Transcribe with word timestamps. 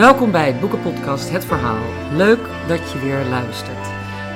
Welkom 0.00 0.30
bij 0.30 0.46
het 0.46 0.60
boekenpodcast 0.60 1.30
Het 1.30 1.44
Verhaal. 1.44 2.16
Leuk 2.16 2.38
dat 2.68 2.92
je 2.92 2.98
weer 2.98 3.24
luistert. 3.24 3.88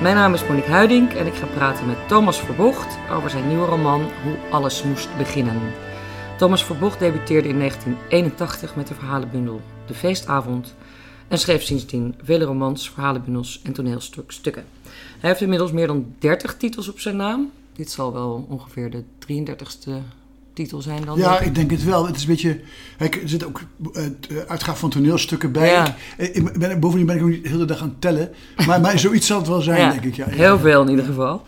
Mijn 0.03 0.15
naam 0.15 0.35
is 0.35 0.47
Monique 0.47 0.71
Huiding 0.71 1.13
en 1.13 1.27
ik 1.27 1.35
ga 1.35 1.47
praten 1.47 1.87
met 1.87 2.09
Thomas 2.09 2.41
Verbocht 2.41 2.99
over 3.11 3.31
zijn 3.31 3.49
nieuwe 3.49 3.67
roman 3.67 4.01
Hoe 4.01 4.37
alles 4.51 4.83
moest 4.83 5.17
beginnen. 5.17 5.61
Thomas 6.39 6.65
Verbocht 6.65 6.99
debuteerde 6.99 7.49
in 7.49 7.59
1981 7.59 8.77
met 8.77 8.87
de 8.87 8.95
verhalenbundel 8.95 9.61
De 9.87 9.95
Feestavond 9.95 10.75
en 11.29 11.39
schreef 11.39 11.63
sindsdien 11.63 12.15
vele 12.23 12.45
romans, 12.45 12.91
verhalenbundels 12.91 13.61
en 13.63 13.73
toneelstukken. 13.73 14.65
Hij 15.19 15.31
heeft 15.31 15.41
inmiddels 15.41 15.73
meer 15.73 15.87
dan 15.87 16.15
30 16.19 16.57
titels 16.57 16.89
op 16.89 17.01
zijn 17.01 17.17
naam. 17.17 17.51
Dit 17.73 17.91
zal 17.91 18.13
wel 18.13 18.47
ongeveer 18.49 18.91
de 18.91 19.05
33ste 19.27 19.91
titel 20.55 20.83
zijn 20.83 21.05
dan? 21.05 21.19
Ja, 21.19 21.41
ik 21.41 21.55
denk 21.55 21.71
het 21.71 21.85
wel. 21.85 22.07
Het 22.07 22.17
is 22.17 22.23
een 22.23 22.29
beetje. 22.29 22.61
er 22.99 23.21
zit 23.25 23.45
ook 23.45 23.61
uh, 23.93 24.03
uitgaaf 24.47 24.79
van 24.79 24.91
toneelstukken 24.91 25.53
bij. 25.53 25.71
Ja. 25.71 25.97
Ik, 26.17 26.59
ben, 26.59 26.81
bovendien 26.81 27.07
ben 27.07 27.17
ik 27.17 27.23
ook 27.23 27.29
niet 27.29 27.43
de 27.43 27.49
hele 27.49 27.65
dag 27.65 27.81
aan 27.81 27.89
het 27.89 28.01
tellen. 28.01 28.31
Maar, 28.67 28.81
maar 28.81 28.99
zoiets 28.99 29.27
zal 29.27 29.39
het 29.39 29.49
wel 29.49 29.61
zijn, 29.61 29.91
denk 30.01 30.05
ik. 30.05 30.15
Ja, 30.15 30.27
heel 30.29 30.59
veel 30.59 30.83
in 30.83 30.89
ieder 30.89 31.05
geval. 31.05 31.43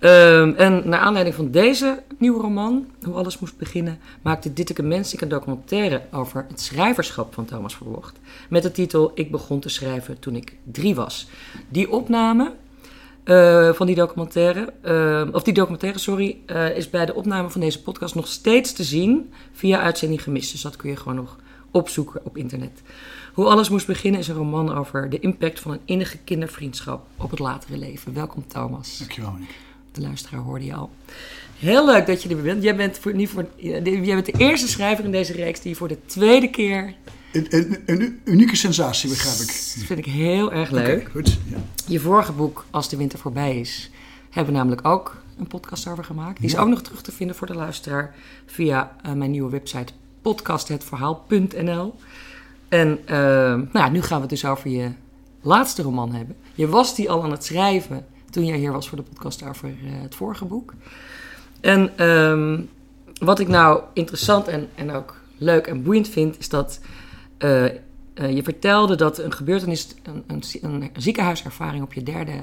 Um, 0.00 0.54
en 0.54 0.88
naar 0.88 1.00
aanleiding 1.00 1.36
van 1.36 1.50
deze 1.50 2.02
nieuwe 2.18 2.40
roman, 2.40 2.86
Hoe 3.02 3.14
alles 3.14 3.38
moest 3.38 3.56
beginnen, 3.56 3.98
maakte 4.22 4.52
Ditteke 4.52 4.82
Mensik 4.82 5.20
een 5.20 5.28
documentaire 5.28 6.02
over 6.12 6.46
het 6.48 6.60
schrijverschap 6.60 7.34
van 7.34 7.44
Thomas 7.44 7.76
Verwocht. 7.76 8.18
Met 8.48 8.62
de 8.62 8.72
titel 8.72 9.10
Ik 9.14 9.30
begon 9.30 9.60
te 9.60 9.68
schrijven 9.68 10.18
toen 10.18 10.36
ik 10.36 10.56
drie 10.64 10.94
was. 10.94 11.28
Die 11.68 11.90
opname 11.90 12.52
uh, 13.26 13.72
van 13.72 13.86
die 13.86 13.94
documentaire, 13.94 14.72
uh, 14.84 15.34
of 15.34 15.42
die 15.42 15.54
documentaire, 15.54 15.98
sorry, 15.98 16.38
uh, 16.46 16.76
is 16.76 16.90
bij 16.90 17.06
de 17.06 17.14
opname 17.14 17.50
van 17.50 17.60
deze 17.60 17.82
podcast 17.82 18.14
nog 18.14 18.26
steeds 18.26 18.72
te 18.72 18.84
zien 18.84 19.32
via 19.52 19.80
uitzending 19.80 20.22
gemist. 20.22 20.52
Dus 20.52 20.60
dat 20.60 20.76
kun 20.76 20.90
je 20.90 20.96
gewoon 20.96 21.14
nog 21.14 21.36
opzoeken 21.70 22.20
op 22.24 22.36
internet. 22.36 22.82
Hoe 23.32 23.44
alles 23.44 23.68
moest 23.68 23.86
beginnen 23.86 24.20
is 24.20 24.28
een 24.28 24.34
roman 24.34 24.74
over 24.74 25.10
de 25.10 25.18
impact 25.18 25.60
van 25.60 25.72
een 25.72 25.80
innige 25.84 26.18
kindervriendschap 26.18 27.06
op 27.16 27.30
het 27.30 27.38
latere 27.38 27.78
leven. 27.78 28.14
Welkom 28.14 28.46
Thomas. 28.46 28.98
Dankjewel. 28.98 29.32
Nick. 29.38 29.48
De 29.92 30.00
luisteraar 30.00 30.40
hoorde 30.40 30.64
je 30.64 30.74
al. 30.74 30.90
Heel 31.58 31.86
leuk 31.86 32.06
dat 32.06 32.22
je 32.22 32.28
er 32.28 32.42
bent. 32.42 32.62
Jij 32.62 32.76
bent, 32.76 32.98
voor, 32.98 33.14
niet 33.14 33.28
voor, 33.28 33.46
jij 33.56 33.82
bent 34.14 34.26
de 34.26 34.34
eerste 34.38 34.68
schrijver 34.68 35.04
in 35.04 35.10
deze 35.10 35.32
reeks 35.32 35.60
die 35.60 35.76
voor 35.76 35.88
de 35.88 35.98
tweede 36.06 36.50
keer 36.50 36.94
een, 37.36 37.76
een, 37.86 38.20
unieke 38.24 38.56
sensatie, 38.56 39.08
begrijp 39.08 39.36
ik. 39.36 39.46
Dat 39.46 39.86
vind 39.86 39.98
ik 39.98 40.04
heel 40.04 40.52
erg 40.52 40.70
leuk. 40.70 41.08
goed, 41.10 41.38
ja. 41.44 41.56
Je 41.86 42.00
vorige 42.00 42.32
boek, 42.32 42.64
Als 42.70 42.88
de 42.88 42.96
winter 42.96 43.18
voorbij 43.18 43.60
is, 43.60 43.90
hebben 44.30 44.52
we 44.52 44.58
namelijk 44.58 44.86
ook 44.86 45.16
een 45.38 45.46
podcast 45.46 45.88
over 45.88 46.04
gemaakt. 46.04 46.40
Die 46.40 46.48
is 46.48 46.56
ook 46.56 46.68
nog 46.68 46.82
terug 46.82 47.02
te 47.02 47.12
vinden 47.12 47.36
voor 47.36 47.46
de 47.46 47.54
luisteraar 47.54 48.14
via 48.46 48.96
uh, 49.06 49.12
mijn 49.12 49.30
nieuwe 49.30 49.50
website 49.50 49.92
podcasthetverhaal.nl. 50.22 51.94
En 52.68 52.98
uh, 53.04 53.08
nou, 53.72 53.90
nu 53.90 54.02
gaan 54.02 54.16
we 54.16 54.20
het 54.20 54.30
dus 54.30 54.44
over 54.44 54.70
je 54.70 54.90
laatste 55.42 55.82
roman 55.82 56.14
hebben. 56.14 56.36
Je 56.54 56.68
was 56.68 56.94
die 56.94 57.10
al 57.10 57.22
aan 57.22 57.30
het 57.30 57.44
schrijven 57.44 58.06
toen 58.30 58.44
jij 58.44 58.56
hier 58.56 58.72
was 58.72 58.88
voor 58.88 58.98
de 58.98 59.04
podcast 59.12 59.42
over 59.42 59.68
uh, 59.68 59.74
het 60.02 60.14
vorige 60.14 60.44
boek. 60.44 60.74
En 61.60 62.06
um, 62.08 62.68
wat 63.18 63.38
ik 63.38 63.48
nou 63.48 63.80
interessant 63.92 64.48
en, 64.48 64.68
en 64.74 64.90
ook 64.90 65.16
leuk 65.38 65.66
en 65.66 65.82
boeiend 65.82 66.08
vind, 66.08 66.38
is 66.38 66.48
dat 66.48 66.80
uh, 67.38 67.68
je 68.14 68.42
vertelde 68.42 68.96
dat 68.96 69.18
een 69.18 69.32
gebeurtenis, 69.32 69.88
een, 70.02 70.24
een, 70.26 70.42
een, 70.62 70.90
ziekenhuiservaring 70.96 71.82
op 71.82 71.92
je 71.92 72.02
derde 72.02 72.40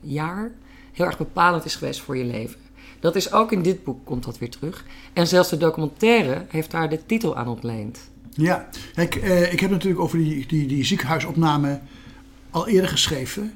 jaar, 0.00 0.52
heel 0.92 1.06
erg 1.06 1.18
bepalend 1.18 1.64
is 1.64 1.74
geweest 1.74 2.00
voor 2.00 2.16
je 2.16 2.24
leven. 2.24 2.60
Dat 3.00 3.16
is 3.16 3.32
ook 3.32 3.52
in 3.52 3.62
dit 3.62 3.84
boek, 3.84 4.04
komt 4.04 4.24
dat 4.24 4.38
weer 4.38 4.50
terug. 4.50 4.84
En 5.12 5.26
zelfs 5.26 5.48
de 5.48 5.56
documentaire 5.56 6.44
heeft 6.48 6.70
daar 6.70 6.88
de 6.88 7.06
titel 7.06 7.36
aan 7.36 7.48
ontleend. 7.48 7.98
Ja, 8.30 8.68
ik, 8.94 9.14
uh, 9.14 9.52
ik 9.52 9.60
heb 9.60 9.70
natuurlijk 9.70 10.02
over 10.02 10.18
die, 10.18 10.46
die, 10.46 10.66
die 10.66 10.84
ziekenhuisopname 10.84 11.80
al 12.50 12.68
eerder 12.68 12.90
geschreven. 12.90 13.52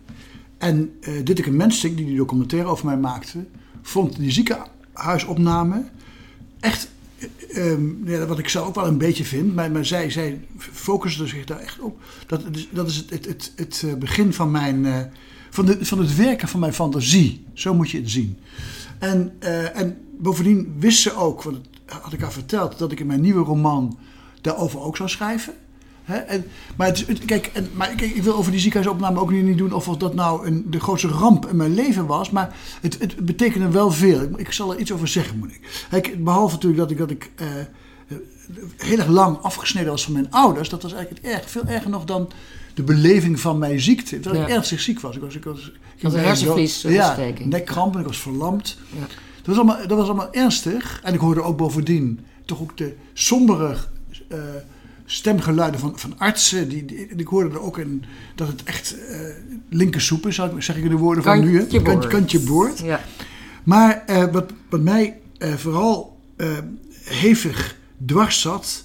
En 0.59 0.99
uh, 1.01 1.25
Ditteke 1.25 1.51
Mensink, 1.51 1.97
die 1.97 2.07
die 2.07 2.17
documentaire 2.17 2.69
over 2.69 2.87
mij 2.87 2.97
maakte, 2.97 3.45
vond 3.83 4.17
die 4.17 4.31
ziekenhuisopname 4.31 5.85
echt 6.61 6.89
Um, 7.57 8.03
ja, 8.05 8.27
wat 8.27 8.39
ik 8.39 8.49
zelf 8.49 8.67
ook 8.67 8.75
wel 8.75 8.87
een 8.87 8.99
beetje 8.99 9.25
vind, 9.25 9.55
maar, 9.55 9.71
maar 9.71 9.85
zij, 9.85 10.11
zij 10.11 10.47
focussen 10.59 11.29
zich 11.29 11.45
daar 11.45 11.59
echt 11.59 11.81
op. 11.81 12.01
Dat, 12.27 12.43
dat 12.71 12.89
is 12.89 12.97
het, 12.97 13.11
het, 13.11 13.27
het, 13.27 13.53
het 13.57 13.83
eh, 13.87 13.95
begin 13.95 14.33
van, 14.33 14.51
mijn, 14.51 14.85
uh, 14.85 14.99
van, 15.51 15.67
de, 15.67 15.85
van 15.85 15.99
het 15.99 16.17
werken 16.17 16.49
van 16.49 16.61
mijn 16.61 16.73
fantasie. 16.75 17.45
Zo 17.55 17.75
moet 17.75 17.91
je 17.91 17.99
het 17.99 18.11
zien. 18.11 18.39
En, 18.99 19.33
uh, 19.41 19.77
en 19.77 19.99
bovendien 20.19 20.75
wist 20.79 21.01
ze 21.01 21.15
ook, 21.15 21.43
want 21.43 21.59
dat 21.85 22.01
had 22.03 22.13
ik 22.13 22.21
haar 22.21 22.33
verteld, 22.33 22.79
dat 22.79 22.93
ik 22.93 23.01
in 23.01 23.07
mijn 23.07 23.21
nieuwe 23.21 23.45
roman 23.45 23.99
daarover 24.41 24.81
ook 24.81 24.97
zou 24.97 25.09
schrijven. 25.09 25.55
En, 26.15 26.45
maar 26.77 26.87
het, 26.87 27.25
kijk, 27.25 27.51
en, 27.53 27.69
maar 27.75 27.89
kijk, 27.89 28.15
ik 28.15 28.23
wil 28.23 28.35
over 28.35 28.51
die 28.51 28.61
ziekenhuisopname 28.61 29.21
ook 29.21 29.31
niet 29.31 29.59
doen 29.59 29.73
of 29.73 29.85
dat 29.85 30.15
nou 30.15 30.47
een, 30.47 30.67
de 30.71 30.81
grootste 30.81 31.09
ramp 31.09 31.47
in 31.47 31.57
mijn 31.57 31.75
leven 31.75 32.07
was. 32.07 32.31
Maar 32.31 32.57
het, 32.81 32.99
het 32.99 33.25
betekende 33.25 33.69
wel 33.69 33.91
veel. 33.91 34.23
Ik, 34.23 34.37
ik, 34.37 34.53
zal 34.53 34.73
er 34.73 34.79
iets 34.79 34.93
over 34.93 35.09
zeggen, 35.09 35.39
moet 35.39 35.51
ik. 35.51 35.87
Kijk, 35.91 36.25
behalve 36.25 36.55
natuurlijk 36.55 36.81
dat 36.81 36.91
ik, 36.91 36.99
dat 36.99 37.11
ik 37.11 37.31
uh, 37.41 37.47
heel 38.77 38.99
erg 38.99 39.09
lang 39.09 39.39
afgesneden 39.39 39.91
was 39.91 40.05
van 40.05 40.13
mijn 40.13 40.31
ouders. 40.31 40.69
Dat 40.69 40.83
was 40.83 40.93
eigenlijk 40.93 41.25
het 41.25 41.35
erg, 41.35 41.51
veel 41.51 41.65
erger 41.65 41.91
nog 41.91 42.05
dan 42.05 42.31
de 42.75 42.83
beleving 42.83 43.41
van 43.41 43.59
mijn 43.59 43.81
ziekte. 43.81 44.21
Dat 44.21 44.35
ik 44.35 44.49
ernstig 44.49 44.81
ziek 44.81 45.01
was. 45.01 45.17
Ik 45.17 45.23
was, 45.23 45.35
ik 45.35 45.45
was 45.45 45.73
ik 45.97 46.03
had 46.03 46.15
een 46.15 46.21
hersenvliesontsteking. 46.21 47.39
Ja, 47.39 47.57
nekkramp 47.57 47.95
en 47.95 48.01
ik 48.01 48.07
was 48.07 48.19
verlamd. 48.19 48.79
Ja. 48.91 49.01
Dat, 49.01 49.07
was 49.45 49.57
allemaal, 49.57 49.87
dat 49.87 49.99
was 49.99 50.07
allemaal 50.07 50.33
ernstig. 50.33 51.01
En 51.03 51.15
ik 51.15 51.21
hoorde 51.21 51.43
ook 51.43 51.57
bovendien 51.57 52.21
toch 52.45 52.61
ook 52.61 52.77
de 52.77 52.95
sombere... 53.13 53.77
Uh, 54.33 54.39
stemgeluiden 55.11 55.81
van, 55.81 55.99
van 55.99 56.19
artsen. 56.19 56.69
Die, 56.69 56.85
die, 56.85 57.09
ik 57.17 57.27
hoorde 57.27 57.51
er 57.51 57.61
ook 57.61 57.79
in 57.79 58.05
dat 58.35 58.49
het 58.49 58.63
echt 58.63 58.97
uh, 58.97 59.19
linkersoep 59.69 60.27
is, 60.27 60.41
zeg 60.59 60.77
ik 60.77 60.89
de 60.89 60.97
woorden 60.97 61.25
van 61.25 61.41
nu. 61.41 61.67
Kantje, 61.67 62.09
kantje 62.09 62.41
boord. 62.41 62.79
Ja. 62.79 63.01
Maar 63.65 64.05
uh, 64.11 64.25
wat, 64.33 64.53
wat 64.69 64.81
mij 64.81 65.19
uh, 65.39 65.55
vooral 65.55 66.19
hevig 67.05 67.77
dwars 68.07 68.41
zat, 68.41 68.85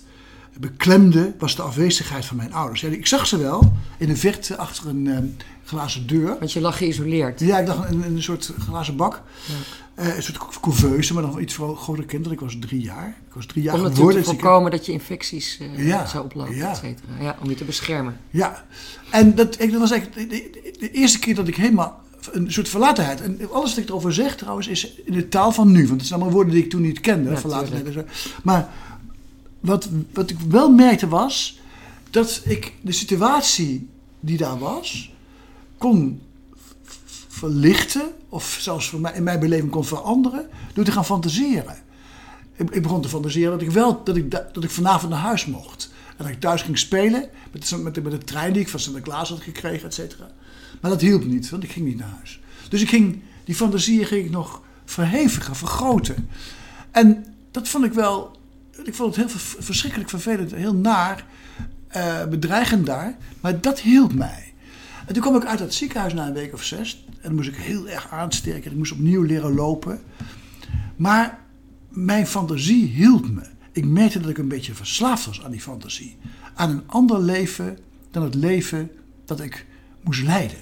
beklemde, 0.59 1.33
was 1.39 1.55
de 1.55 1.61
afwezigheid 1.61 2.25
van 2.25 2.37
mijn 2.37 2.53
ouders. 2.53 2.81
Ja, 2.81 2.89
ik 2.89 3.07
zag 3.07 3.27
ze 3.27 3.37
wel 3.37 3.73
in 3.97 4.07
de 4.07 4.15
verte 4.15 4.57
achter 4.57 4.87
een 4.87 5.37
glazen 5.65 6.07
deur. 6.07 6.35
Want 6.39 6.51
je 6.51 6.61
lag 6.61 6.77
geïsoleerd. 6.77 7.39
Ja, 7.39 7.59
ik 7.59 7.67
lag 7.67 7.89
in, 7.89 8.03
een 8.03 8.23
soort 8.23 8.53
glazen 8.59 8.95
bak. 8.95 9.21
Ja. 9.45 9.53
Uh, 10.03 10.15
een 10.15 10.23
soort 10.23 10.59
couveuse, 10.61 11.13
maar 11.13 11.23
dan 11.23 11.39
iets 11.39 11.53
voor 11.53 11.77
grotere 11.77 12.07
kinderen. 12.07 12.33
Ik 12.33 12.39
was 12.39 12.55
drie 12.59 12.81
jaar. 12.81 13.17
Ik 13.27 13.33
was 13.33 13.45
drie 13.45 13.63
jaar 13.63 13.73
om 13.73 13.79
geworden. 13.79 14.17
Om 14.17 14.23
te 14.23 14.29
voorkomen 14.29 14.71
dat 14.71 14.85
je 14.85 14.91
infecties 14.91 15.59
uh, 15.61 15.87
ja, 15.87 16.05
zou 16.05 16.23
oplopen, 16.23 16.55
ja. 16.55 16.69
et 16.69 16.75
cetera. 16.77 17.13
Ja, 17.19 17.37
om 17.41 17.49
je 17.49 17.55
te 17.55 17.63
beschermen. 17.63 18.19
Ja, 18.29 18.65
en 19.09 19.35
dat, 19.35 19.57
dat 19.57 19.71
was 19.71 19.91
eigenlijk 19.91 20.29
de, 20.29 20.37
de, 20.37 20.75
de, 20.79 20.91
eerste 20.91 21.19
keer 21.19 21.35
dat 21.35 21.47
ik 21.47 21.55
helemaal... 21.55 22.03
Een 22.31 22.51
soort 22.51 22.69
verlatenheid. 22.69 23.21
En 23.21 23.39
alles 23.51 23.69
wat 23.69 23.83
ik 23.83 23.89
erover 23.89 24.13
zeg 24.13 24.35
trouwens 24.35 24.67
is 24.67 24.93
in 24.95 25.13
de 25.13 25.27
taal 25.27 25.51
van 25.51 25.71
nu. 25.71 25.87
Want 25.87 25.99
het 25.99 26.09
zijn 26.09 26.19
allemaal 26.19 26.35
woorden 26.35 26.53
die 26.53 26.63
ik 26.63 26.69
toen 26.69 26.81
niet 26.81 26.99
kende. 26.99 27.29
Ja, 27.29 27.37
verlatenheid 27.37 27.85
en 27.85 27.93
zo. 27.93 28.03
Maar 28.43 28.69
wat, 29.59 29.89
wat 30.13 30.29
ik 30.29 30.37
wel 30.49 30.71
merkte 30.71 31.07
was... 31.07 31.59
dat 32.09 32.41
ik 32.45 32.73
de 32.81 32.91
situatie 32.91 33.89
die 34.19 34.37
daar 34.37 34.59
was... 34.59 35.13
kon 35.85 36.21
verlichten, 37.27 38.11
of 38.29 38.57
zelfs 38.59 38.89
voor 38.89 38.99
mij, 38.99 39.13
in 39.13 39.23
mijn 39.23 39.39
beleving 39.39 39.71
kon 39.71 39.85
veranderen, 39.85 40.47
door 40.73 40.83
te 40.83 40.91
gaan 40.91 41.05
fantaseren. 41.05 41.75
Ik, 42.55 42.69
ik 42.69 42.81
begon 42.81 43.01
te 43.01 43.09
fantaseren 43.09 43.51
dat 43.51 43.61
ik 43.61 43.71
wel 43.71 44.03
dat 44.03 44.15
ik, 44.15 44.31
dat 44.31 44.63
ik 44.63 44.69
vanavond 44.69 45.11
naar 45.11 45.21
huis 45.21 45.45
mocht. 45.45 45.93
En 46.07 46.23
dat 46.23 46.27
ik 46.27 46.39
thuis 46.39 46.61
ging 46.61 46.77
spelen 46.77 47.29
met, 47.51 47.69
de, 47.69 47.77
met, 47.77 48.03
met 48.03 48.11
de 48.11 48.17
trein 48.17 48.53
die 48.53 48.61
ik 48.61 48.69
van 48.69 48.79
Sinterklaas 48.79 49.29
had 49.29 49.41
gekregen, 49.41 49.87
et 49.87 49.93
cetera. 49.93 50.31
Maar 50.81 50.91
dat 50.91 51.01
hielp 51.01 51.25
niet, 51.25 51.49
want 51.49 51.63
ik 51.63 51.71
ging 51.71 51.85
niet 51.85 51.97
naar 51.97 52.13
huis. 52.17 52.39
Dus 52.69 52.81
ik 52.81 52.89
ging, 52.89 53.21
die 53.43 53.55
fantasieën 53.55 54.05
ging 54.05 54.25
ik 54.25 54.31
nog 54.31 54.61
verhevigen, 54.85 55.55
vergroten. 55.55 56.29
En 56.91 57.25
dat 57.51 57.67
vond 57.67 57.85
ik 57.85 57.93
wel, 57.93 58.39
ik 58.83 58.95
vond 58.95 59.15
het 59.15 59.25
heel 59.25 59.39
verschrikkelijk 59.59 60.09
vervelend, 60.09 60.51
heel 60.51 60.75
naar, 60.75 61.25
uh, 61.95 62.25
bedreigend 62.25 62.85
daar. 62.85 63.17
Maar 63.41 63.61
dat 63.61 63.79
hielp 63.79 64.13
mij. 64.13 64.53
En 65.05 65.13
toen 65.13 65.21
kwam 65.21 65.35
ik 65.35 65.45
uit 65.45 65.59
het 65.59 65.73
ziekenhuis 65.73 66.13
na 66.13 66.27
een 66.27 66.33
week 66.33 66.53
of 66.53 66.63
zes. 66.63 67.05
En 67.07 67.21
dan 67.21 67.35
moest 67.35 67.49
ik 67.49 67.55
heel 67.55 67.87
erg 67.87 68.09
aansterken. 68.09 68.71
Ik 68.71 68.77
moest 68.77 68.91
opnieuw 68.91 69.21
leren 69.21 69.53
lopen. 69.53 70.01
Maar 70.95 71.39
mijn 71.89 72.27
fantasie 72.27 72.87
hield 72.87 73.33
me. 73.33 73.41
Ik 73.71 73.85
merkte 73.85 74.19
dat 74.19 74.29
ik 74.29 74.37
een 74.37 74.47
beetje 74.47 74.73
verslaafd 74.73 75.25
was 75.25 75.43
aan 75.43 75.51
die 75.51 75.61
fantasie. 75.61 76.17
Aan 76.53 76.69
een 76.69 76.83
ander 76.85 77.19
leven 77.19 77.77
dan 78.11 78.23
het 78.23 78.35
leven 78.35 78.91
dat 79.25 79.39
ik 79.39 79.65
moest 80.01 80.23
leiden. 80.23 80.57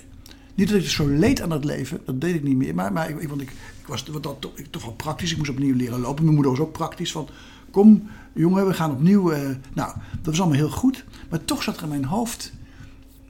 Niet 0.56 0.70
dat 0.70 0.82
ik 0.82 0.90
zo 0.90 1.08
leed 1.08 1.42
aan 1.42 1.52
het 1.52 1.64
leven, 1.64 2.02
dat 2.06 2.22
deed 2.22 2.36
ik 2.36 2.44
niet 2.44 2.56
meer. 2.56 2.76
Maar, 2.76 2.94
maar 2.94 3.10
ik, 3.10 3.28
want 3.30 3.42
ik, 3.42 3.50
ik 3.50 3.88
was 3.88 4.06
dat, 4.06 4.36
toch, 4.40 4.52
ik, 4.56 4.68
toch 4.70 4.84
wel 4.84 4.94
praktisch. 4.94 5.32
Ik 5.32 5.38
moest 5.38 5.50
opnieuw 5.50 5.76
leren 5.76 6.00
lopen. 6.00 6.24
Mijn 6.24 6.36
moeder 6.36 6.52
was 6.54 6.62
ook 6.62 6.72
praktisch. 6.72 7.12
Van, 7.12 7.28
kom 7.72 8.10
jongen, 8.34 8.68
we 8.68 8.74
gaan 8.74 8.92
opnieuw. 8.92 9.34
Uh, 9.34 9.40
nou, 9.74 9.94
dat 10.12 10.26
was 10.26 10.40
allemaal 10.40 10.58
heel 10.58 10.70
goed. 10.70 11.06
Maar 11.30 11.46
toch 11.46 11.64
zat 11.64 11.78
er 11.78 11.84
in 11.84 11.90
mijn 11.90 12.06
hoofd 12.06 12.54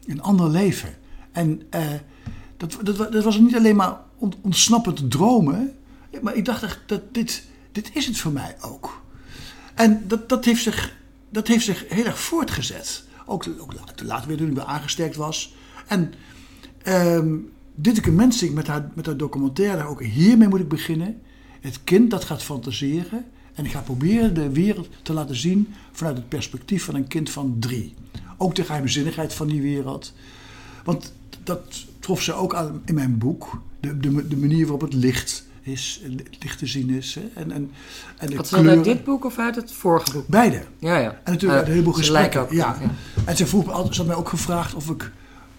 een 0.06 0.22
ander 0.22 0.50
leven. 0.50 0.94
En 1.34 1.62
uh, 1.76 1.86
dat, 2.58 2.78
dat, 2.84 2.98
dat 3.12 3.24
was 3.24 3.40
niet 3.40 3.56
alleen 3.56 3.76
maar 3.76 3.98
ontsnappend 4.42 5.12
dromen. 5.12 5.74
Maar 6.22 6.36
ik 6.36 6.46
dacht 6.46 6.64
echt, 6.64 6.80
dat 6.86 7.02
dit, 7.12 7.44
dit 7.72 7.92
is 7.94 8.06
het 8.06 8.18
voor 8.18 8.32
mij 8.32 8.56
ook. 8.62 9.02
En 9.74 10.04
dat, 10.08 10.30
dat, 10.30 10.46
heeft 10.46 10.64
zich, 10.64 10.96
dat 11.30 11.48
heeft 11.48 11.66
zich 11.66 11.86
heel 11.90 12.06
erg 12.06 12.20
voortgezet. 12.20 13.04
Ook, 13.26 13.46
ook 13.60 13.74
later, 14.04 14.28
weer 14.28 14.38
toen 14.38 14.50
ik 14.50 14.56
weer 14.56 14.64
aangesterkt 14.64 15.16
was. 15.16 15.56
En 15.88 16.14
ehm 16.84 17.36
Ditteke 17.76 18.12
Mensing 18.12 18.54
met 18.54 18.68
haar, 18.68 18.92
met 18.94 19.06
haar 19.06 19.18
documentaire, 19.18 19.88
ook 19.88 20.04
hiermee 20.04 20.48
moet 20.48 20.60
ik 20.60 20.68
beginnen. 20.68 21.22
Het 21.62 21.84
kind 21.84 22.12
dat 22.12 22.24
gaat 22.24 22.44
fantaseren. 22.44 23.26
En 23.54 23.66
ga 23.66 23.80
proberen 23.80 24.34
de 24.34 24.50
wereld 24.52 24.90
te 25.02 25.14
laten 25.14 25.36
zien 25.36 25.74
vanuit 25.92 26.18
het 26.18 26.30
perspectief 26.30 26.84
van 26.84 26.96
een 26.96 27.08
kind 27.08 27.30
van 27.30 27.56
drie. 27.60 27.94
Ook 28.38 28.56
de 28.56 28.64
geheimzinnigheid 28.64 29.34
van 29.34 29.48
die 29.48 29.62
wereld. 29.62 30.14
Want 30.84 31.14
dat 31.44 31.86
trof 32.00 32.22
ze 32.22 32.34
ook 32.34 32.56
aan 32.56 32.82
in 32.86 32.96
mijn 32.96 33.18
boek. 33.18 33.62
De, 33.80 33.98
de, 33.98 34.28
de 34.28 34.38
manier 34.38 34.62
waarop 34.62 34.82
het 34.82 34.94
licht 34.94 35.46
is, 35.62 36.02
het 36.04 36.44
licht 36.44 36.60
te 36.60 36.68
zien 36.68 36.90
is. 36.90 37.16
Hè. 37.16 37.42
En, 37.42 37.52
en, 37.52 37.72
en 38.18 38.30
de 38.30 38.36
Wat 38.36 38.54
uit 38.54 38.84
dit 38.84 39.04
boek 39.04 39.26
of 39.26 39.38
uit 39.38 39.56
het 39.56 39.72
vorige 39.72 40.12
boek? 40.12 40.28
Beide. 40.28 40.62
Ja, 40.80 40.98
ja. 40.98 41.10
En 41.10 41.32
natuurlijk 41.32 41.60
uit 41.60 41.68
een 41.68 41.74
heleboel 41.74 41.94
gesprekken. 41.94 42.42
ook, 42.42 42.52
ja. 42.52 42.78
En 43.26 43.38
ze, 43.38 43.48
vroeg 43.48 43.66
me 43.66 43.72
altijd, 43.72 43.96
ze 43.96 44.00
had 44.02 44.10
mij 44.10 44.20
ook 44.20 44.30
gevraagd 44.30 44.74
of 44.74 44.90
ik 44.90 45.12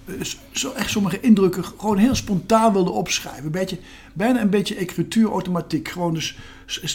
eh, 0.05 0.15
zo 0.53 0.73
echt 0.73 0.91
sommige 0.91 1.21
indrukken 1.21 1.65
gewoon 1.65 1.97
heel 1.97 2.15
spontaan 2.15 2.73
wilde 2.73 2.91
opschrijven. 2.91 3.45
Een 3.45 3.51
beetje, 3.51 3.79
bijna 4.13 4.41
een 4.41 4.51
beetje 4.51 4.75
écrituur-automatiek. 4.75 5.89
Gewoon 5.89 6.15
dus, 6.15 6.37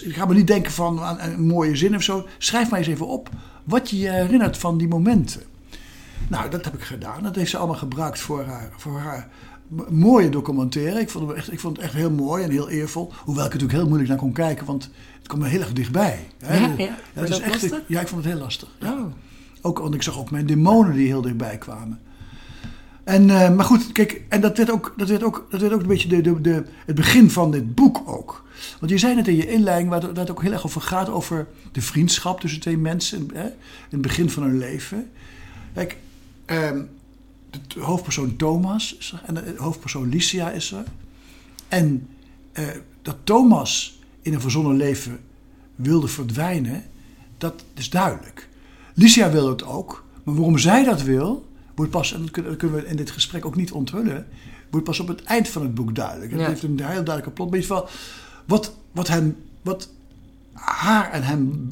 ik 0.03 0.15
ga 0.15 0.25
me 0.25 0.33
niet 0.33 0.47
denken 0.47 0.71
van 0.71 0.99
aan 0.99 1.19
een 1.19 1.47
mooie 1.47 1.75
zin 1.75 1.95
of 1.95 2.03
zo. 2.03 2.27
Schrijf 2.37 2.69
maar 2.69 2.79
eens 2.79 2.87
even 2.87 3.07
op 3.07 3.29
wat 3.63 3.89
je 3.89 3.97
je 3.97 4.09
herinnert 4.09 4.57
van 4.57 4.77
die 4.77 4.87
momenten. 4.87 5.41
Nou, 6.29 6.49
dat 6.49 6.65
heb 6.65 6.73
ik 6.73 6.81
gedaan. 6.81 7.23
Dat 7.23 7.35
heeft 7.35 7.49
ze 7.49 7.57
allemaal 7.57 7.75
gebruikt 7.75 8.19
voor 8.19 8.43
haar, 8.43 8.69
voor 8.77 8.99
haar 8.99 9.27
mooie 9.89 10.29
documentaire. 10.29 10.99
Ik 10.99 11.09
vond, 11.09 11.27
het 11.27 11.37
echt, 11.37 11.51
ik 11.51 11.59
vond 11.59 11.75
het 11.75 11.85
echt 11.85 11.93
heel 11.93 12.11
mooi 12.11 12.43
en 12.43 12.51
heel 12.51 12.69
eervol. 12.69 13.11
Hoewel 13.25 13.45
ik 13.45 13.53
er 13.53 13.59
natuurlijk 13.59 13.79
heel 13.79 13.87
moeilijk 13.87 14.09
naar 14.09 14.19
kon 14.19 14.33
kijken, 14.33 14.65
want 14.65 14.89
het 15.17 15.27
kwam 15.27 15.39
me 15.39 15.47
heel 15.47 15.59
erg 15.59 15.73
dichtbij. 15.73 16.27
Hè? 16.37 16.57
Ja, 16.57 16.73
ja. 16.77 16.83
ja, 16.83 16.95
dat 17.13 17.29
is 17.29 17.39
echt, 17.39 17.61
lastig? 17.61 17.81
ja, 17.87 18.01
ik 18.01 18.07
vond 18.07 18.23
het 18.23 18.33
heel 18.33 18.41
lastig. 18.41 18.69
Ja. 18.79 18.93
Oh. 18.93 19.05
Ook, 19.61 19.79
want 19.79 19.93
ik 19.93 20.01
zag 20.01 20.19
ook 20.19 20.31
mijn 20.31 20.45
demonen 20.45 20.93
die 20.93 21.07
heel 21.07 21.21
dichtbij 21.21 21.57
kwamen. 21.57 21.99
En, 23.03 23.27
uh, 23.27 23.55
maar 23.55 23.65
goed, 23.65 23.91
kijk, 23.91 24.21
en 24.29 24.41
dat 24.41 24.57
werd 24.57 24.71
ook, 24.71 24.93
dat 24.97 25.09
werd 25.09 25.23
ook, 25.23 25.47
dat 25.49 25.61
werd 25.61 25.73
ook 25.73 25.81
een 25.81 25.87
beetje 25.87 26.07
de, 26.07 26.21
de, 26.21 26.41
de, 26.41 26.63
het 26.85 26.95
begin 26.95 27.29
van 27.29 27.51
dit 27.51 27.75
boek 27.75 28.01
ook. 28.05 28.43
Want 28.79 28.91
je 28.91 28.97
zei 28.97 29.15
net 29.15 29.27
in 29.27 29.35
je 29.35 29.47
inleiding, 29.47 29.89
waar 29.89 30.01
het 30.01 30.31
ook 30.31 30.41
heel 30.41 30.51
erg 30.51 30.65
over 30.65 30.81
gaat, 30.81 31.09
over 31.09 31.47
de 31.71 31.81
vriendschap 31.81 32.39
tussen 32.39 32.59
twee 32.59 32.77
mensen 32.77 33.29
hè, 33.33 33.43
in 33.45 33.53
het 33.89 34.01
begin 34.01 34.29
van 34.29 34.43
hun 34.43 34.57
leven. 34.57 35.09
Kijk, 35.73 35.97
um, 36.51 36.89
de 37.67 37.79
hoofdpersoon 37.79 38.35
Thomas 38.35 38.95
is 38.99 39.11
er 39.11 39.21
en 39.25 39.33
de 39.33 39.53
hoofdpersoon 39.57 40.09
Licia 40.09 40.51
is 40.51 40.71
er. 40.71 40.83
En 41.67 42.07
uh, 42.53 42.67
dat 43.01 43.15
Thomas 43.23 43.99
in 44.21 44.33
een 44.33 44.41
verzonnen 44.41 44.77
leven 44.77 45.19
wilde 45.75 46.07
verdwijnen, 46.07 46.83
dat 47.37 47.63
is 47.73 47.89
duidelijk. 47.89 48.47
Licia 48.93 49.31
wil 49.31 49.49
het 49.49 49.63
ook, 49.63 50.05
maar 50.23 50.35
waarom 50.35 50.57
zij 50.57 50.83
dat 50.83 51.01
wil, 51.01 51.47
wordt 51.75 51.91
pas, 51.91 52.13
en 52.13 52.21
dat 52.21 52.57
kunnen 52.57 52.77
we 52.77 52.87
in 52.87 52.95
dit 52.95 53.11
gesprek 53.11 53.45
ook 53.45 53.55
niet 53.55 53.71
onthullen, 53.71 54.27
wordt 54.69 54.85
pas 54.85 54.99
op 54.99 55.07
het 55.07 55.23
eind 55.23 55.47
van 55.47 55.61
het 55.61 55.75
boek 55.75 55.95
duidelijk. 55.95 56.31
Het 56.31 56.39
Ja. 56.39 56.47
heeft 56.47 56.63
een 56.63 56.69
heel 56.69 56.85
duidelijke 57.03 57.31
plot. 57.31 57.49
Maar 57.49 57.59
in 57.59 57.63
ieder 57.63 57.77
geval, 57.77 57.89
wat, 58.45 58.73
wat, 58.91 59.07
hem, 59.07 59.35
wat 59.61 59.89
haar 60.53 61.11
en 61.11 61.23
hem 61.23 61.71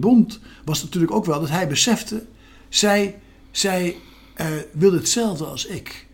bond, 0.00 0.40
was 0.64 0.82
natuurlijk 0.82 1.12
ook 1.12 1.24
wel 1.24 1.40
dat 1.40 1.48
hij 1.48 1.68
besefte, 1.68 2.24
zij, 2.68 3.18
zij 3.50 3.96
eh, 4.40 4.46
wilde 4.72 4.96
hetzelfde 4.96 5.44
als 5.44 5.66
ik. 5.66 6.06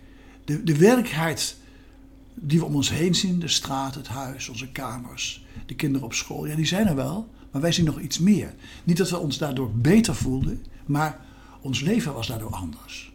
De, 0.45 0.63
de 0.63 0.77
werkelijkheid 0.77 1.57
die 2.35 2.59
we 2.59 2.65
om 2.65 2.75
ons 2.75 2.91
heen 2.91 3.15
zien, 3.15 3.39
de 3.39 3.49
straat, 3.49 3.95
het 3.95 4.09
huis, 4.09 4.49
onze 4.49 4.69
kamers, 4.73 5.45
de 5.67 5.75
kinderen 5.75 6.07
op 6.07 6.13
school, 6.15 6.47
ja, 6.47 6.57
die 6.57 6.67
zijn 6.67 6.87
er 6.87 6.95
wel, 6.95 7.29
maar 7.51 7.63
wij 7.63 7.73
zien 7.73 7.85
nog 7.85 8.01
iets 8.01 8.19
meer. 8.19 8.55
Niet 8.85 8.97
dat 8.97 9.11
we 9.11 9.19
ons 9.19 9.39
daardoor 9.39 9.71
beter 9.73 10.15
voelden, 10.15 10.65
maar 10.87 11.21
ons 11.61 11.81
leven 11.81 12.15
was 12.15 12.27
daardoor 12.27 12.51
anders. 12.51 13.13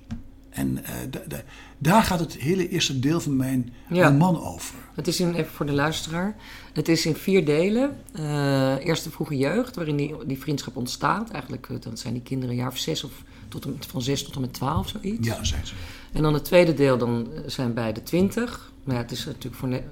En 0.50 0.84
eh, 0.84 0.94
da- 1.10 1.24
da- 1.28 1.44
daar 1.78 2.04
gaat 2.04 2.20
het 2.20 2.34
hele 2.38 2.70
eerste 2.70 3.00
deel 3.00 3.20
van 3.22 3.36
mijn 3.36 3.74
Ja. 3.90 4.08
roman 4.08 4.44
over. 4.44 4.76
Het 4.96 5.08
is 5.08 5.20
in, 5.20 5.34
even 5.34 5.52
voor 5.52 5.66
de 5.66 5.72
luisteraar. 5.72 6.36
Het 6.74 6.88
is 6.88 7.06
in 7.06 7.16
vier 7.16 7.46
delen. 7.46 7.98
Eh 8.14 8.86
eerst 8.86 9.04
de 9.04 9.12
vroege 9.12 9.38
jeugd, 9.38 9.76
waarin 9.76 9.96
die, 9.96 10.16
die 10.28 10.40
vriendschap 10.40 10.76
ontstaat. 10.76 11.30
Eigenlijk 11.30 11.68
dan 11.84 11.98
zijn 11.98 12.14
die 12.14 12.24
kinderen 12.24 12.50
een 12.56 12.62
jaar 12.62 12.72
of 12.72 12.78
zes 12.78 13.04
of 13.04 13.12
tot 13.52 13.66
en 13.66 13.72
met, 13.72 13.86
van 13.86 14.02
zes 14.02 14.24
tot 14.24 14.36
en 14.36 14.42
met 14.42 14.54
twaalf, 14.54 14.88
zoiets. 14.90 15.28
Ja, 15.28 15.44
zijn 15.44 15.66
ze. 15.68 15.74
En 16.12 16.22
dan 16.22 16.34
het 16.34 16.44
tweede 16.46 16.74
deel, 16.74 16.98
dan 16.98 17.28
eh, 17.36 17.42
zijn 17.46 17.74
beide 17.74 18.04
twintig. 18.04 18.72
Maar 18.84 18.96
ja, 18.96 19.02
het 19.02 19.12
is 19.12 19.26
natuurlijk 19.26 19.56
voor, 19.56 19.68
ne- 19.68 19.78
eh, 19.78 19.84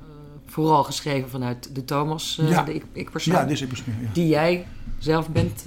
vooral 0.45 0.83
geschreven 0.83 1.29
vanuit 1.29 1.69
de 1.75 1.85
Thomas, 1.85 2.37
eh, 2.41 2.49
Ja. 2.49 2.63
de 2.63 2.73
ik-. 2.73 2.85
Ja, 2.93 3.01
ik 3.47 3.69
misschien. 3.69 3.93
Ja. 4.01 4.09
Die 4.13 4.27
jij 4.27 4.65
zelf 4.99 5.29
bent, 5.29 5.61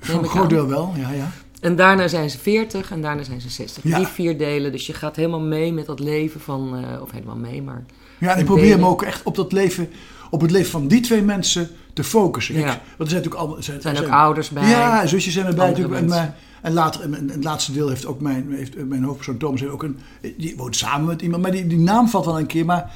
Voor 0.00 0.14
een 0.18 0.24
ik 0.24 0.30
groot 0.30 0.48
deel 0.50 0.66
wel, 0.66 0.92
ja, 0.96 1.10
ja. 1.10 1.30
En 1.60 1.76
daarna 1.76 2.08
zijn 2.08 2.30
ze 2.30 2.38
40 2.38 2.90
en 2.90 3.02
daarna 3.02 3.22
zijn 3.22 3.40
ze 3.40 3.48
60. 3.50 3.82
Ja. 3.82 3.96
Die 3.98 4.06
vier 4.06 4.38
delen. 4.38 4.72
Dus 4.72 4.86
je 4.86 4.92
gaat 4.92 5.16
helemaal 5.16 5.40
mee 5.40 5.72
met 5.72 5.86
dat 5.86 6.00
leven 6.00 6.40
van. 6.40 6.76
eh, 6.76 7.02
of 7.02 7.10
helemaal 7.10 7.36
mee, 7.36 7.62
maar. 7.62 7.84
Ja, 8.18 8.32
en 8.32 8.38
ik 8.38 8.44
probeer 8.44 8.64
delen. 8.64 8.80
me 8.80 8.86
ook 8.86 9.02
echt 9.02 9.22
op 9.22 9.34
dat 9.36 9.52
leven, 9.52 9.90
op 10.30 10.40
het 10.40 10.50
leven 10.50 10.70
van 10.70 10.88
die 10.88 11.00
twee 11.00 11.22
mensen 11.22 11.68
te 11.92 12.04
focussen. 12.04 12.54
Ja. 12.54 12.64
Want 12.64 12.76
er 12.78 12.82
zijn 12.96 13.08
natuurlijk 13.08 13.34
allemaal. 13.34 13.56
Er 13.56 13.62
zijn 13.80 13.98
ook 13.98 14.08
ouders 14.08 14.48
bij. 14.50 14.68
Ja, 14.68 15.06
zusjes 15.06 15.32
zijn 15.32 15.46
erbij 15.46 15.68
natuurlijk. 15.68 16.06
Maar- 16.08 16.36
en 16.64 16.72
later, 16.72 17.00
en 17.00 17.30
het 17.30 17.44
laatste 17.44 17.72
deel 17.72 17.88
heeft 17.88 18.06
ook 18.06 18.20
mijn, 18.20 18.52
heeft, 18.52 18.76
eh, 18.76 18.84
mijn 18.84 19.02
hoofdpersoon 19.02 19.36
Thomas 19.36 19.60
heeft 19.60 19.72
ook 19.72 19.82
een. 19.82 19.98
Die 20.36 20.56
woont 20.56 20.76
samen 20.76 21.06
met 21.06 21.22
iemand, 21.22 21.42
maar 21.42 21.50
die, 21.50 21.66
die 21.66 21.78
naam 21.78 22.08
valt 22.08 22.24
wel 22.24 22.38
een 22.38 22.46
keer. 22.46 22.64
Maar 22.64 22.92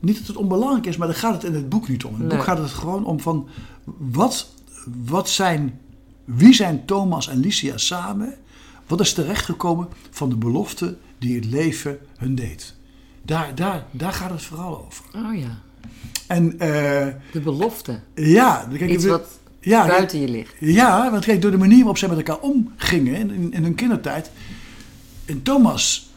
niet 0.00 0.18
dat 0.18 0.26
het 0.26 0.36
onbelangrijk 0.36 0.86
is, 0.86 0.96
maar 0.96 1.06
daar 1.06 1.16
gaat 1.16 1.32
het 1.34 1.44
in 1.44 1.54
het 1.54 1.68
boek 1.68 1.88
niet 1.88 2.04
om. 2.04 2.14
In 2.14 2.18
het 2.20 2.28
Nee. 2.28 2.36
boek 2.36 2.46
gaat 2.46 2.58
het 2.58 2.70
gewoon 2.70 3.04
om 3.04 3.20
van 3.20 3.48
wat, 3.98 4.48
wat 5.06 5.28
zijn, 5.28 5.78
wie 6.24 6.54
zijn 6.54 6.84
Thomas 6.84 7.28
en 7.28 7.38
Licia 7.38 7.76
samen? 7.78 8.34
Wat 8.86 9.00
is 9.00 9.12
terechtgekomen 9.12 9.88
van 10.10 10.28
de 10.28 10.36
belofte 10.36 10.96
die 11.18 11.34
het 11.34 11.44
leven 11.44 11.98
hun 12.16 12.34
deed? 12.34 12.74
Daar, 13.22 13.54
daar, 13.54 13.86
daar 13.90 14.12
gaat 14.12 14.30
het 14.30 14.42
vooral 14.42 14.84
over. 14.86 15.04
Oh 15.16 15.38
ja. 15.38 15.58
En 16.26 16.58
eh, 16.58 17.06
De 17.32 17.40
belofte. 17.40 18.00
ja, 18.14 18.68
kijk, 18.78 18.90
Iets 18.90 19.04
wat 19.06 19.38
ja, 19.60 19.86
buiten 19.86 20.20
je 20.20 20.28
ligt. 20.28 20.54
ja, 20.58 21.10
want 21.10 21.24
kijk, 21.24 21.42
door 21.42 21.50
de 21.50 21.56
manier 21.56 21.78
waarop 21.78 21.98
zij 21.98 22.08
met 22.08 22.16
elkaar 22.16 22.38
omgingen 22.38 23.14
in, 23.14 23.52
in, 23.52 23.62
hun 23.62 23.74
kindertijd. 23.74 24.30
In 25.24 25.42
Thomas' 25.42 26.10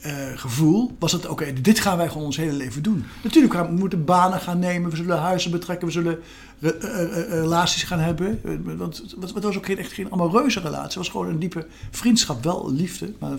eh, 0.00 0.14
gevoel 0.34 0.96
was 0.98 1.12
het: 1.12 1.26
oké, 1.26 1.52
dit 1.52 1.80
gaan 1.80 1.96
wij 1.96 2.08
gewoon 2.08 2.24
ons 2.24 2.36
hele 2.36 2.52
leven 2.52 2.82
doen. 2.82 3.04
Natuurlijk, 3.22 3.54
gaan, 3.54 3.66
we 3.66 3.72
moeten 3.72 4.04
banen 4.04 4.40
gaan 4.40 4.58
nemen, 4.58 4.90
we 4.90 4.96
zullen 4.96 5.18
huizen 5.18 5.50
betrekken, 5.50 5.86
we 5.86 5.92
zullen 5.92 6.18
re- 6.58 6.70
eh, 6.70 7.02
eh, 7.02 7.28
relaties 7.28 7.82
gaan 7.82 7.98
hebben. 7.98 8.40
Want 8.78 9.02
het 9.20 9.44
was 9.44 9.56
ook 9.56 9.66
geen, 9.66 9.78
echt 9.78 9.92
geen 9.92 10.10
allemaal 10.10 10.40
reuze 10.40 10.60
relatie. 10.60 10.84
Het 10.84 10.94
was 10.94 11.08
gewoon 11.08 11.28
een 11.28 11.38
diepe 11.38 11.66
vriendschap, 11.90 12.44
wel 12.44 12.72
liefde. 12.72 13.12
Maar, 13.18 13.38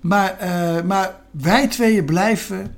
maar, 0.00 0.36
maar 0.86 1.20
wij 1.30 1.68
tweeën 1.68 2.04
blijven 2.04 2.74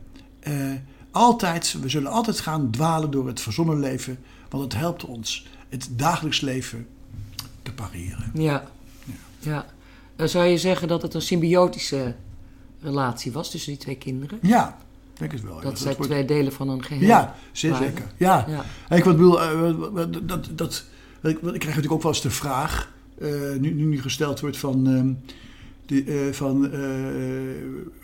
altijd, 1.11 1.77
we 1.81 1.89
zullen 1.89 2.11
altijd 2.11 2.41
gaan 2.41 2.71
dwalen 2.71 3.11
door 3.11 3.27
het 3.27 3.41
verzonnen 3.41 3.81
leven, 3.81 4.19
want 4.59 4.73
het 4.73 4.81
helpt 4.81 5.05
ons 5.05 5.47
het 5.69 5.89
dagelijks 5.91 6.41
leven 6.41 6.87
te 7.63 7.73
pareren. 7.73 8.31
Ja. 8.35 8.65
ja. 9.39 9.67
Eh, 10.17 10.27
zou 10.27 10.45
je 10.47 10.59
zeggen 10.59 10.89
dat 10.89 11.03
het 11.03 11.15
een 11.15 11.23
symbiotische 11.23 12.15
relatie 12.83 13.33
was 13.33 13.51
tussen 13.51 13.71
die 13.73 13.81
twee 13.81 13.97
kinderen? 13.97 14.39
Ja, 14.43 14.79
denk 15.15 15.33
het 15.33 15.43
wel. 15.43 15.61
Dat 15.61 15.79
zij 15.79 15.95
wordt- 15.97 16.11
twee 16.11 16.25
delen 16.25 16.53
van 16.53 16.69
een 16.69 16.83
geheel 16.85 17.09
Ja, 17.09 17.35
zeer 17.53 17.75
zeker. 17.75 18.13
Ja. 18.17 18.45
Ja. 18.49 18.65
Ja, 18.89 18.97
Ik 18.97 19.05
wat 19.05 19.17
bedoel, 19.17 19.43
eh, 19.43 19.61
wat- 19.79 19.93
wat- 19.93 20.29
dat, 20.29 20.49
dat, 20.53 20.85
ik, 21.23 21.39
krijg 21.41 21.53
natuurlijk 21.65 21.93
ook 21.93 22.03
wel 22.03 22.13
eens 22.13 22.23
de 22.23 22.31
vraag, 22.31 22.93
eh, 23.19 23.31
nu, 23.59 23.71
nu, 23.71 24.01
gesteld 24.01 24.41
wordt 24.41 24.57
van, 24.57 24.87
ehm, 24.87 25.13
die, 25.87 26.05
eh, 26.05 26.33
van 26.33 26.71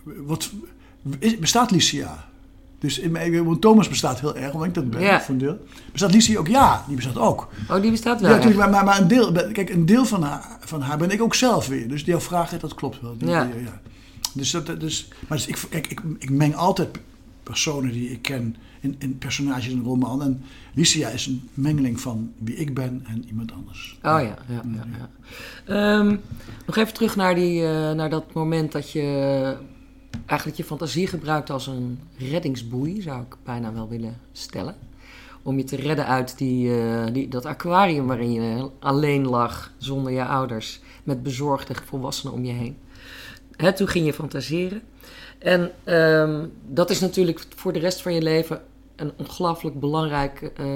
wat, 0.04 0.50
is, 1.18 1.38
bestaat 1.38 1.70
Licia? 1.70 2.28
Dus 2.78 2.98
in 2.98 3.10
mijn, 3.10 3.44
want 3.44 3.60
Thomas 3.60 3.88
bestaat 3.88 4.20
heel 4.20 4.36
erg, 4.36 4.52
omdat 4.52 4.68
ik 4.68 4.74
dat 4.74 4.90
ben, 4.90 5.00
Ja. 5.00 5.20
voor 5.20 5.34
een 5.34 5.40
deel. 5.40 5.58
Bestaat 5.92 6.12
Licia 6.12 6.38
ook? 6.38 6.46
Ja, 6.48 6.84
die 6.86 6.96
bestaat 6.96 7.16
ook. 7.18 7.48
Oh, 7.70 7.80
die 7.82 7.90
bestaat 7.90 8.20
wel. 8.20 8.30
Ja, 8.30 8.36
natuurlijk, 8.36 8.60
maar, 8.62 8.70
maar, 8.70 8.84
maar 8.84 9.00
een 9.00 9.08
deel, 9.08 9.32
kijk, 9.32 9.70
een 9.70 9.86
deel 9.86 10.04
van 10.04 10.22
haar, 10.22 10.56
van 10.60 10.80
haar 10.80 10.98
ben 10.98 11.10
ik 11.10 11.22
ook 11.22 11.34
zelf 11.34 11.66
weer. 11.68 11.88
Dus 11.88 12.02
jouw 12.02 12.20
vraag, 12.20 12.58
dat 12.58 12.74
klopt 12.74 13.00
wel. 13.00 13.14
Die- 13.18 13.28
Ja. 13.28 13.44
die- 13.44 13.62
ja. 13.64 13.80
Dus 14.32 14.50
dat, 14.50 14.80
dus, 14.80 15.08
maar 15.28 15.38
dus 15.38 15.46
ik, 15.46 15.58
kijk, 15.68 15.86
ik, 15.86 16.00
ik 16.18 16.30
meng 16.30 16.54
altijd 16.54 16.88
personen 17.42 17.92
die 17.92 18.10
ik 18.10 18.22
ken 18.22 18.56
in, 18.80 18.96
in 18.98 19.18
personages 19.18 19.68
in 19.68 19.78
een 19.78 19.84
roman. 19.84 20.22
En 20.22 20.42
Licia 20.74 21.08
is 21.08 21.26
een 21.26 21.48
mengeling 21.54 22.00
van 22.00 22.32
wie 22.38 22.54
ik 22.56 22.74
ben 22.74 23.04
en 23.06 23.24
iemand 23.28 23.52
anders. 23.52 23.98
Oh 24.02 24.02
ja, 24.02 24.20
ja, 24.20 24.36
ja. 24.48 24.84
ja. 24.98 25.08
Ehm, 25.98 26.16
nog 26.66 26.76
even 26.76 26.94
terug 26.94 27.16
naar, 27.16 27.34
die, 27.34 27.62
eh, 27.66 27.92
naar 27.92 28.10
dat 28.10 28.32
moment 28.34 28.72
dat 28.72 28.90
je 28.92 29.56
eigenlijk 30.26 30.58
je 30.58 30.64
fantasie 30.64 31.06
gebruikt 31.06 31.50
als 31.50 31.66
een 31.66 32.00
reddingsboei, 32.16 33.02
zou 33.02 33.22
ik 33.22 33.36
bijna 33.44 33.72
wel 33.72 33.88
willen 33.88 34.16
stellen. 34.32 34.74
Om 35.42 35.56
je 35.56 35.64
te 35.64 35.76
redden 35.76 36.06
uit 36.06 36.38
die, 36.38 36.80
eh, 36.80 37.12
die, 37.12 37.28
dat 37.28 37.46
aquarium 37.46 38.06
waarin 38.06 38.32
je 38.32 38.70
alleen 38.78 39.26
lag 39.26 39.72
zonder 39.78 40.12
je 40.12 40.24
ouders, 40.24 40.80
met 41.04 41.22
bezorgde 41.22 41.74
volwassenen 41.84 42.34
om 42.34 42.44
je 42.44 42.52
heen. 42.52 42.76
Hè, 43.56 43.72
toen 43.72 43.88
ging 43.88 44.06
je 44.06 44.12
fantaseren. 44.12 44.82
En 45.38 45.72
ehm, 45.84 46.46
dat 46.66 46.90
is 46.90 47.00
natuurlijk 47.00 47.44
voor 47.56 47.72
de 47.72 47.78
rest 47.78 48.02
van 48.02 48.14
je 48.14 48.22
leven 48.22 48.60
een 48.96 49.12
ongelooflijk 49.16 49.80
belangrijk 49.80 50.42
eh, 50.56 50.66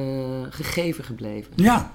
gegeven 0.51 1.05
gebleven. 1.05 1.53
Ja, 1.57 1.93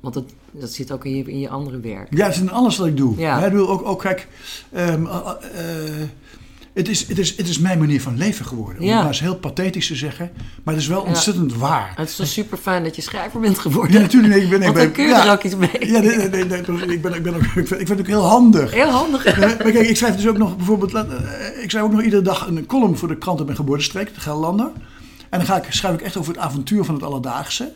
Want 0.00 0.14
dat, 0.14 0.24
dat 0.50 0.70
zit 0.70 0.92
ook 0.92 1.04
in 1.04 1.16
je, 1.16 1.24
in 1.24 1.38
je 1.38 1.48
andere 1.48 1.80
werk. 1.80 2.16
Ja, 2.16 2.24
het 2.26 2.34
is 2.34 2.40
in 2.40 2.50
alles 2.50 2.76
wat 2.76 2.86
ik 2.86 2.96
doe. 2.96 3.16
Ja. 3.18 3.38
Hè, 3.38 3.46
ik 3.46 3.52
bedoel, 3.52 3.68
ook, 3.68 3.86
ook 3.86 4.00
kijk, 4.00 4.28
ehm, 4.72 5.06
eh, 5.06 5.32
eh, 5.54 6.08
het, 6.74 6.88
is, 6.88 7.08
het, 7.08 7.18
is, 7.18 7.36
het 7.36 7.48
is 7.48 7.58
mijn 7.58 7.78
manier 7.78 8.00
van 8.00 8.16
leven 8.16 8.44
geworden. 8.44 8.78
Om 8.80 8.84
Ja. 8.86 8.90
het 8.92 8.98
maar 9.00 9.08
eens 9.08 9.20
heel 9.20 9.36
pathetisch 9.36 9.86
te 9.86 9.94
zeggen. 9.94 10.30
Maar 10.64 10.74
het 10.74 10.82
is 10.82 10.88
wel 10.88 11.02
Ja. 11.02 11.08
ontzettend 11.08 11.54
waar. 11.54 11.92
Het 11.96 12.08
is 12.08 12.16
toch 12.16 12.26
super 12.26 12.58
fijn 12.58 12.84
dat 12.84 12.96
je 12.96 13.02
schrijver 13.02 13.40
bent 13.40 13.58
geworden. 13.58 13.92
Ja, 13.92 14.00
natuurlijk. 14.00 14.32
Nee, 14.34 14.42
ik 14.42 14.50
ben, 14.50 14.62
ik 14.62 14.74
ben, 14.74 14.92
kun 14.92 15.04
je 15.04 15.10
ja, 15.10 15.26
er 15.26 15.32
ook 15.32 15.42
iets 15.42 15.56
mee. 15.56 15.70
Ja, 15.80 15.98
nee, 16.00 16.16
nee, 16.16 16.28
nee, 16.28 16.44
nee, 16.44 16.58
ik, 16.86 17.02
ben, 17.02 17.14
ik, 17.14 17.22
ben 17.22 17.34
ook, 17.34 17.42
ik, 17.42 17.48
vind, 17.50 17.70
ik 17.70 17.76
vind 17.86 17.88
het 17.88 18.00
ook 18.00 18.06
heel 18.06 18.24
handig. 18.24 18.72
Heel 18.72 18.88
handig. 18.90 19.36
Maar 19.38 19.56
kijk, 19.56 19.74
ik 19.88 19.96
schrijf 19.96 20.16
dus 20.16 20.26
ook 20.26 20.38
nog 20.38 20.56
bijvoorbeeld, 20.56 20.94
eh, 20.94 21.02
ik 21.62 21.70
schrijf 21.70 21.84
ook 21.84 21.92
nog 21.92 22.02
iedere 22.02 22.22
dag 22.22 22.46
een 22.46 22.66
column 22.66 22.96
voor 22.96 23.08
de 23.08 23.16
krant 23.16 23.38
op 23.40 23.44
mijn 23.44 23.56
geboortestreek, 23.58 24.14
de 24.14 24.20
Gelderlander. 24.20 24.70
En 25.30 25.38
dan 25.38 25.46
ga 25.46 25.56
ik, 25.56 25.66
schrijf 25.68 25.94
ik 25.94 26.00
echt 26.00 26.16
over 26.16 26.32
het 26.34 26.42
avontuur 26.42 26.84
van 26.84 26.94
het 26.94 27.04
alledaagse. 27.04 27.72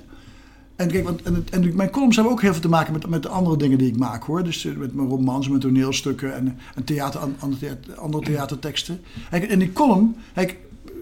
En, 0.77 0.89
kijk, 0.89 1.05
want, 1.05 1.23
en, 1.23 1.47
en 1.51 1.77
mijn 1.77 1.91
columns 1.91 2.17
hebben 2.17 2.33
ook 2.35 2.43
heel 2.43 2.53
veel 2.53 2.61
te 2.61 2.69
maken 2.69 2.93
met, 2.93 3.07
met 3.07 3.23
de 3.23 3.29
andere 3.29 3.57
dingen 3.57 3.79
die 3.79 3.89
ik 3.89 3.97
maak 3.97 4.23
hoor. 4.25 4.45
Dus 4.45 4.65
eh, 4.65 4.77
met 4.77 4.95
mijn 4.95 5.09
romans, 5.09 5.49
mijn 5.49 5.61
toneelstukken 5.61 6.35
en, 6.35 6.59
en 6.75 6.85
theater, 6.85 7.21
an- 7.21 7.37
andere, 7.39 7.61
theater, 7.61 7.95
andere 7.95 8.25
theaterteksten. 8.25 9.01
Kijk, 9.31 9.45
en 9.45 9.59
die 9.59 9.73
column, 9.73 10.17
kijk, 10.35 10.57
eh, 10.87 10.93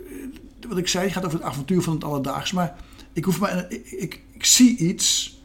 wat 0.69 0.79
ik 0.79 0.89
zei, 0.89 1.11
gaat 1.11 1.25
over 1.25 1.39
het 1.39 1.47
avontuur 1.47 1.83
van 1.83 1.95
het 1.95 2.05
alledaagse. 2.05 2.55
Maar 2.55 2.75
ik, 3.13 3.25
hoef 3.25 3.41
maar, 3.41 3.67
ik, 3.69 3.87
ik, 3.91 4.21
ik 4.33 4.45
zie 4.45 4.77
iets. 4.77 5.39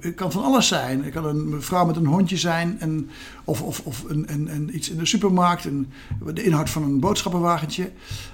Het 0.00 0.14
kan 0.14 0.32
van 0.32 0.42
alles 0.44 0.68
zijn. 0.68 1.04
Het 1.04 1.12
kan 1.12 1.24
een 1.24 1.62
vrouw 1.62 1.86
met 1.86 1.96
een 1.96 2.06
hondje 2.06 2.36
zijn. 2.36 2.80
En, 2.80 3.08
of 3.44 3.62
of, 3.62 3.80
of 3.84 4.04
een, 4.08 4.32
een, 4.32 4.54
een, 4.54 4.76
iets 4.76 4.90
in 4.90 4.98
de 4.98 5.06
supermarkt. 5.06 5.64
Een, 5.64 5.88
de 6.34 6.42
inhoud 6.42 6.70
van 6.70 6.82
een 6.82 7.00
boodschappenwagentje. 7.00 7.90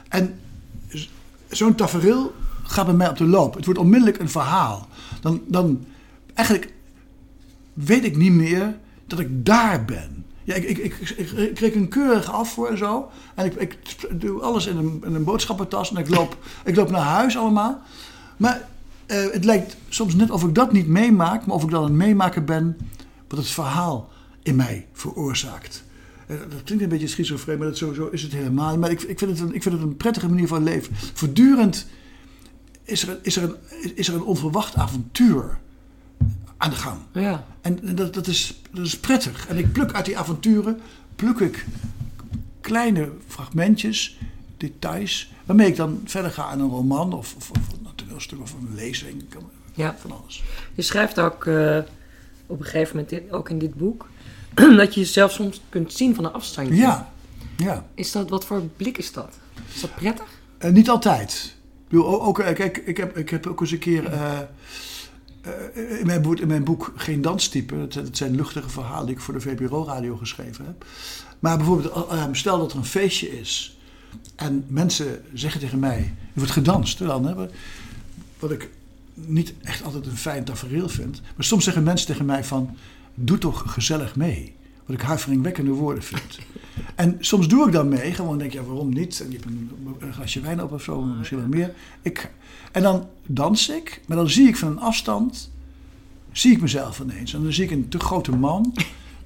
En 0.09 0.35
zo'n 1.49 1.75
tafereel 1.75 2.33
gaat 2.63 2.87
bij 2.87 2.95
mij 2.95 3.09
op 3.09 3.17
de 3.17 3.27
loop. 3.27 3.55
Het 3.55 3.65
wordt 3.65 3.81
onmiddellijk 3.81 4.19
een 4.19 4.29
verhaal. 4.29 4.89
Dan, 5.23 5.41
dan 5.47 5.85
eigenlijk 6.35 6.73
weet 7.73 8.05
ik 8.05 8.17
niet 8.17 8.33
meer 8.33 8.79
dat 9.07 9.19
ik 9.19 9.47
daar 9.47 9.85
ben. 9.85 10.25
Ja, 10.45 10.55
ik, 10.55 10.65
ik, 10.65 10.79
ik, 10.79 11.31
ik, 11.31 11.55
kreeg 11.55 11.75
een 11.75 11.89
keurig 11.89 12.33
af 12.33 12.53
voor 12.53 12.69
en 12.69 12.79
zo. 12.79 13.11
En 13.35 13.45
ik, 13.45 13.55
ik 13.55 13.97
doe 14.21 14.41
alles 14.41 14.67
in 14.67 14.77
een, 14.77 15.03
een 15.03 15.25
boodschappentas. 15.25 15.91
En 15.91 15.97
ik 15.97 16.09
loop, 16.09 16.37
ik 16.65 16.77
loop 16.77 16.91
naar 16.91 17.01
huis 17.01 17.37
allemaal. 17.37 17.83
Maar 18.37 18.69
eh, 19.07 19.31
het 19.31 19.45
lijkt 19.45 19.77
soms 19.89 20.15
net 20.15 20.31
of 20.31 20.45
ik 20.45 20.55
dat 20.55 20.73
niet 20.73 20.87
meemaak. 20.87 21.47
Maar 21.47 21.57
of 21.57 21.63
ik 21.63 21.71
dan 21.71 21.85
een 21.85 21.97
meemaker 21.97 22.45
ben 22.45 22.77
wat 23.29 23.39
het 23.39 23.49
verhaal 23.49 24.11
in 24.43 24.57
mij 24.57 24.87
veroorzaakt. 24.93 25.85
Eh, 26.27 26.37
Dat 26.51 26.63
klinkt 26.65 26.85
een 26.85 26.91
beetje 26.91 27.07
schizofreen, 27.07 27.59
maar 27.59 27.67
dat 27.67 27.77
sowieso 27.77 28.09
is 28.11 28.23
het 28.23 28.33
helemaal. 28.33 28.79
Maar 28.79 28.91
ik, 28.91 29.03
ik, 29.03 29.19
vind 29.19 29.31
het 29.31 29.41
een, 29.41 29.55
ik 29.55 29.63
vind 29.63 29.75
het 29.75 29.85
een 29.85 29.97
prettige 29.97 30.29
manier 30.29 30.49
van 30.49 30.63
leven. 30.63 30.95
Voortdurend 31.13 31.87
is 32.85 33.09
er, 33.09 33.19
is 33.23 33.37
er, 33.37 33.43
een, 33.43 33.57
is 33.97 34.09
er 34.09 34.15
een 34.15 34.23
onverwacht 34.25 34.75
avontuur 34.75 35.59
aan 36.57 36.71
de 36.71 36.77
gang. 36.77 36.99
Ja. 37.13 37.45
En 37.61 37.95
dat, 37.97 38.15
dat, 38.15 38.27
is, 38.27 38.61
dat 38.71 38.87
is 38.87 38.99
prettig. 38.99 39.47
En 39.49 39.59
ik 39.59 39.73
pluk 39.73 39.93
uit 39.93 40.05
die 40.05 40.19
avonturen, 40.19 40.81
pluk 41.17 41.39
ik 41.39 41.67
kleine 42.61 43.11
fragmentjes, 43.27 44.19
details, 44.57 45.33
waarmee 45.45 45.67
ik 45.67 45.77
dan 45.77 46.01
verder 46.05 46.31
ga 46.31 46.45
aan 46.45 46.61
een 46.61 46.69
roman 46.69 47.13
of, 47.13 47.35
of, 47.37 47.51
of 47.51 47.59
een 47.73 47.87
toneelstuk 47.95 48.41
of 48.41 48.53
een 48.53 48.75
lezing, 48.75 49.25
Ja. 49.75 49.97
van 49.99 50.13
alles. 50.21 50.43
Je 50.75 50.83
schrijft 50.83 51.21
ook 51.21 51.47
eh, 51.47 51.79
op 52.47 52.59
een 52.59 52.65
gegeven 52.65 52.97
moment, 53.11 53.33
ook 53.33 53.51
in 53.51 53.59
dit 53.59 53.75
boek, 53.75 54.09
dat 54.77 54.95
je 54.95 55.01
jezelf 55.01 55.33
soms 55.33 55.61
kunt 55.69 55.93
zien 55.93 56.15
van 56.15 56.25
een 56.25 56.33
afstandje. 56.33 56.75
Ja, 56.75 57.13
ja. 57.57 57.87
Is 57.95 58.13
dat, 58.13 58.31
wat 58.31 58.45
voor 58.45 58.63
blik 58.77 58.99
is 58.99 59.13
dat? 59.13 59.39
Is 59.75 59.81
dat 59.81 59.95
prettig? 59.95 60.27
En 60.59 60.73
niet 60.73 60.89
altijd. 60.89 61.57
Bedoel, 61.93 62.23
ook, 62.23 62.39
eh, 62.39 62.55
kijk, 62.55 62.77
ik 62.77 62.97
heb, 62.97 63.17
ik 63.17 63.31
heb 63.31 63.47
ook 63.47 63.61
eens 63.61 63.71
een 63.71 63.79
keer 63.79 64.07
eh, 64.07 64.39
eh, 65.43 66.01
in, 66.01 66.07
mijn 66.07 66.23
boek, 66.23 66.39
in 66.39 66.49
mijn 66.49 66.65
boek 66.65 66.93
Geen 66.97 67.23
Danstype, 67.23 67.87
dat 67.89 68.17
zijn 68.17 68.35
luchtige 68.35 68.69
verhalen 68.69 69.07
die 69.07 69.15
ik 69.15 69.21
voor 69.21 69.35
de 69.35 69.41
VPRO-radio 69.41 70.17
geschreven 70.17 70.65
heb. 70.65 70.85
Maar 71.39 71.57
bijvoorbeeld, 71.57 72.09
eh, 72.11 72.25
stel 72.33 72.59
dat 72.59 72.73
er 72.73 72.79
een 72.79 72.85
feestje 72.85 73.41
is 73.41 73.79
en 74.37 74.65
mensen 74.69 75.25
zeggen 75.33 75.61
tegen 75.61 75.79
mij, 75.79 75.99
er 75.99 76.15
wordt 76.33 76.51
gedanst 76.51 76.99
dan, 76.99 77.27
hè, 77.27 77.35
wat 78.39 78.51
ik 78.51 78.71
niet 79.15 79.55
echt 79.63 79.85
altijd 79.85 80.07
een 80.07 80.17
fijn 80.17 80.45
tafereel 80.45 80.89
vind. 80.89 81.21
Maar 81.37 81.45
soms 81.45 81.65
zeggen 81.65 81.83
mensen 81.83 82.07
tegen 82.07 82.25
mij 82.25 82.45
van, 82.45 82.77
doe 83.15 83.39
toch 83.39 83.73
gezellig 83.73 84.17
mee. 84.17 84.55
Wat 84.87 84.97
ik 84.97 85.03
huiveringwekkende 85.03 85.71
woorden 85.71 86.03
vind. 86.03 86.39
En 86.95 87.17
soms 87.21 87.49
doe 87.49 87.67
ik 87.67 87.73
dan 87.73 87.89
mee, 87.89 88.15
gewoon 88.15 88.39
denk 88.39 88.53
je, 88.53 88.59
ja, 88.59 88.65
waarom 88.65 88.93
niet? 88.95 89.21
En 89.21 89.27
je 89.31 89.33
hebt 89.37 89.45
een, 89.49 89.71
een 89.99 90.13
glasje 90.13 90.41
wijn 90.41 90.63
op 90.63 90.73
of 90.73 90.83
zo, 90.83 91.01
misschien 91.03 91.39
wel 91.39 91.49
meer. 91.49 91.73
Ik, 92.03 92.31
en 92.73 92.83
dan 92.83 93.09
dans 93.27 93.69
ik, 93.69 94.01
maar 94.07 94.17
dan 94.17 94.31
zie 94.31 94.49
ik 94.49 94.57
van 94.57 94.69
een 94.71 94.79
afstand, 94.81 95.51
zie 96.33 96.53
ik 96.53 96.61
mezelf 96.61 97.01
ineens. 97.01 97.35
En 97.35 97.43
dan 97.43 97.53
zie 97.53 97.65
ik 97.65 97.71
een 97.71 97.89
te 97.89 97.99
grote 97.99 98.31
man, 98.37 98.73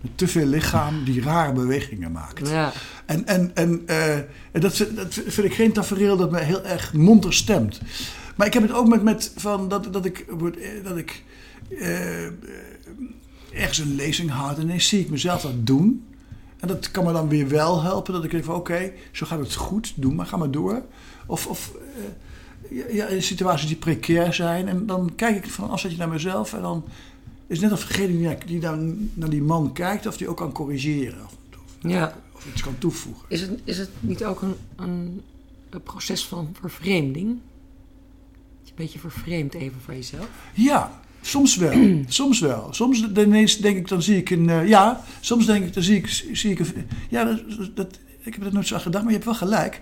met 0.01 0.11
te 0.19 0.29
veel 0.29 0.47
lichaam, 0.47 1.05
die 1.05 1.23
rare 1.23 1.53
bewegingen 1.53 2.13
maakt. 2.13 2.49
Ja. 2.49 2.73
En, 3.07 3.27
en, 3.27 3.51
en, 3.55 3.83
eh, 3.87 4.15
en 4.17 4.61
dat, 4.61 4.77
vind- 4.77 4.97
dat 4.97 5.15
vind 5.15 5.47
ik 5.47 5.55
geen 5.55 5.73
tafereel 5.73 6.17
dat 6.17 6.31
me 6.31 6.41
heel 6.41 6.65
erg 6.65 6.93
monter 6.93 7.33
stemt. 7.35 7.81
Maar 8.37 8.47
ik 8.47 8.53
heb 8.53 8.63
het 8.63 8.73
ook 8.73 8.89
met, 8.89 9.03
met 9.03 9.33
van 9.37 9.69
dat, 9.69 9.93
dat 9.93 10.05
ik, 10.05 10.19
eh, 10.19 10.85
dat 10.85 10.97
ik 10.97 11.23
eh, 11.79 12.27
ergens 13.53 13.79
een 13.79 13.95
lezing 13.95 14.31
houd 14.31 14.57
en 14.57 14.63
ineens 14.63 14.89
zie 14.89 15.01
ik 15.01 15.11
mezelf 15.11 15.43
dat 15.43 15.67
doen. 15.67 16.07
En 16.57 16.69
dat 16.69 16.91
kan 16.91 17.05
me 17.05 17.13
dan 17.13 17.29
weer 17.29 17.49
wel 17.49 17.83
helpen. 17.83 18.13
Dat 18.13 18.25
ik 18.25 18.31
denk 18.31 18.45
van 18.45 18.55
oké, 18.55 18.93
zo 19.13 19.27
gaat 19.27 19.39
het 19.39 19.55
goed, 19.55 19.93
doe 19.97 20.15
maar, 20.15 20.27
ga 20.27 20.37
maar 20.37 20.51
door. 20.51 20.83
Of, 21.27 21.47
of 21.47 21.73
eh, 22.71 22.95
ja, 22.95 23.07
in 23.07 23.23
situaties 23.23 23.67
die 23.67 23.77
precair 23.77 24.35
zijn. 24.35 24.69
En 24.69 24.87
dan 24.87 25.15
kijk 25.15 25.37
ik 25.37 25.51
van 25.51 25.65
een 25.65 25.71
afstandje 25.71 25.99
naar 25.99 26.09
mezelf. 26.09 26.53
En 26.53 26.63
dan 26.63 26.85
is 27.47 27.61
het 27.61 27.71
net 27.71 27.79
of 27.79 27.87
degene 27.87 28.39
die, 28.47 28.61
dan 28.61 29.11
naar 29.15 29.31
die 29.31 29.43
man 29.43 29.73
kijkt, 29.73 30.07
of 30.07 30.17
die 30.17 30.29
ook 30.29 30.37
kan 30.37 30.53
corrigeren. 30.53 31.25
Of, 31.25 31.37
of, 31.55 31.91
ja. 31.91 32.17
of 32.35 32.47
iets 32.47 32.63
kan 32.63 32.79
toevoegen. 32.79 33.25
Is 33.29 33.41
het, 33.41 33.61
is 33.65 33.79
het 33.79 33.91
niet 34.01 34.25
ook 34.25 34.43
een, 34.43 34.55
een, 34.77 35.23
een 35.71 35.83
proces 35.83 36.27
van 36.27 36.55
vervreemding? 36.61 37.29
Dat 37.29 37.39
je 38.65 38.71
een 38.71 38.75
beetje 38.75 38.99
vervreemd 38.99 39.55
even 39.55 39.81
van 39.81 39.95
jezelf? 39.95 40.29
Ja, 40.55 41.01
soms 41.35 41.57
wel. 41.57 42.03
soms 42.09 42.41
wel. 42.41 42.69
Soms 42.71 43.05
ineens 43.17 43.57
denk 43.59 43.77
ik, 43.77 43.89
dan 43.89 44.03
zie 44.03 44.17
ik 44.17 44.31
een... 44.31 44.49
eh, 44.49 44.69
ja, 44.69 45.01
soms 45.21 45.47
denk 45.47 45.65
ik, 45.65 45.75
dan 45.75 45.83
zie 45.83 45.97
ik... 45.97 46.09
Zie 46.33 46.51
ik 46.51 46.59
een, 46.59 46.73
ja, 47.09 47.25
dat, 47.25 47.41
dat, 47.75 47.99
ik 48.21 48.35
heb 48.35 48.45
er 48.45 48.53
nooit 48.53 48.67
zo 48.67 48.75
aan 48.75 48.81
gedacht, 48.81 49.05
maar 49.05 49.13
je 49.13 49.19
hebt 49.19 49.31
wel 49.31 49.49
gelijk. 49.49 49.81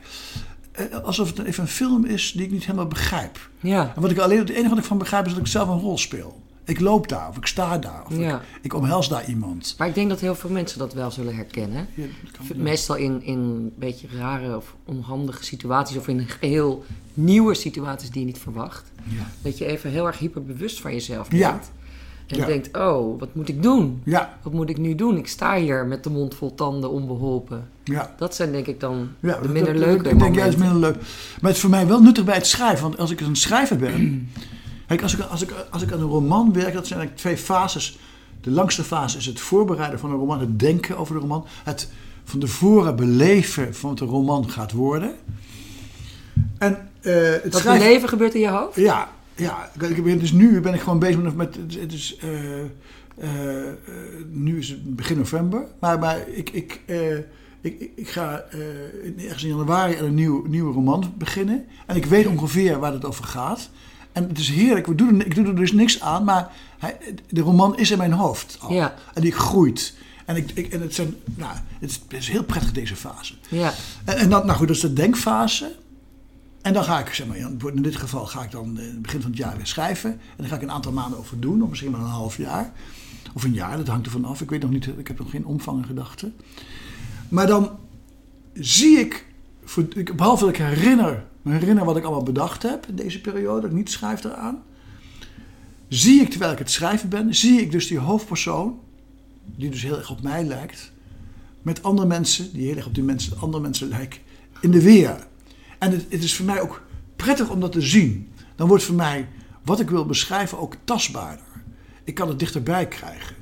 Eh, 0.72 0.84
alsof 1.04 1.28
het 1.36 1.46
even 1.46 1.62
een 1.62 1.68
film 1.68 2.04
is 2.04 2.32
die 2.32 2.44
ik 2.44 2.50
niet 2.50 2.64
helemaal 2.64 2.86
begrijp. 2.86 3.50
Ja. 3.60 3.92
En 3.94 4.02
wat 4.02 4.10
ik 4.10 4.18
alleen, 4.18 4.38
het 4.38 4.48
enige 4.48 4.68
wat 4.68 4.78
ik 4.78 4.84
van 4.84 4.98
begrijp 4.98 5.26
is 5.26 5.32
dat 5.32 5.40
ik 5.40 5.46
zelf 5.46 5.68
een 5.68 5.80
rol 5.80 5.98
speel. 5.98 6.42
Ik 6.64 6.80
loop 6.80 7.08
daar, 7.08 7.28
of 7.28 7.36
ik 7.36 7.46
sta 7.46 7.78
daar, 7.78 8.02
of 8.06 8.16
Ja. 8.16 8.34
ik, 8.36 8.42
ik 8.62 8.74
omhels 8.74 9.08
daar 9.08 9.28
iemand. 9.28 9.74
Maar 9.78 9.88
ik 9.88 9.94
denk 9.94 10.08
dat 10.08 10.20
heel 10.20 10.34
veel 10.34 10.50
mensen 10.50 10.78
dat 10.78 10.92
wel 10.94 11.10
zullen 11.10 11.34
herkennen. 11.36 11.86
Ja, 11.94 12.04
Meestal 12.56 12.96
in, 12.96 13.22
in 13.22 13.38
een 13.38 13.72
beetje 13.76 14.06
rare 14.16 14.56
of 14.56 14.74
onhandige 14.84 15.44
situaties 15.44 15.96
of 15.96 16.08
in 16.08 16.26
heel 16.40 16.84
nieuwe 17.14 17.54
situaties 17.54 18.10
die 18.10 18.20
je 18.20 18.26
niet 18.26 18.38
verwacht. 18.38 18.84
Ja. 19.04 19.26
Dat 19.42 19.58
je 19.58 19.66
even 19.66 19.90
heel 19.90 20.06
erg 20.06 20.18
hyperbewust 20.18 20.80
van 20.80 20.92
jezelf 20.92 21.28
bent. 21.28 21.40
Ja. 21.42 21.60
En 22.26 22.36
Ja. 22.36 22.46
denkt, 22.46 22.76
oh, 22.76 23.20
wat 23.20 23.34
moet 23.34 23.48
ik 23.48 23.62
doen? 23.62 24.00
Ja, 24.04 24.38
Wat 24.42 24.52
moet 24.52 24.68
ik 24.70 24.78
nu 24.78 24.94
doen? 24.94 25.16
Ik 25.16 25.28
sta 25.28 25.56
hier 25.56 25.86
met 25.86 26.04
de 26.04 26.10
mond 26.10 26.34
vol 26.34 26.54
tanden 26.54 26.90
onbeholpen. 26.90 27.68
ja. 27.84 28.14
Dat 28.18 28.34
zijn 28.34 28.52
denk 28.52 28.66
ik 28.66 28.80
dan 28.80 29.08
Ja, 29.20 29.38
de 29.40 29.48
minder 29.48 29.72
dat- 29.72 29.82
leuke 29.82 29.96
Ik 29.96 30.02
denk 30.04 30.14
momenten. 30.14 30.42
juist 30.42 30.58
minder 30.58 30.78
leuk. 30.78 30.94
Maar 30.94 31.04
het 31.50 31.54
is 31.54 31.60
voor 31.60 31.70
mij 31.70 31.86
wel 31.86 32.00
nuttig 32.02 32.24
bij 32.24 32.34
het 32.34 32.46
schrijven. 32.46 32.82
Want 32.82 32.98
als 32.98 33.10
ik 33.10 33.20
een 33.20 33.36
schrijver 33.36 33.76
ben. 33.76 34.28
Kijk, 34.86 35.02
als 35.02 35.14
ik, 35.14 35.20
als, 35.20 35.42
ik, 35.42 35.54
als 35.70 35.82
ik 35.82 35.92
aan 35.92 36.00
een 36.00 36.06
roman 36.08 36.52
werk, 36.52 36.72
dat 36.74 36.86
zijn 36.86 36.98
eigenlijk 36.98 37.16
twee 37.16 37.36
fases. 37.36 37.98
De 38.40 38.50
langste 38.50 38.84
fase 38.84 39.18
is 39.18 39.26
het 39.26 39.40
voorbereiden 39.40 39.98
van 39.98 40.10
een 40.10 40.16
roman, 40.16 40.40
het 40.40 40.58
denken 40.58 40.96
over 40.96 41.14
de 41.14 41.20
roman. 41.20 41.46
Het 41.64 41.90
van 42.24 42.40
tevoren 42.40 42.96
beleven 42.96 43.74
van 43.74 43.88
wat 43.90 43.98
de 43.98 44.04
roman 44.04 44.50
gaat 44.50 44.72
worden. 44.72 45.14
En 46.58 46.88
eh, 47.00 47.14
het 47.14 47.52
Dat 47.52 47.60
schrijven. 47.60 47.86
beleven 47.86 48.08
gebeurt 48.08 48.34
in 48.34 48.40
je 48.40 48.48
hoofd? 48.48 48.76
Ja, 48.76 49.10
ja. 49.34 49.70
Dus 50.02 50.32
nu 50.32 50.60
ben 50.60 50.74
ik 50.74 50.80
gewoon 50.80 50.98
bezig 50.98 51.22
met. 51.22 51.36
met 51.36 51.56
het 51.80 51.92
is, 51.92 52.16
eh, 52.20 52.60
eh, 52.60 53.72
nu 54.30 54.58
is 54.58 54.68
het 54.68 54.96
begin 54.96 55.16
november. 55.16 55.66
Maar, 55.78 55.98
maar 55.98 56.28
ik, 56.28 56.50
ik, 56.50 56.80
ik, 57.60 57.90
ik, 57.94 58.08
ga 58.08 58.44
in- 59.02 59.20
ergens 59.24 59.42
in 59.42 59.48
januari 59.48 59.96
aan 59.98 60.04
een 60.04 60.14
nieuw, 60.14 60.44
nieuwe 60.46 60.72
roman 60.72 61.12
beginnen. 61.18 61.64
En 61.86 61.96
ik 61.96 62.04
weet 62.06 62.26
ongeveer 62.26 62.78
waar 62.78 62.92
het 62.92 63.04
over 63.04 63.24
gaat. 63.24 63.70
En 64.14 64.28
het 64.28 64.38
is 64.38 64.48
heerlijk. 64.50 64.86
We 64.86 64.94
doen 64.94 65.20
er, 65.20 65.26
ik 65.26 65.34
doe 65.34 65.46
er 65.46 65.56
dus 65.56 65.72
niks 65.72 66.00
aan. 66.00 66.24
Maar 66.24 66.50
hij, 66.78 66.96
de 67.28 67.40
roman 67.40 67.76
is 67.78 67.90
in 67.90 67.98
mijn 67.98 68.12
hoofd 68.12 68.56
al. 68.60 68.72
Ja. 68.72 68.94
En 69.14 69.22
die 69.22 69.32
groeit. 69.32 69.94
En, 70.24 70.36
ik, 70.36 70.50
ik, 70.54 70.72
en 70.72 70.80
het, 70.80 70.94
zijn, 70.94 71.14
nou, 71.34 71.52
het, 71.54 71.90
is, 71.90 72.00
het 72.08 72.18
is 72.18 72.28
heel 72.28 72.44
prettig 72.44 72.72
deze 72.72 72.96
fase. 72.96 73.34
Ja. 73.48 73.72
En, 74.04 74.16
en 74.16 74.30
dan, 74.30 74.46
nou 74.46 74.58
goed, 74.58 74.66
dat 74.66 74.76
is 74.76 74.82
de 74.82 74.92
denkfase. 74.92 75.74
En 76.62 76.72
dan 76.72 76.84
ga 76.84 76.98
ik, 76.98 77.14
zeg 77.14 77.26
maar, 77.26 77.36
in 77.74 77.82
dit 77.82 77.96
geval 77.96 78.26
ga 78.26 78.42
ik 78.42 78.50
dan 78.50 78.78
in 78.80 78.86
het 78.86 79.02
begin 79.02 79.20
van 79.20 79.30
het 79.30 79.38
jaar 79.38 79.56
weer 79.56 79.66
schrijven. 79.66 80.10
En 80.10 80.18
dan 80.36 80.46
ga 80.46 80.54
ik 80.54 80.62
een 80.62 80.70
aantal 80.70 80.92
maanden 80.92 81.18
over 81.18 81.40
doen, 81.40 81.62
of 81.62 81.68
misschien 81.68 81.90
wel 81.92 82.00
een 82.00 82.06
half 82.06 82.36
jaar. 82.36 82.72
Of 83.34 83.44
een 83.44 83.52
jaar, 83.54 83.76
dat 83.76 83.86
hangt 83.88 84.06
ervan 84.06 84.24
af. 84.24 84.40
Ik 84.40 84.50
weet 84.50 84.60
nog 84.62 84.70
niet, 84.70 84.86
ik 84.96 85.08
heb 85.08 85.18
nog 85.18 85.30
geen 85.30 85.46
omvang 85.46 85.78
in 85.78 85.86
gedachten. 85.86 86.34
Maar 87.28 87.46
dan 87.46 87.70
zie 88.54 88.98
ik- 88.98 89.26
behalve 90.16 90.44
dat 90.44 90.54
ik 90.54 90.60
herinner, 90.60 91.24
me 91.44 91.52
herinner 91.52 91.84
wat 91.84 91.96
ik 91.96 92.04
allemaal 92.04 92.22
bedacht 92.22 92.62
heb 92.62 92.86
in 92.86 92.94
deze 92.96 93.20
periode, 93.20 93.60
dat 93.60 93.70
ik 93.70 93.76
niet 93.76 93.90
schrijf 93.90 94.24
eraan. 94.24 94.62
zie 95.88 96.20
ik 96.20 96.30
terwijl 96.30 96.52
ik 96.52 96.58
het 96.58 96.70
schrijven 96.70 97.08
ben, 97.08 97.34
zie 97.34 97.60
ik 97.60 97.70
dus 97.70 97.86
die 97.86 97.98
hoofdpersoon, 97.98 98.78
die 99.56 99.70
dus 99.70 99.82
heel 99.82 99.96
erg 99.96 100.10
op 100.10 100.22
mij 100.22 100.44
lijkt, 100.44 100.92
met 101.62 101.82
andere 101.82 102.08
mensen, 102.08 102.52
die 102.52 102.66
heel 102.66 102.76
erg 102.76 102.86
op 102.86 102.94
die 102.94 103.04
mensen, 103.04 103.38
andere 103.38 103.62
mensen 103.62 103.88
lijken, 103.88 104.20
in 104.60 104.70
de 104.70 104.82
weer. 104.82 105.26
En 105.78 105.90
het, 105.90 106.06
het 106.08 106.22
is 106.22 106.34
voor 106.36 106.46
mij 106.46 106.60
ook 106.60 106.82
prettig 107.16 107.50
om 107.50 107.60
dat 107.60 107.72
te 107.72 107.80
zien. 107.80 108.28
Dan 108.56 108.68
wordt 108.68 108.84
voor 108.84 108.94
mij 108.94 109.28
wat 109.64 109.80
ik 109.80 109.90
wil 109.90 110.06
beschrijven 110.06 110.58
ook 110.58 110.76
tastbaarder. 110.84 111.44
Ik 112.04 112.14
kan 112.14 112.28
het 112.28 112.38
dichterbij 112.38 112.88
krijgen. 112.88 113.36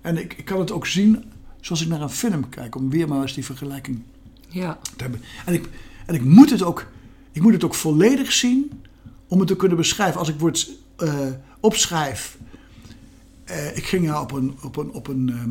En 0.00 0.16
ik, 0.16 0.34
ik 0.34 0.44
kan 0.44 0.58
het 0.58 0.70
ook 0.70 0.86
zien 0.86 1.24
zoals 1.60 1.82
ik 1.82 1.88
naar 1.88 2.00
een 2.00 2.10
film 2.10 2.48
kijk, 2.48 2.74
om 2.74 2.90
weer 2.90 3.08
maar 3.08 3.22
eens 3.22 3.34
die 3.34 3.44
vergelijking 3.44 4.02
Ja. 4.48 4.78
te 4.96 5.02
hebben. 5.02 5.20
En 5.46 5.54
ik, 5.54 5.68
en 6.06 6.14
ik, 6.14 6.24
moet, 6.24 6.50
het 6.50 6.62
ook, 6.62 6.86
ik 7.32 7.42
moet 7.42 7.52
het 7.52 7.64
ook 7.64 7.74
volledig 7.74 8.32
zien 8.32 8.70
om 9.28 9.38
het 9.38 9.48
te 9.48 9.56
kunnen 9.56 9.76
beschrijven. 9.76 10.18
Als 10.18 10.28
ik 10.28 10.38
woord 10.38 10.70
eh, 10.96 11.14
opschrijf. 11.60 12.38
eh, 13.44 13.76
ik 13.76 13.84
ging 13.84 14.08
haar 14.08 14.20
op 14.20 14.32
een, 14.32 14.54
op 14.62 14.76
een, 14.76 14.90
op 14.92 15.08
een 15.08 15.28
ehm, 15.28 15.50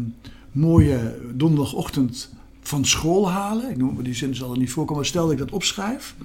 mooie 0.52 1.20
donderdagochtend 1.34 2.30
van 2.62 2.86
school 2.86 3.30
halen. 3.32 3.70
Ik 3.70 3.78
noem, 3.78 4.04
die 4.04 4.14
zin 4.14 4.36
zal 4.36 4.52
er 4.52 4.58
niet 4.58 4.72
voorkomen. 4.72 5.06
Stel 5.06 5.24
dat 5.24 5.32
ik 5.32 5.38
dat 5.38 5.52
opschrijf, 5.52 6.16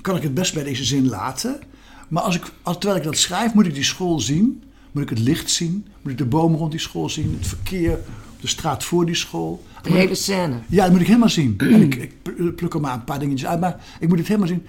kan 0.00 0.16
ik 0.16 0.22
het 0.22 0.34
best 0.34 0.54
bij 0.54 0.64
deze 0.64 0.84
zin 0.84 1.08
laten. 1.08 1.60
Maar 2.08 2.22
als 2.22 2.36
ik, 2.36 2.52
terwijl 2.62 2.96
ik 2.96 3.04
dat 3.04 3.16
schrijf, 3.16 3.54
moet 3.54 3.66
ik 3.66 3.74
die 3.74 3.84
school 3.84 4.20
zien. 4.20 4.62
Moet 4.92 5.02
ik 5.02 5.08
het 5.08 5.18
licht 5.18 5.50
zien. 5.50 5.86
Moet 6.02 6.12
ik 6.12 6.18
de 6.18 6.26
bomen 6.26 6.58
rond 6.58 6.70
die 6.70 6.80
school 6.80 7.08
zien. 7.08 7.34
Het 7.38 7.46
verkeer 7.46 7.98
de 8.44 8.50
straat 8.50 8.84
voor 8.84 9.06
die 9.06 9.14
school. 9.14 9.62
De 9.82 9.90
hele 9.90 10.14
scène. 10.14 10.56
Ja, 10.68 10.82
dat 10.82 10.92
moet 10.92 11.00
ik 11.00 11.06
helemaal 11.06 11.28
zien. 11.28 11.54
En 11.74 11.82
ik, 11.82 11.94
ik 11.94 12.56
pluk 12.56 12.74
er 12.74 12.80
maar 12.80 12.94
een 12.94 13.04
paar 13.04 13.18
dingetjes 13.18 13.48
uit, 13.48 13.60
maar 13.60 13.84
ik 14.00 14.08
moet 14.08 14.18
het 14.18 14.26
helemaal 14.26 14.48
zien. 14.48 14.66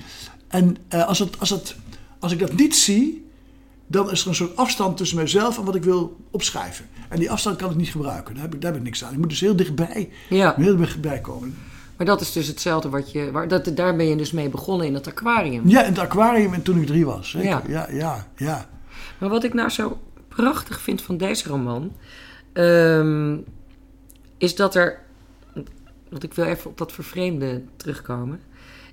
En 0.47 0.77
eh, 0.87 1.07
als, 1.07 1.19
het, 1.19 1.39
als, 1.39 1.49
het, 1.49 1.75
als 2.19 2.31
ik 2.31 2.39
dat 2.39 2.53
niet 2.53 2.75
zie, 2.75 3.27
dan 3.87 4.11
is 4.11 4.21
er 4.21 4.27
een 4.27 4.35
soort 4.35 4.55
afstand 4.55 4.97
tussen 4.97 5.17
mezelf 5.17 5.57
en 5.57 5.63
wat 5.63 5.75
ik 5.75 5.83
wil 5.83 6.17
opschrijven. 6.31 6.85
En 7.09 7.19
die 7.19 7.31
afstand 7.31 7.55
kan 7.57 7.69
ik 7.71 7.75
niet 7.75 7.87
gebruiken. 7.89 8.33
Daar 8.33 8.43
heb 8.43 8.53
ik, 8.53 8.61
daar 8.61 8.71
heb 8.71 8.79
ik 8.79 8.85
niks 8.85 9.03
aan. 9.03 9.13
Ik 9.13 9.17
moet 9.19 9.29
dus 9.29 9.39
heel 9.39 9.55
dichtbij, 9.55 10.09
Ja. 10.29 10.53
heel 10.57 10.75
dichtbij 10.77 11.19
komen. 11.21 11.55
Maar 11.97 12.05
dat 12.05 12.21
is 12.21 12.31
dus 12.31 12.47
hetzelfde 12.47 12.89
wat 12.89 13.11
je... 13.11 13.31
Waar, 13.31 13.47
dat, 13.47 13.71
daar 13.75 13.95
ben 13.95 14.05
je 14.05 14.15
dus 14.15 14.31
mee 14.31 14.49
begonnen 14.49 14.87
in 14.87 14.93
het 14.93 15.07
aquarium. 15.07 15.67
Ja, 15.69 15.81
in 15.83 15.89
het 15.89 15.99
aquarium 15.99 16.53
en 16.53 16.61
toen 16.61 16.81
ik 16.81 16.87
drie 16.87 17.05
was. 17.05 17.29
Zeker. 17.29 17.49
Ja. 17.49 17.61
Ja, 17.67 17.87
ja, 17.91 18.27
ja. 18.35 18.69
Maar 19.17 19.29
wat 19.29 19.43
ik 19.43 19.53
nou 19.53 19.69
zo 19.69 19.97
prachtig 20.27 20.81
vind 20.81 21.01
van 21.01 21.17
deze 21.17 21.47
roman... 21.49 21.91
ehm, 22.53 23.37
is 24.37 24.55
dat 24.55 24.75
er... 24.75 25.03
Want 26.09 26.23
ik 26.23 26.33
wil 26.33 26.45
even 26.45 26.69
op 26.69 26.77
dat 26.77 26.91
vervreemde 26.91 27.63
terugkomen. 27.75 28.39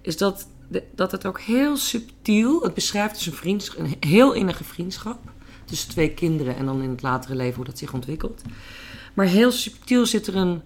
Is 0.01 0.17
dat, 0.17 0.47
dat 0.95 1.13
het 1.13 1.27
ook 1.27 1.41
heel 1.41 1.77
subtiel... 1.77 2.63
Het 2.63 2.75
beschrijft 2.75 3.15
dus 3.15 3.27
een, 3.27 3.33
vriendsch- 3.33 3.77
een 3.77 3.97
heel 4.01 4.33
innige 4.33 4.65
vriendschap... 4.65 5.19
tussen 5.65 5.91
twee 5.91 6.11
kinderen 6.11 6.57
en 6.57 6.67
dan 6.67 6.83
in 6.83 6.91
het 6.91 7.03
latere 7.03 7.35
leven 7.35 7.57
hoe 7.57 7.65
dat 7.65 7.79
zich 7.79 7.93
ontwikkelt. 7.93 8.43
Maar 9.15 9.27
heel 9.27 9.53
subtiel 9.53 10.07
zit 10.07 10.27
er 10.27 10.37
een, 10.37 10.63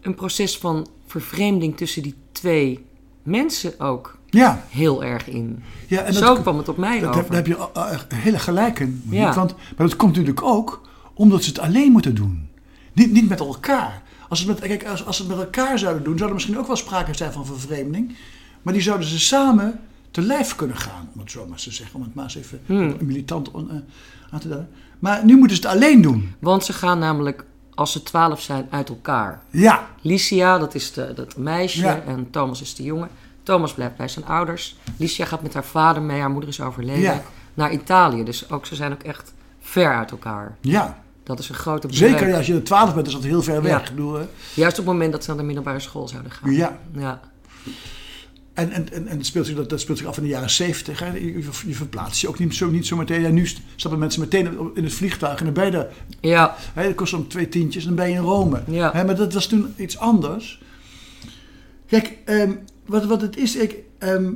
een 0.00 0.14
proces 0.14 0.58
van 0.58 0.86
vervreemding 1.06 1.76
tussen 1.76 2.02
die 2.02 2.14
twee 2.32 2.84
mensen 3.22 3.80
ook 3.80 4.18
Ja, 4.30 4.64
heel 4.68 5.04
erg 5.04 5.28
in. 5.28 5.62
ja 5.86 6.02
en 6.02 6.14
Zo 6.14 6.34
kwam 6.40 6.58
het 6.58 6.68
op 6.68 6.76
mij 6.76 7.00
dat 7.00 7.08
over. 7.08 7.20
heb, 7.20 7.28
daar 7.28 7.36
heb 7.36 7.46
je 7.46 8.14
uh, 8.14 8.20
hele 8.22 8.38
gelijk 8.38 8.78
in. 8.80 9.02
Ja. 9.10 9.34
Want, 9.34 9.54
maar 9.54 9.86
dat 9.88 9.96
komt 9.96 10.10
natuurlijk 10.12 10.42
ook 10.42 10.88
omdat 11.14 11.42
ze 11.42 11.48
het 11.48 11.58
alleen 11.58 11.92
moeten 11.92 12.14
doen. 12.14 12.48
Niet, 12.96 13.12
niet 13.12 13.28
met 13.28 13.40
elkaar. 13.40 14.02
Als 14.28 14.40
ze, 14.40 14.48
het 14.50 14.60
met, 14.60 14.68
kijk, 14.68 14.86
als, 14.90 15.06
als 15.06 15.18
het 15.18 15.28
met 15.28 15.38
elkaar 15.38 15.78
zouden 15.78 16.04
doen, 16.04 16.16
zou 16.16 16.28
er 16.28 16.34
misschien 16.34 16.58
ook 16.58 16.66
wel 16.66 16.76
sprake 16.76 17.14
zijn 17.16 17.32
van 17.32 17.46
vervreemding. 17.46 18.16
Maar 18.62 18.72
die 18.72 18.82
zouden 18.82 19.06
ze 19.08 19.18
samen 19.20 19.80
te 20.10 20.22
lijf 20.22 20.54
kunnen 20.54 20.76
gaan, 20.76 21.08
om 21.14 21.20
het 21.20 21.30
zo 21.30 21.40
maar 21.42 21.52
eens 21.52 21.62
te 21.62 21.70
zeggen. 21.72 21.96
Om 21.96 22.02
het 22.02 22.14
maar 22.14 22.24
eens 22.24 22.36
even 22.36 22.60
Hmm. 22.66 22.96
militant 23.00 23.50
on- 23.50 23.70
eh, 23.70 23.76
aan 24.30 24.40
te 24.40 24.48
duiden. 24.48 24.70
Maar 24.98 25.24
nu 25.24 25.36
moeten 25.36 25.56
ze 25.56 25.62
het 25.62 25.72
alleen 25.76 26.02
doen. 26.02 26.34
Want 26.38 26.64
ze 26.64 26.72
gaan 26.72 26.98
namelijk, 26.98 27.44
als 27.74 27.92
ze 27.92 28.02
twaalf 28.02 28.40
zijn, 28.40 28.66
uit 28.70 28.88
elkaar. 28.88 29.42
Ja, 29.50 29.86
Licia, 30.00 30.58
dat 30.58 30.74
is 30.74 30.92
de, 30.92 31.12
dat 31.14 31.36
meisje, 31.36 31.80
Ja. 31.84 32.00
en 32.06 32.30
Thomas 32.30 32.60
is 32.60 32.74
de 32.74 32.82
jongen. 32.82 33.08
Thomas 33.42 33.74
blijft 33.74 33.96
bij 33.96 34.08
zijn 34.08 34.26
ouders. 34.26 34.76
Licia 34.96 35.24
gaat 35.24 35.42
met 35.42 35.54
haar 35.54 35.64
vader 35.64 36.02
mee, 36.02 36.20
haar 36.20 36.30
moeder 36.30 36.48
is 36.50 36.60
overleden, 36.60 37.00
Ja. 37.02 37.22
naar 37.54 37.72
Italië. 37.72 38.24
Dus 38.24 38.50
ook, 38.50 38.66
ze 38.66 38.74
zijn 38.74 38.92
ook 38.92 39.02
echt 39.02 39.34
ver 39.60 39.94
uit 39.94 40.10
elkaar. 40.10 40.56
ja. 40.60 41.04
Dat 41.26 41.38
is 41.38 41.48
een 41.48 41.54
grote 41.54 41.86
breuk. 41.86 41.98
Zeker 41.98 42.34
als 42.34 42.46
je 42.46 42.54
er 42.54 42.64
twaalf 42.64 42.94
bent, 42.94 43.06
is 43.06 43.12
dat 43.12 43.22
heel 43.24 43.42
ver 43.42 43.62
weg. 43.62 43.82
Ja. 43.88 43.90
Bedoel. 43.94 44.18
Juist 44.54 44.78
op 44.78 44.84
het 44.84 44.94
moment 44.94 45.12
dat 45.12 45.22
ze 45.22 45.28
naar 45.28 45.38
de 45.38 45.44
middelbare 45.44 45.80
school 45.80 46.08
zouden 46.08 46.32
gaan. 46.32 46.52
ja. 46.52 46.78
Ja. 46.92 47.20
En, 48.54 48.70
en, 48.70 48.92
en, 48.92 49.08
en 49.08 49.24
speelt 49.24 49.46
zich, 49.46 49.56
dat, 49.56 49.70
dat 49.70 49.80
speelt 49.80 49.98
zich 49.98 50.06
af 50.06 50.16
in 50.16 50.22
de 50.22 50.28
jaren 50.28 50.50
zeventig. 50.50 51.00
Je, 51.00 51.42
je, 51.66 51.74
verplaatst 51.74 52.20
je 52.20 52.28
ook 52.28 52.38
niet 52.38 52.54
zo, 52.54 52.70
niet 52.70 52.86
zo 52.86 52.96
meteen. 52.96 53.20
Ja, 53.20 53.28
nu 53.28 53.48
stappen 53.76 54.00
mensen 54.00 54.20
meteen 54.20 54.58
in 54.74 54.84
het 54.84 54.92
vliegtuig 54.92 55.38
en 55.38 55.44
dan 55.44 55.54
ben 55.54 55.66
je 55.66 55.76
er. 55.78 55.88
Ja, 56.20 56.56
Hè, 56.72 56.84
dat 56.84 56.94
kost 56.94 57.14
om 57.14 57.28
twee 57.28 57.48
tientjes 57.48 57.82
en 57.82 57.88
dan 57.88 58.04
ben 58.04 58.08
je 58.08 58.16
in 58.16 58.22
Rome. 58.22 58.62
Ja. 58.66 58.92
Hè, 58.92 59.04
maar 59.04 59.16
dat 59.16 59.32
was 59.32 59.46
toen 59.46 59.74
iets 59.76 59.98
anders. 59.98 60.62
Kijk, 61.86 62.18
ehm, 62.24 62.52
wat, 62.86 63.04
wat 63.04 63.20
het 63.20 63.36
is... 63.36 63.56
Ik, 63.56 63.76
ehm, 63.98 64.32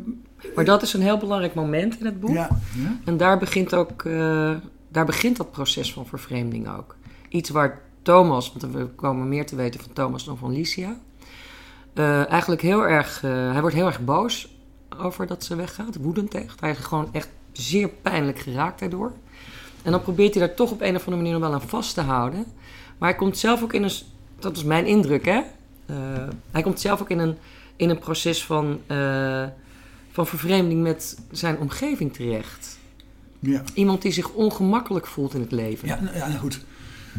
maar 0.54 0.64
dat 0.64 0.82
is 0.82 0.92
een 0.92 1.02
heel 1.02 1.18
belangrijk 1.18 1.54
moment 1.54 1.98
in 1.98 2.06
het 2.06 2.20
boek. 2.20 2.34
ja, 2.34 2.48
ja, 2.74 2.98
En 3.04 3.16
daar 3.16 3.38
begint 3.38 3.74
ook, 3.74 4.04
eh, 4.04 4.54
daar 4.92 5.04
begint 5.04 5.36
dat 5.36 5.50
proces 5.50 5.92
van 5.92 6.06
vervreemding 6.06 6.68
ook. 6.68 6.96
Iets 7.28 7.50
waar 7.50 7.80
Thomas, 8.02 8.52
want 8.52 8.74
we 8.74 8.86
komen 8.86 9.28
meer 9.28 9.46
te 9.46 9.56
weten 9.56 9.80
van 9.80 9.92
Thomas 9.92 10.24
dan 10.24 10.36
van 10.36 10.52
Licia. 10.52 10.96
eh, 11.94 12.30
eigenlijk 12.30 12.62
heel 12.62 12.86
erg, 12.86 13.22
eh, 13.22 13.30
hij 13.52 13.60
wordt 13.60 13.76
heel 13.76 13.86
erg 13.86 14.04
boos 14.04 14.48
over 14.98 15.26
dat 15.26 15.44
ze 15.44 15.56
weggaat, 15.56 15.96
woedend 15.96 16.34
echt. 16.34 16.60
Hij 16.60 16.70
is 16.70 16.78
gewoon 16.78 17.08
echt 17.12 17.28
zeer 17.52 17.88
pijnlijk 17.88 18.38
geraakt 18.38 18.80
daardoor. 18.80 19.12
En 19.82 19.90
dan 19.90 20.02
probeert 20.02 20.34
hij 20.34 20.46
daar 20.46 20.56
toch 20.56 20.70
op 20.70 20.80
een 20.80 20.96
of 20.96 21.04
andere 21.04 21.16
manier 21.16 21.32
nog 21.32 21.40
wel 21.40 21.52
aan 21.52 21.68
vast 21.68 21.94
te 21.94 22.00
houden. 22.00 22.44
Maar 22.98 23.08
hij 23.08 23.18
komt 23.18 23.38
zelf 23.38 23.62
ook 23.62 23.72
in 23.72 23.82
een, 23.82 23.92
dat 24.38 24.56
is 24.56 24.64
mijn 24.64 24.86
indruk 24.86 25.24
hè. 25.24 25.40
Eh, 25.86 25.96
hij 26.50 26.62
komt 26.62 26.80
zelf 26.80 27.00
ook 27.00 27.10
in 27.10 27.18
een, 27.18 27.36
in 27.76 27.90
een 27.90 27.98
proces 27.98 28.44
van, 28.44 28.80
van 30.10 30.26
vervreemding 30.26 30.82
met 30.82 31.18
zijn 31.30 31.58
omgeving 31.58 32.12
terecht. 32.12 32.78
Ja. 33.40 33.62
Iemand 33.74 34.02
die 34.02 34.12
zich 34.12 34.30
ongemakkelijk 34.32 35.06
voelt 35.06 35.34
in 35.34 35.40
het 35.40 35.52
leven. 35.52 35.88
Ja, 35.88 36.00
nou, 36.00 36.16
ja, 36.16 36.28
nou 36.28 36.38
goed. 36.40 36.60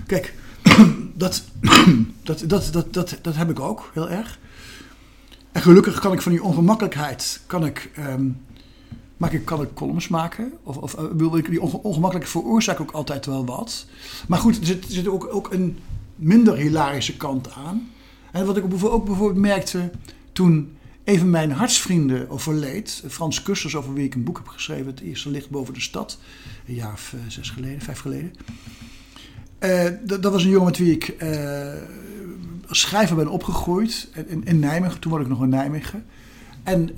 Kijk, 0.05 0.34
dat, 1.13 1.43
dat, 2.23 2.43
dat, 2.47 2.69
dat, 2.71 2.93
dat, 2.93 3.17
dat 3.21 3.36
heb 3.36 3.49
ik 3.49 3.60
ook 3.60 3.89
heel 3.93 4.10
erg. 4.10 4.39
En 5.51 5.62
gelukkig 5.62 5.99
kan 5.99 6.13
ik 6.13 6.21
van 6.21 6.31
die 6.31 6.43
ongemakkelijkheid, 6.43 7.41
kan 7.47 7.65
ik, 7.65 7.91
ehm, 7.95 8.25
maak 9.17 9.31
ik, 9.31 9.45
kan 9.45 9.62
ik 9.62 9.73
columns 9.73 10.07
maken. 10.07 10.51
Of, 10.63 10.77
of 10.77 10.93
eh, 10.93 11.03
wil 11.13 11.38
ik 11.38 11.49
die 11.49 11.62
onge- 11.62 11.81
ongemakkelijkheid 11.84 12.43
veroorzaakt 12.45 12.79
ook 12.79 12.91
altijd 12.91 13.25
wel 13.25 13.45
wat. 13.45 13.86
Maar 14.27 14.39
goed, 14.39 14.57
er 14.60 14.65
zit, 14.65 14.86
er 14.86 14.91
zit 14.91 15.07
ook, 15.07 15.27
ook 15.34 15.51
een 15.51 15.77
minder 16.15 16.55
hilarische 16.57 17.17
kant 17.17 17.49
aan. 17.53 17.89
En 18.31 18.45
wat 18.45 18.57
ik 18.57 18.63
ook 18.63 18.69
bijvoorbeeld 19.05 19.36
merkte 19.36 19.91
toen 20.34 20.75
een 21.03 21.19
van 21.19 21.29
mijn 21.29 21.51
hartsvrienden 21.51 22.29
overleed, 22.29 23.03
Frans 23.09 23.43
Kusters, 23.43 23.75
over 23.75 23.93
wie 23.93 24.05
ik 24.05 24.15
een 24.15 24.23
boek 24.23 24.37
heb 24.37 24.47
geschreven, 24.47 24.85
Het 24.85 24.99
Eerste 24.99 25.29
Licht 25.29 25.49
Boven 25.49 25.73
de 25.73 25.81
Stad, 25.81 26.19
een 26.67 26.75
jaar 26.75 26.93
of 26.93 27.13
eh, 27.13 27.19
zes 27.27 27.49
geleden, 27.49 27.81
vijf 27.81 27.99
geleden. 27.99 28.33
Eh, 29.61 29.85
dat, 30.01 30.23
was 30.23 30.43
een 30.43 30.49
jongen 30.49 30.65
met 30.65 30.77
wie 30.77 30.91
ik 30.91 31.07
eh, 31.07 31.73
als 32.67 32.79
schrijver 32.79 33.15
ben 33.15 33.27
opgegroeid 33.27 34.09
in, 34.43 34.59
Nijmegen. 34.59 34.99
Toen 34.99 35.11
woonde 35.11 35.25
ik 35.25 35.31
nog 35.31 35.43
in 35.43 35.49
Nijmegen. 35.49 36.05
En 36.63 36.97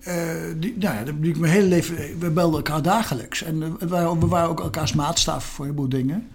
eh, 0.00 0.24
die, 0.56 0.74
nou 0.78 0.94
ja, 0.94 1.12
die, 1.12 1.30
ik 1.30 1.38
mijn 1.38 1.52
hele 1.52 1.66
leven, 1.66 1.96
we 2.18 2.30
belden 2.30 2.56
elkaar 2.56 2.82
dagelijks. 2.82 3.42
En 3.42 3.78
we, 3.78 3.88
waren, 3.88 4.20
we 4.20 4.26
waren 4.26 4.48
ook 4.48 4.60
elkaars 4.60 4.92
maatstaf 4.92 5.44
voor 5.44 5.64
een 5.64 5.70
heleboel 5.70 5.90
dingen. 5.98 6.28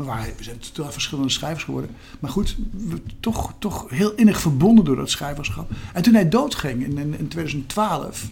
We, 0.00 0.06
waren, 0.06 0.32
we 0.36 0.42
zijn 0.42 0.58
totaal 0.58 0.92
verschillende 0.92 1.30
schrijvers 1.30 1.64
geworden. 1.64 1.90
Maar 2.20 2.30
goed, 2.30 2.56
we, 2.70 3.02
toch, 3.20 3.54
toch 3.58 3.90
heel 3.90 4.14
innig 4.14 4.40
verbonden 4.40 4.84
door 4.84 4.96
dat 4.96 5.10
schrijverschap. 5.10 5.70
En 5.92 6.02
toen 6.02 6.14
hij 6.14 6.28
doodging 6.28 6.82
in, 6.84 6.98
in, 6.98 7.18
in 7.18 7.28
2012, 7.28 8.28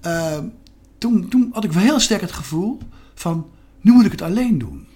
eh, 0.00 0.38
toen, 0.98 1.28
toen 1.28 1.50
had 1.52 1.64
ik 1.64 1.72
wel 1.72 1.82
heel 1.82 2.00
sterk 2.00 2.20
het 2.20 2.32
gevoel 2.32 2.78
van, 3.14 3.46
nu 3.80 3.92
moet 3.92 4.04
ik 4.04 4.10
het 4.10 4.22
alleen 4.22 4.58
doen. 4.58 4.86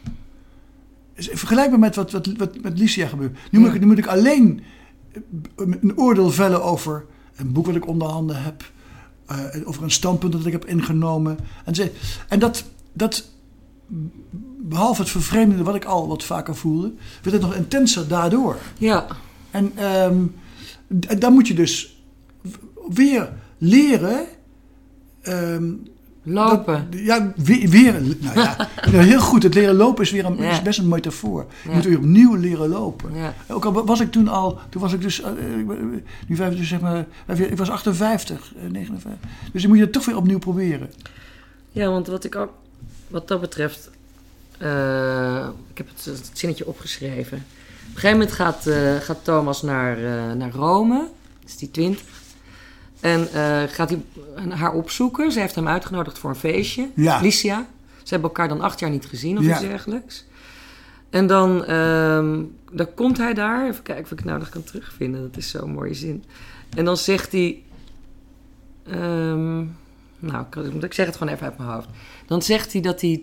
Is 1.15 1.29
Vergelijkbaar 1.33 1.79
met 1.79 1.97
wat, 1.97 2.11
wat, 2.11 2.27
wat 2.37 2.63
met 2.63 2.79
Licia 2.79 3.07
gebeurt. 3.07 3.39
Nu, 3.51 3.59
moet 3.59 3.75
ik, 3.75 3.81
nu 3.81 3.87
moet 3.87 3.99
ik 3.99 4.07
alleen 4.07 4.63
eh, 5.13 5.21
een 5.57 5.99
oordeel 5.99 6.31
vellen 6.31 6.63
over 6.63 7.05
een 7.37 7.53
boek 7.53 7.67
wat 7.67 7.75
ik 7.75 7.87
onder 7.87 8.09
handen 8.09 8.43
heb. 8.43 8.71
eh, 9.27 9.69
over 9.69 9.83
een 9.83 9.91
standpunt 9.91 10.33
dat 10.33 10.47
ik 10.47 10.53
heb 10.53 10.67
ingenomen. 10.67 11.39
En, 11.65 11.75
ze, 11.75 11.93
en 12.29 12.39
dat, 12.39 12.65
dat, 12.93 13.31
behalve 14.59 15.01
het 15.01 15.11
vervreemdende 15.11 15.63
wat 15.65 15.75
ik 15.75 15.85
al 15.85 16.09
wat 16.09 16.25
vaker 16.25 16.57
voelde, 16.57 16.93
werd 17.23 17.37
het 17.37 17.41
nog 17.47 17.55
intenser 17.55 18.09
daardoor. 18.09 18.57
Ja, 18.79 19.07
En 19.51 19.73
ehm, 19.75 20.25
dan 21.19 21.33
moet 21.33 21.49
je 21.49 21.55
dus 21.55 22.03
weer 22.89 23.33
leren. 23.59 24.25
ehm, 25.23 25.65
lopen. 26.23 26.87
dat- 26.91 27.01
ja, 27.01 27.33
weer, 27.37 27.69
weer. 27.69 28.03
Nou 28.21 28.41
ja, 28.41 28.69
heel 28.91 29.21
goed. 29.21 29.43
Het 29.43 29.55
leren 29.55 29.75
lopen 29.75 30.05
is, 30.05 30.11
weer 30.11 30.25
een, 30.25 30.37
Ja. 30.37 30.51
is 30.51 30.63
best 30.63 30.79
een 30.79 30.89
metafoor. 30.89 31.47
Je 31.63 31.69
Ja. 31.69 31.75
moet 31.75 31.85
weer 31.85 31.97
opnieuw 31.99 32.35
leren 32.35 32.69
lopen. 32.69 33.15
ja. 33.15 33.35
Ook 33.49 33.65
al 33.65 33.85
was 33.87 34.01
ik 34.01 34.11
toen 34.13 34.29
al, 34.29 34.59
toen 34.71 34.81
was 34.83 34.93
ik 34.93 35.01
dus, 35.01 35.21
eh, 35.23 35.31
nu 36.29 36.37
vijf, 36.37 36.57
dus 36.57 36.69
zeg 36.69 36.81
maar, 36.81 37.07
ik 37.37 37.57
was 37.57 37.71
58, 37.71 38.53
eh, 38.57 38.71
59. 38.71 39.29
Dus 39.53 39.61
dan 39.61 39.71
moet 39.71 39.79
je 39.79 39.85
het 39.85 39.93
toch 39.93 40.05
weer 40.05 40.17
opnieuw 40.17 40.39
proberen. 40.39 40.91
ja, 41.71 41.89
want 41.89 42.07
wat 42.07 42.25
ik 42.25 42.37
ook 42.37 42.53
wat 43.13 43.29
dat 43.29 43.41
betreft, 43.41 43.91
eh, 44.59 45.49
ik 45.71 45.79
heb 45.79 45.89
het, 45.95 46.05
het 46.05 46.31
zinnetje 46.33 46.67
opgeschreven. 46.67 47.39
Op 47.39 47.89
een 47.89 47.95
gegeven 47.95 48.11
moment 48.19 48.33
gaat, 48.33 48.67
eh, 48.67 48.97
gaat 48.97 49.25
Thomas 49.25 49.63
naar, 49.63 49.97
eh, 49.97 50.33
naar 50.33 50.51
Rome, 50.51 51.09
is 51.47 51.57
die 51.57 51.71
20. 51.71 52.05
En 53.01 53.29
gaat 53.69 53.91
hij 53.91 54.03
haar 54.49 54.73
opzoeken. 54.73 55.33
Ze 55.33 55.41
heeft 55.41 55.55
hem 55.55 55.69
uitgenodigd 55.69 56.19
voor 56.19 56.31
een 56.31 56.37
feestje. 56.37 56.89
Ja. 56.95 57.21
Licia. 57.21 57.67
Ze 58.03 58.09
hebben 58.09 58.29
elkaar 58.29 58.49
dan 58.49 58.61
acht 58.61 58.81
jaar 58.81 58.91
niet 58.91 59.07
gezien 59.07 59.39
of 59.39 59.45
Ja. 59.45 59.51
iets 59.53 59.61
dergelijks. 59.61 60.25
En 61.11 61.27
dan, 61.27 61.65
ehm, 61.65 62.43
dan 62.73 62.95
komt 62.95 63.19
hij 63.19 63.35
daar. 63.35 63.69
Even 63.69 63.83
kijken 63.83 64.05
of 64.05 64.11
ik 64.11 64.19
het 64.19 64.27
nou 64.27 64.39
nog 64.39 64.49
kan 64.49 64.63
terugvinden. 64.65 65.21
Dat 65.23 65.37
is 65.37 65.51
zo'n 65.51 65.73
mooie 65.73 65.95
zin. 65.95 66.25
En 66.77 66.85
dan 66.85 66.97
zegt 66.97 67.33
hij... 67.33 67.63
ehm, 68.87 69.57
nou, 70.19 70.45
ik, 70.51 70.83
ik 70.83 70.95
zeg 70.95 71.07
het 71.07 71.17
gewoon 71.17 71.35
even 71.35 71.47
uit 71.47 71.59
mijn 71.59 71.71
hoofd. 71.71 71.89
Dan 72.33 72.43
zegt 72.43 72.73
hij 72.73 72.81
dat 72.81 73.01
hij... 73.01 73.23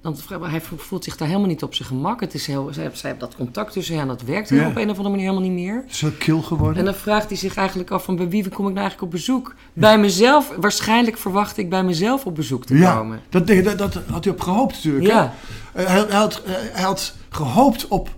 Dan, 0.00 0.16
hij 0.42 0.60
voelt 0.76 1.04
zich 1.04 1.16
daar 1.16 1.28
helemaal 1.28 1.48
niet 1.48 1.62
op 1.62 1.74
zijn 1.74 1.88
gemak. 1.88 2.20
Het 2.20 2.34
is 2.34 2.46
heel, 2.46 2.68
zij, 2.72 2.90
zij 2.92 3.10
hebben 3.10 3.28
dat 3.28 3.36
contact 3.38 3.72
tussen 3.72 3.96
hen. 3.98 4.06
Dat 4.06 4.22
werkt 4.22 4.48
Ja. 4.48 4.66
op 4.68 4.76
een 4.76 4.82
of 4.90 4.96
andere 4.96 5.08
manier 5.08 5.28
helemaal 5.30 5.48
niet 5.50 5.58
meer. 5.64 5.84
Zo 5.88 6.08
kil 6.18 6.42
geworden. 6.42 6.78
En 6.78 6.84
dan 6.84 6.94
vraagt 6.94 7.28
hij 7.28 7.36
zich 7.36 7.56
eigenlijk 7.56 7.90
af 7.90 8.04
van 8.04 8.16
bij 8.16 8.28
wie 8.28 8.42
kom 8.42 8.50
ik 8.66 8.72
nou 8.74 8.74
eigenlijk 8.74 9.02
op 9.02 9.10
bezoek? 9.10 9.54
Bij 9.72 9.98
mezelf, 9.98 10.52
waarschijnlijk 10.60 11.16
verwacht 11.18 11.56
ik 11.56 11.70
bij 11.70 11.82
mezelf 11.84 12.26
op 12.26 12.34
bezoek 12.34 12.64
te 12.66 12.76
ja, 12.76 12.96
komen. 12.96 13.20
dat, 13.28 13.46
dat, 13.46 13.78
dat 13.78 13.94
had 14.10 14.24
hij 14.24 14.32
op 14.32 14.40
gehoopt 14.40 14.74
natuurlijk. 14.74 15.06
Ja, 15.06 15.34
Eh, 15.72 15.86
hij, 15.86 16.00
hij 16.08 16.16
had, 16.16 16.42
eh, 16.44 16.52
hij 16.72 16.82
had 16.84 17.14
gehoopt 17.28 17.88
op 17.88 18.08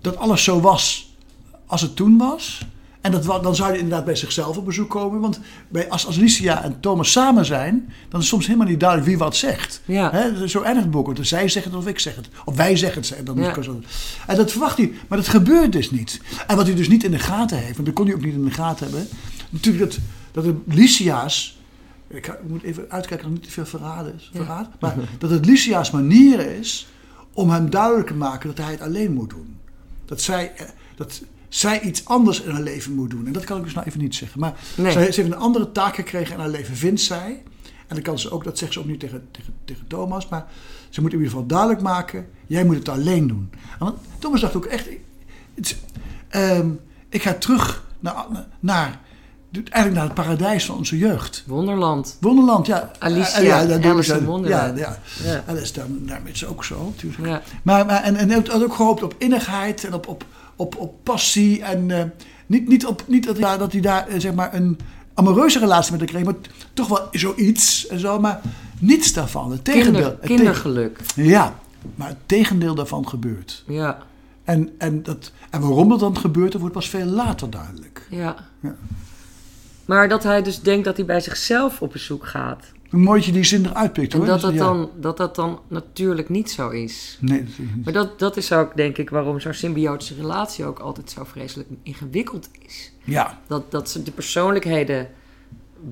dat 0.00 0.16
alles 0.16 0.44
zo 0.44 0.60
was 0.60 1.14
als 1.66 1.80
het 1.80 1.96
toen 1.96 2.18
was. 2.18 2.66
En 3.04 3.10
dat, 3.10 3.24
dan 3.24 3.54
zou 3.54 3.68
hij 3.68 3.78
inderdaad 3.78 4.04
bij 4.04 4.16
zichzelf 4.16 4.56
op 4.56 4.64
bezoek 4.64 4.90
komen. 4.90 5.20
Want 5.20 5.40
bij, 5.68 5.88
als, 5.88 6.06
als 6.06 6.16
Licia 6.16 6.62
en 6.62 6.80
Thomas 6.80 7.12
samen 7.12 7.44
zijn, 7.44 7.92
dan 8.08 8.20
is 8.20 8.28
soms 8.28 8.46
helemaal 8.46 8.66
niet 8.66 8.80
duidelijk 8.80 9.08
wie 9.08 9.18
wat 9.18 9.36
zegt. 9.36 9.80
Ja. 9.84 10.32
Zo 10.46 10.62
eindigt 10.62 10.86
het 10.86 10.90
boek. 10.90 11.06
Want 11.06 11.26
zij 11.26 11.48
zeggen 11.48 11.72
het 11.72 11.80
of 11.80 11.86
ik 11.86 11.98
zeg 11.98 12.16
het. 12.16 12.28
Of 12.44 12.56
wij 12.56 12.76
zeggen 12.76 13.02
het. 13.02 13.26
Dan 13.26 13.36
Ja. 13.36 13.54
En 14.26 14.36
dat 14.36 14.50
verwacht 14.50 14.76
hij. 14.76 14.92
Maar 15.08 15.18
dat 15.18 15.28
gebeurt 15.28 15.72
dus 15.72 15.90
niet. 15.90 16.20
En 16.46 16.56
wat 16.56 16.66
hij 16.66 16.74
dus 16.74 16.88
niet 16.88 17.04
in 17.04 17.10
de 17.10 17.18
gaten 17.18 17.58
heeft, 17.58 17.74
want 17.74 17.86
dat 17.86 17.94
kon 17.94 18.06
hij 18.06 18.14
ook 18.14 18.24
niet 18.24 18.34
in 18.34 18.44
de 18.44 18.50
gaten 18.50 18.86
hebben. 18.86 19.08
Natuurlijk 19.50 19.90
dat, 19.90 20.00
dat 20.32 20.44
de 20.44 20.74
Licia's. 20.74 21.58
Ik, 22.08 22.38
moet 22.46 22.62
even 22.62 22.84
uitkijken 22.88 23.26
dat 23.26 23.34
niet 23.34 23.44
te 23.44 23.50
veel 23.50 23.66
verraden 23.66 24.14
is. 24.16 24.30
Ja. 24.32 24.38
Verraad, 24.38 24.68
maar 24.80 24.94
dat 25.18 25.30
het 25.30 25.46
Licia's 25.46 25.90
manier 25.90 26.56
is 26.58 26.86
om 27.32 27.50
hem 27.50 27.70
duidelijk 27.70 28.06
te 28.06 28.14
maken 28.14 28.48
dat 28.48 28.64
hij 28.64 28.72
het 28.72 28.80
alleen 28.80 29.12
moet 29.12 29.30
doen. 29.30 29.56
Dat 30.04 30.20
zij, 30.20 30.52
eh, 30.56 30.66
dat 30.96 31.22
zij 31.54 31.80
iets 31.80 32.04
anders 32.04 32.40
in 32.40 32.50
haar 32.50 32.62
leven 32.62 32.94
moet 32.94 33.10
doen. 33.10 33.26
En 33.26 33.32
dat 33.32 33.44
kan 33.44 33.58
ik 33.58 33.64
dus 33.64 33.74
nou 33.74 33.86
even 33.86 34.00
niet 34.00 34.14
zeggen. 34.14 34.40
Maar 34.40 34.54
Nee. 34.76 34.92
zij, 34.92 35.12
ze 35.12 35.20
heeft 35.20 35.32
een 35.32 35.40
andere 35.40 35.72
taak 35.72 35.94
gekregen 35.94 36.34
in 36.34 36.40
haar 36.40 36.48
leven, 36.48 36.76
vindt 36.76 37.00
zij. 37.00 37.42
En 37.86 37.94
dan 37.94 38.02
kan 38.02 38.18
ze 38.18 38.30
ook, 38.30 38.44
dat 38.44 38.58
zegt 38.58 38.72
ze 38.72 38.78
ook 38.78 38.86
niet 38.86 39.00
tegen, 39.00 39.28
tegen, 39.30 39.54
tegen 39.64 39.86
Thomas. 39.86 40.28
Maar 40.28 40.46
ze 40.88 41.00
moet 41.00 41.12
in 41.12 41.16
ieder 41.16 41.32
geval 41.32 41.46
duidelijk 41.46 41.80
maken: 41.80 42.26
jij 42.46 42.64
moet 42.64 42.76
het 42.76 42.88
alleen 42.88 43.26
doen. 43.26 43.50
En 43.52 43.78
want 43.78 43.98
Thomas 44.18 44.40
dacht 44.40 44.56
ook 44.56 44.64
echt: 44.64 44.88
het, 45.54 45.76
ehm, 46.28 46.68
ik 47.08 47.22
ga 47.22 47.34
terug 47.34 47.84
naar, 48.00 48.26
naar, 48.60 49.00
eigenlijk 49.52 49.94
naar 49.94 50.04
het 50.04 50.14
paradijs 50.14 50.64
van 50.64 50.76
onze 50.76 50.98
jeugd. 50.98 51.44
Wonderland. 51.46 52.16
Wonderland, 52.20 52.66
ja. 52.66 52.90
Alicia, 52.98 53.40
ja, 53.40 53.66
dat 53.66 53.82
doen 53.82 53.92
Alice 53.92 54.16
in 54.16 54.24
Wonderland. 54.24 54.78
Ja, 54.78 54.98
ja. 55.22 55.30
Ja. 55.30 55.42
En 55.46 55.54
dat 55.54 55.62
is 55.62 55.72
dan, 55.72 55.98
daarmee 56.00 56.32
is 56.32 56.40
het 56.40 56.50
ook 56.50 56.64
zo, 56.64 56.84
natuurlijk. 56.84 57.26
Ja. 57.26 57.42
Maar, 57.62 57.86
maar, 57.86 58.02
en, 58.02 58.16
en 58.16 58.30
hij 58.30 58.42
had 58.46 58.62
ook 58.62 58.74
gehoopt 58.74 59.02
op 59.02 59.14
innigheid 59.18 59.84
en 59.84 59.94
op, 59.94 60.06
op, 60.08 60.24
op, 60.56 60.76
op 60.76 60.94
passie. 61.02 61.62
En 61.62 61.90
eh, 61.90 62.04
niet, 62.46 62.68
niet, 62.68 62.86
op, 62.86 63.02
niet 63.06 63.24
dat, 63.26 63.36
hij, 63.36 63.44
daar- 63.44 63.58
dat 63.58 63.72
hij 63.72 63.80
daar 63.80 64.08
eh, 64.08 64.20
zeg 64.20 64.34
maar 64.34 64.54
een 64.54 64.78
amoureuze 65.14 65.58
relatie 65.58 65.90
met 65.92 66.00
haar 66.00 66.08
kreeg, 66.10 66.24
maar 66.24 66.34
toch 66.72 66.88
wel 66.88 67.08
zoiets 67.10 67.86
en 67.86 67.98
zo. 67.98 68.20
Maar 68.20 68.40
niets 68.78 69.12
daarvan. 69.12 69.50
Het 69.50 69.64
tegendeel. 69.64 69.92
Kinder, 69.92 70.10
het 70.10 70.20
tegen- 70.20 70.36
kindergeluk. 70.36 71.00
ja, 71.14 71.54
maar 71.94 72.08
het 72.08 72.16
tegendeel 72.26 72.74
daarvan 72.74 73.08
gebeurt. 73.08 73.64
Ja, 73.66 73.98
En, 74.44 74.70
en, 74.78 75.02
dat, 75.02 75.32
en 75.50 75.60
waarom 75.60 75.88
dat 75.88 76.00
dan 76.00 76.18
gebeurt, 76.18 76.52
dat 76.52 76.60
wordt 76.60 76.76
pas 76.76 76.88
veel 76.88 77.06
later 77.06 77.50
duidelijk. 77.50 78.06
ja. 78.10 78.36
Ja. 78.60 78.74
Maar 79.84 80.08
dat 80.08 80.22
hij 80.22 80.42
dus 80.42 80.60
denkt 80.60 80.84
dat 80.84 80.96
hij 80.96 81.06
bij 81.06 81.20
zichzelf 81.20 81.82
op 81.82 81.92
bezoek 81.92 82.26
gaat. 82.26 82.64
Mooi 82.96 83.18
dat 83.18 83.24
je 83.26 83.32
die 83.32 83.44
zin 83.44 83.66
eruit 83.66 83.92
pikt 83.92 84.12
En 84.12 84.18
hoor. 84.18 84.26
dat 84.26 84.34
Dus, 84.40 84.44
dat, 84.44 84.52
ja. 84.52 84.58
dan, 84.58 84.90
dat 85.00 85.16
dat 85.16 85.34
dan 85.34 85.60
natuurlijk 85.68 86.28
niet 86.28 86.50
zo 86.50 86.68
is. 86.68 87.18
Nee, 87.20 87.38
dat 87.38 87.48
is 87.48 87.58
niet. 87.58 87.84
Maar 87.84 87.92
dat, 87.92 88.18
dat 88.18 88.36
is 88.36 88.52
ook, 88.52 88.76
denk 88.76 88.98
ik, 88.98 89.10
waarom 89.10 89.40
zo'n 89.40 89.52
symbiotische 89.52 90.14
relatie 90.14 90.64
ook 90.64 90.78
altijd 90.78 91.10
zo 91.10 91.24
vreselijk 91.24 91.68
ingewikkeld 91.82 92.48
is. 92.66 92.92
Ja, 93.04 93.38
Dat, 93.46 93.70
dat 93.70 93.90
ze 93.90 94.02
de 94.02 94.10
persoonlijkheden 94.10 95.08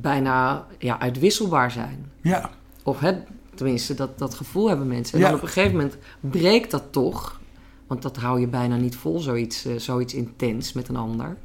bijna 0.00 0.66
ja, 0.78 0.98
uitwisselbaar 1.00 1.70
zijn. 1.70 2.10
ja. 2.20 2.50
Of 2.84 3.00
hè, 3.00 3.12
tenminste, 3.54 3.94
dat, 3.94 4.18
dat 4.18 4.34
gevoel 4.34 4.68
hebben 4.68 4.86
mensen. 4.86 5.14
En 5.14 5.20
Ja. 5.20 5.26
dan 5.26 5.36
op 5.36 5.42
een 5.42 5.48
gegeven 5.48 5.76
moment 5.76 5.96
breekt 6.20 6.70
dat 6.70 6.82
toch. 6.90 7.40
Want 7.86 8.02
dat 8.02 8.16
hou 8.16 8.40
je 8.40 8.46
bijna 8.48 8.76
niet 8.76 8.96
vol, 8.96 9.18
zoiets, 9.18 9.64
eh, 9.64 9.72
zoiets 9.76 10.14
intens 10.14 10.72
met 10.72 10.88
een 10.88 10.96
ander. 10.96 11.36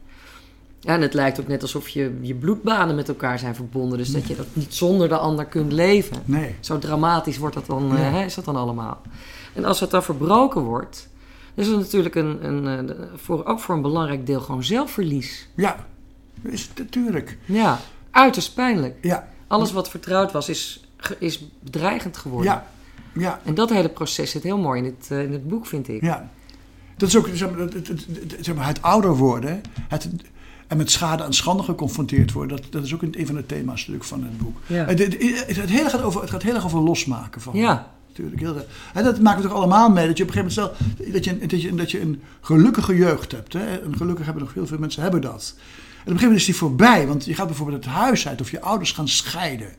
Ja, 0.80 0.94
en 0.94 1.02
het 1.02 1.14
lijkt 1.14 1.40
ook 1.40 1.48
net 1.48 1.62
alsof 1.62 1.90
je, 1.90 2.18
je 2.22 2.34
bloedbanen 2.36 2.96
met 2.96 3.08
elkaar 3.10 3.40
zijn 3.40 3.56
verbonden. 3.56 3.98
Dus 3.98 4.12
dat 4.12 4.28
je 4.28 4.36
dat 4.36 4.46
niet 4.54 4.74
zonder 4.76 5.10
de 5.10 5.18
ander 5.18 5.46
kunt 5.46 5.72
leven. 5.72 6.18
Nee. 6.26 6.56
Zo 6.60 6.78
dramatisch 6.80 7.38
wordt 7.38 7.56
dat 7.56 7.66
dan, 7.66 7.92
eh, 7.96 7.98
Ja. 8.02 8.10
hè, 8.10 8.26
is 8.26 8.36
dat 8.36 8.46
dan 8.46 8.56
allemaal. 8.56 9.02
En 9.54 9.66
als 9.66 9.80
het 9.80 9.90
dan 9.90 10.04
verbroken 10.04 10.62
wordt, 10.62 11.10
is 11.54 11.68
het 11.68 11.78
natuurlijk 11.78 12.16
een, 12.16 12.46
een, 12.46 12.90
eh, 12.90 12.96
voor, 13.16 13.46
ook 13.46 13.60
voor 13.60 13.76
een 13.76 13.82
belangrijk 13.82 14.26
deel 14.26 14.40
gewoon 14.42 14.64
zelfverlies. 14.64 15.48
Ja, 15.56 15.86
is 16.42 16.62
het 16.68 16.78
natuurlijk. 16.78 17.38
Ja, 17.46 17.80
uiterst 18.12 18.54
pijnlijk. 18.54 18.96
Ja, 19.02 19.28
Alles 19.48 19.72
wat 19.72 19.90
vertrouwd 19.90 20.32
was, 20.32 20.50
is, 20.50 20.86
is 21.20 21.50
bedreigend 21.60 22.18
geworden. 22.18 22.52
ja, 22.52 22.68
ja, 23.14 23.40
En 23.44 23.54
dat 23.54 23.70
hele 23.70 23.90
proces 23.90 24.32
zit 24.32 24.44
heel 24.44 24.58
mooi 24.58 24.80
in 24.82 24.86
het, 24.86 25.08
eh, 25.12 25.24
in 25.24 25.32
het 25.32 25.48
boek, 25.48 25.66
vind 25.66 25.88
ik. 25.88 26.02
ja. 26.02 26.30
Dat 26.98 27.08
is 27.10 27.16
ook 27.18 27.30
zeg 27.34 27.50
maar, 27.52 27.60
het, 27.60 27.74
het, 27.74 27.88
het, 27.88 28.06
het- 28.08 28.36
zeg 28.46 28.56
maar, 28.56 28.68
het 28.68 28.82
ouder 28.82 29.16
worden 29.16 29.62
het, 29.88 30.10
en 30.68 30.78
met 30.78 30.92
schade 30.92 31.24
en 31.24 31.34
schande 31.34 31.64
geconfronteerd 31.64 32.32
worden. 32.32 32.58
Dat, 32.58 32.72
dat 32.72 32.84
is 32.84 32.94
ook 32.94 33.02
een, 33.02 33.20
een 33.20 33.26
van 33.26 33.36
de 33.36 33.46
thema's 33.46 33.80
natuurlijk 33.80 34.04
van 34.04 34.24
het 34.24 34.38
boek. 34.38 34.58
Ja. 34.66 34.86
Het, 34.86 35.00
het, 35.00 35.18
het, 35.48 35.56
het 35.56 35.70
hele 35.70 35.90
gaat 35.90 36.02
over, 36.02 36.22
het 36.22 36.30
gaat 36.30 36.44
heel 36.44 36.56
erg 36.56 36.66
over 36.66 36.80
losmaken 36.80 37.42
van. 37.42 37.58
Ja. 37.58 37.96
Natuurlijk, 38.08 38.40
heel. 38.40 38.66
En 38.94 39.04
dat 39.04 39.20
maken 39.20 39.42
we 39.42 39.48
toch 39.48 39.58
allemaal 39.58 39.90
mee. 39.90 40.08
Dat 40.08 40.18
je 40.18 40.24
op 40.24 40.30
een 40.30 40.36
gegeven 40.36 40.64
moment 40.66 40.78
stel, 40.98 41.14
dat 41.14 41.26
je, 41.26 41.48
dat 41.48 41.62
je, 41.62 41.76
dat 41.76 41.92
je 41.92 42.02
een 42.02 42.22
gelukkige 42.42 42.96
jeugd 42.96 43.32
hebt. 43.32 43.54
Hè? 43.54 43.78
En 43.78 43.98
gelukkig 43.98 44.26
hebben 44.26 44.44
nog 44.44 44.54
heel 44.54 44.68
veel 44.68 44.78
mensen 44.78 45.02
hebben 45.02 45.22
dat. 45.22 45.54
En 45.58 45.64
op 45.64 45.68
een 45.98 46.04
gegeven 46.04 46.22
moment 46.22 46.40
is 46.40 46.46
die 46.46 46.56
voorbij. 46.56 47.08
Want 47.08 47.26
je 47.26 47.34
gaat 47.34 47.48
bijvoorbeeld 47.48 47.86
het 47.86 47.94
huis 47.94 48.28
uit 48.28 48.42
of 48.42 48.52
je 48.52 48.62
ouders 48.62 48.92
gaan 48.92 49.08
scheiden. 49.08 49.70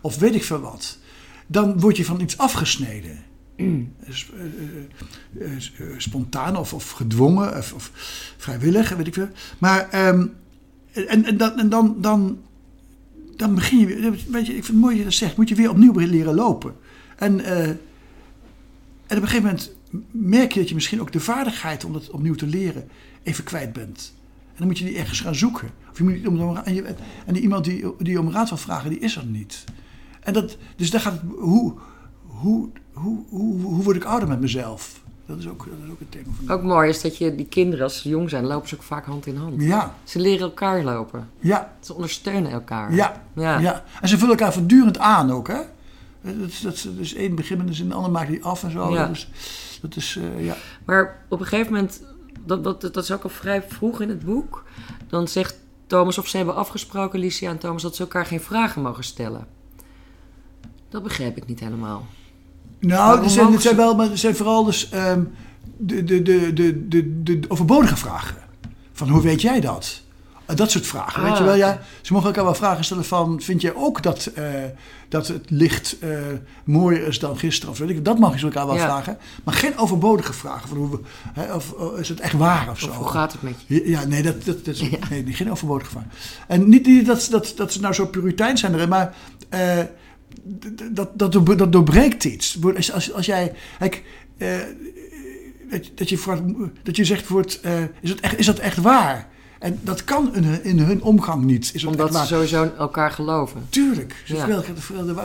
Of 0.00 0.18
weet 0.18 0.34
ik 0.34 0.44
veel 0.44 0.60
wat. 0.60 0.98
Dan 1.46 1.80
word 1.80 1.96
je 1.96 2.04
van 2.04 2.20
iets 2.20 2.38
afgesneden. 2.38 3.24
Eh, 4.08 5.46
eh, 5.46 5.56
eh, 5.56 5.98
spontaan 5.98 6.56
of, 6.56 6.74
of 6.74 6.90
gedwongen 6.90 7.56
of, 7.56 7.72
of 7.72 7.90
vrijwillig, 8.36 8.88
weet 8.88 9.06
ik 9.06 9.14
veel. 9.14 9.28
Maar 9.58 9.88
ehm, 9.90 10.26
en, 10.92 11.24
en, 11.24 11.36
dan, 11.36 11.58
en 11.58 11.68
dan, 11.68 11.96
dan, 12.00 12.38
dan 13.36 13.54
begin 13.54 13.78
je 13.78 13.86
weer. 13.86 14.00
Weet 14.28 14.46
je, 14.46 14.54
ik 14.54 14.64
vind 14.64 14.66
het 14.66 14.76
mooi 14.76 14.90
dat 14.90 14.98
je 14.98 15.04
dat 15.04 15.12
zegt. 15.12 15.36
Moet 15.36 15.48
je 15.48 15.54
weer 15.54 15.70
opnieuw 15.70 15.92
leren 15.92 16.34
lopen. 16.34 16.74
En, 17.16 17.44
en 17.44 17.78
op 19.08 19.22
een 19.22 19.28
gegeven 19.28 19.42
moment 19.42 19.72
merk 20.10 20.52
je 20.52 20.60
dat 20.60 20.68
je 20.68 20.74
misschien 20.74 21.00
ook 21.00 21.12
de 21.12 21.20
vaardigheid 21.20 21.84
om 21.84 21.92
dat 21.92 22.10
opnieuw 22.10 22.34
te 22.34 22.46
leren 22.46 22.88
even 23.22 23.44
kwijt 23.44 23.72
bent. 23.72 24.14
En 24.48 24.54
dan 24.56 24.66
moet 24.66 24.78
je 24.78 24.84
die 24.84 24.98
ergens 24.98 25.20
gaan 25.20 25.34
zoeken. 25.34 25.70
Of 25.90 25.98
je 25.98 26.04
moet 26.04 26.26
om, 26.26 26.56
en, 26.56 26.74
je, 26.74 26.82
en 27.26 27.32
die 27.32 27.42
iemand 27.42 27.64
die, 27.64 27.84
die 27.98 28.12
je 28.12 28.20
om 28.20 28.30
raad 28.30 28.48
wil 28.48 28.58
vragen, 28.58 28.90
die 28.90 28.98
is 28.98 29.16
er 29.16 29.26
niet. 29.26 29.64
En 30.20 30.32
dat, 30.32 30.56
dus 30.76 30.90
daar 30.90 31.00
gaat 31.00 31.12
het, 31.12 31.22
hoe, 31.38 31.74
hoe, 32.40 32.68
hoe, 32.92 33.18
hoe, 33.28 33.60
hoe 33.62 33.82
word 33.82 33.96
ik 33.96 34.04
ouder 34.04 34.28
met 34.28 34.40
mezelf? 34.40 35.00
Dat 35.26 35.38
is 35.38 35.48
ook, 35.48 35.64
dat 35.70 35.78
is 35.84 35.90
ook 35.90 35.98
het 35.98 36.10
thema 36.10 36.26
van 36.44 36.54
Ook 36.54 36.62
mooi 36.62 36.88
is 36.88 37.00
dat 37.00 37.16
je 37.16 37.34
die 37.34 37.46
kinderen, 37.46 37.84
als 37.84 38.02
ze 38.02 38.08
jong 38.08 38.30
zijn, 38.30 38.44
lopen 38.44 38.68
ze 38.68 38.74
ook 38.74 38.82
vaak 38.82 39.04
hand 39.06 39.26
in 39.26 39.36
hand. 39.36 39.62
Ja, 39.62 39.94
Ze 40.04 40.18
leren 40.20 40.40
elkaar 40.40 40.82
lopen. 40.84 41.28
ja, 41.38 41.72
Ze 41.80 41.94
ondersteunen 41.94 42.50
elkaar. 42.50 42.94
ja, 42.94 43.22
Ja. 43.34 43.58
ja. 43.58 43.84
En 44.00 44.08
ze 44.08 44.18
vullen 44.18 44.36
elkaar 44.38 44.52
voortdurend 44.52 44.98
aan 44.98 45.30
ook, 45.30 45.48
hè? 45.48 45.60
Dat 46.20 46.48
is, 46.48 46.60
dat 46.60 46.74
is, 46.74 46.88
dus 46.96 47.14
één 47.14 47.34
begint 47.34 47.64
met 47.64 47.78
een 47.78 47.92
ander 47.92 48.10
maakt 48.10 48.28
die 48.28 48.44
af 48.44 48.62
en 48.64 48.70
zo. 48.70 48.92
Ja. 48.92 49.06
Dat 49.06 49.16
is, 49.16 49.28
dat 49.80 49.96
is 49.96 50.16
eh, 50.16 50.44
ja. 50.44 50.56
Maar 50.84 51.22
op 51.28 51.40
een 51.40 51.46
gegeven 51.46 51.72
moment, 51.72 52.02
dat, 52.46 52.64
dat, 52.64 52.80
dat 52.80 52.96
is 52.96 53.12
ook 53.12 53.22
al 53.22 53.30
vrij 53.30 53.62
vroeg 53.62 54.00
in 54.00 54.08
het 54.08 54.24
boek, 54.24 54.64
dan 55.08 55.28
zegt 55.28 55.56
Thomas 55.86 56.18
of 56.18 56.26
ze 56.28 56.36
hebben 56.36 56.54
afgesproken, 56.54 57.18
Licia 57.18 57.50
en 57.50 57.58
Thomas, 57.58 57.82
dat 57.82 57.96
ze 57.96 58.02
elkaar 58.02 58.26
geen 58.26 58.40
vragen 58.40 58.82
mogen 58.82 59.04
stellen. 59.04 59.46
Dat 60.88 61.02
begrijp 61.02 61.36
ik 61.36 61.46
niet 61.46 61.60
helemaal. 61.60 62.06
Nou, 62.80 63.22
het 63.22 63.62
zijn, 63.62 63.76
wel, 63.76 63.94
maar 63.94 64.08
het 64.08 64.18
zijn 64.18 64.36
vooral 64.36 64.64
dus 64.64 64.88
ehm, 64.90 65.22
de, 65.76 66.04
de, 66.04 66.22
de, 66.22 66.52
de, 66.52 66.88
de, 66.88 67.22
de 67.22 67.40
overbodige 67.48 67.96
vragen. 67.96 68.36
Van 68.92 69.08
hoe 69.08 69.22
weet 69.22 69.40
jij 69.42 69.60
dat? 69.60 70.02
Eh, 70.46 70.56
Dat 70.56 70.70
soort 70.70 70.86
vragen. 70.86 71.22
Ah. 71.22 71.28
Weet 71.28 71.38
je 71.38 71.44
wel, 71.44 71.54
ja, 71.54 71.80
ze 72.02 72.12
mogen 72.12 72.28
elkaar 72.28 72.44
wel 72.44 72.54
vragen 72.54 72.84
stellen 72.84 73.04
van: 73.04 73.40
vind 73.40 73.60
jij 73.60 73.74
ook 73.74 74.02
dat, 74.02 74.26
eh, 74.34 74.44
dat 75.08 75.26
het 75.28 75.50
licht 75.50 75.98
eh, 75.98 76.10
mooier 76.64 77.06
is 77.06 77.18
dan 77.18 77.38
gisteren? 77.38 77.72
Of 77.72 77.78
weet 77.78 77.90
ik, 77.90 78.04
dat 78.04 78.18
mag 78.18 78.32
je 78.32 78.38
ze 78.38 78.44
elkaar 78.44 78.66
wel 78.66 78.74
Ja. 78.76 78.84
vragen. 78.84 79.18
Maar 79.44 79.54
geen 79.54 79.78
overbodige 79.78 80.32
vragen. 80.32 80.68
Van 80.68 80.76
hoe, 80.76 81.00
hè, 81.32 81.54
of, 81.54 81.72
of 81.72 81.98
is 81.98 82.08
het 82.08 82.20
echt 82.20 82.32
waar 82.32 82.70
of 82.70 82.78
zo? 82.78 82.88
Of 82.88 82.96
hoe 82.96 83.08
gaat 83.08 83.32
het 83.32 83.42
met 83.42 83.54
je? 83.66 83.88
Ja, 83.88 84.04
nee, 84.04 84.22
dat, 84.22 84.44
dat, 84.44 84.64
dat 84.64 84.74
is 84.74 84.80
nee, 85.10 85.24
geen 85.32 85.50
overbodige 85.50 85.90
vraag. 85.90 86.04
En 86.46 86.68
niet, 86.68 86.86
niet 86.86 87.06
dat, 87.06 87.28
dat, 87.30 87.52
dat 87.56 87.72
ze 87.72 87.80
nou 87.80 87.94
zo 87.94 88.06
puritein 88.06 88.58
zijn 88.58 88.74
erin, 88.74 88.88
maar 88.88 89.14
dat, 90.92 91.08
dat, 91.14 91.32
door- 91.32 91.56
dat 91.56 91.72
doorbreekt 91.72 92.24
iets. 92.24 92.58
Als, 92.76 92.92
als, 92.92 93.12
als 93.12 93.26
jij. 93.26 93.52
Kijk, 93.78 94.04
eh, 94.36 94.56
dat, 95.70 95.90
dat, 95.94 96.08
je 96.08 96.16
voor, 96.16 96.40
dat 96.82 96.96
je 96.96 97.04
zegt 97.04 97.28
wordt, 97.28 97.60
eh, 97.60 97.82
is, 98.00 98.10
het 98.10 98.20
echt, 98.20 98.38
is 98.38 98.46
dat 98.46 98.58
echt 98.58 98.76
waar? 98.76 99.28
En 99.58 99.78
dat 99.82 100.04
kan 100.04 100.34
in, 100.34 100.64
in 100.64 100.78
hun 100.78 101.02
omgang 101.02 101.44
niet. 101.44 101.70
Is 101.74 101.82
dat 101.82 101.90
Omdat 101.90 102.14
ze 102.16 102.26
sowieso 102.26 102.62
in 102.62 102.76
elkaar 102.76 103.10
geloven. 103.10 103.66
Tuurlijk. 103.68 104.22
Ja. 104.26 104.46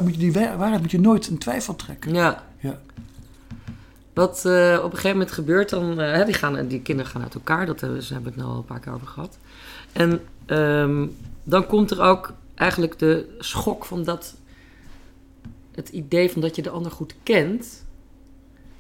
moet 0.02 0.14
je 0.14 0.20
die 0.20 0.34
wa- 0.34 0.58
waarheid 0.58 0.82
moet 0.82 0.92
je 0.92 1.00
nooit 1.00 1.28
in 1.28 1.38
twijfel 1.38 1.76
trekken. 1.76 2.14
Ja. 2.14 2.44
Ja. 2.60 2.80
Wat 4.14 4.46
eh, 4.46 4.78
op 4.78 4.84
een 4.84 4.96
gegeven 4.98 5.12
moment 5.18 5.32
gebeurt 5.32 5.70
dan... 5.70 5.96
die, 6.26 6.34
gaan, 6.34 6.68
die 6.68 6.82
kinderen 6.82 7.12
gaan 7.12 7.22
uit 7.22 7.34
elkaar. 7.34 7.66
Dat 7.66 7.82
hebben, 7.82 8.04
ze 8.04 8.14
hebben 8.14 8.34
het 8.34 8.42
nu 8.42 8.48
al 8.48 8.58
een 8.58 8.66
paar 8.66 8.80
keer 8.80 8.94
over 8.94 9.08
gehad. 9.08 9.38
En 9.92 10.22
ehm, 10.46 11.06
dan 11.44 11.66
komt 11.68 11.92
er 11.92 12.02
ook 12.02 12.34
eigenlijk 12.56 13.00
de 13.00 13.36
schok 13.40 13.86
van 13.86 14.04
dat... 14.04 14.36
Het 15.76 15.90
idee 15.90 16.30
van 16.30 16.42
dat 16.42 16.56
je 16.56 16.62
de 16.62 16.70
ander 16.70 16.92
goed 16.92 17.16
kent... 17.24 17.86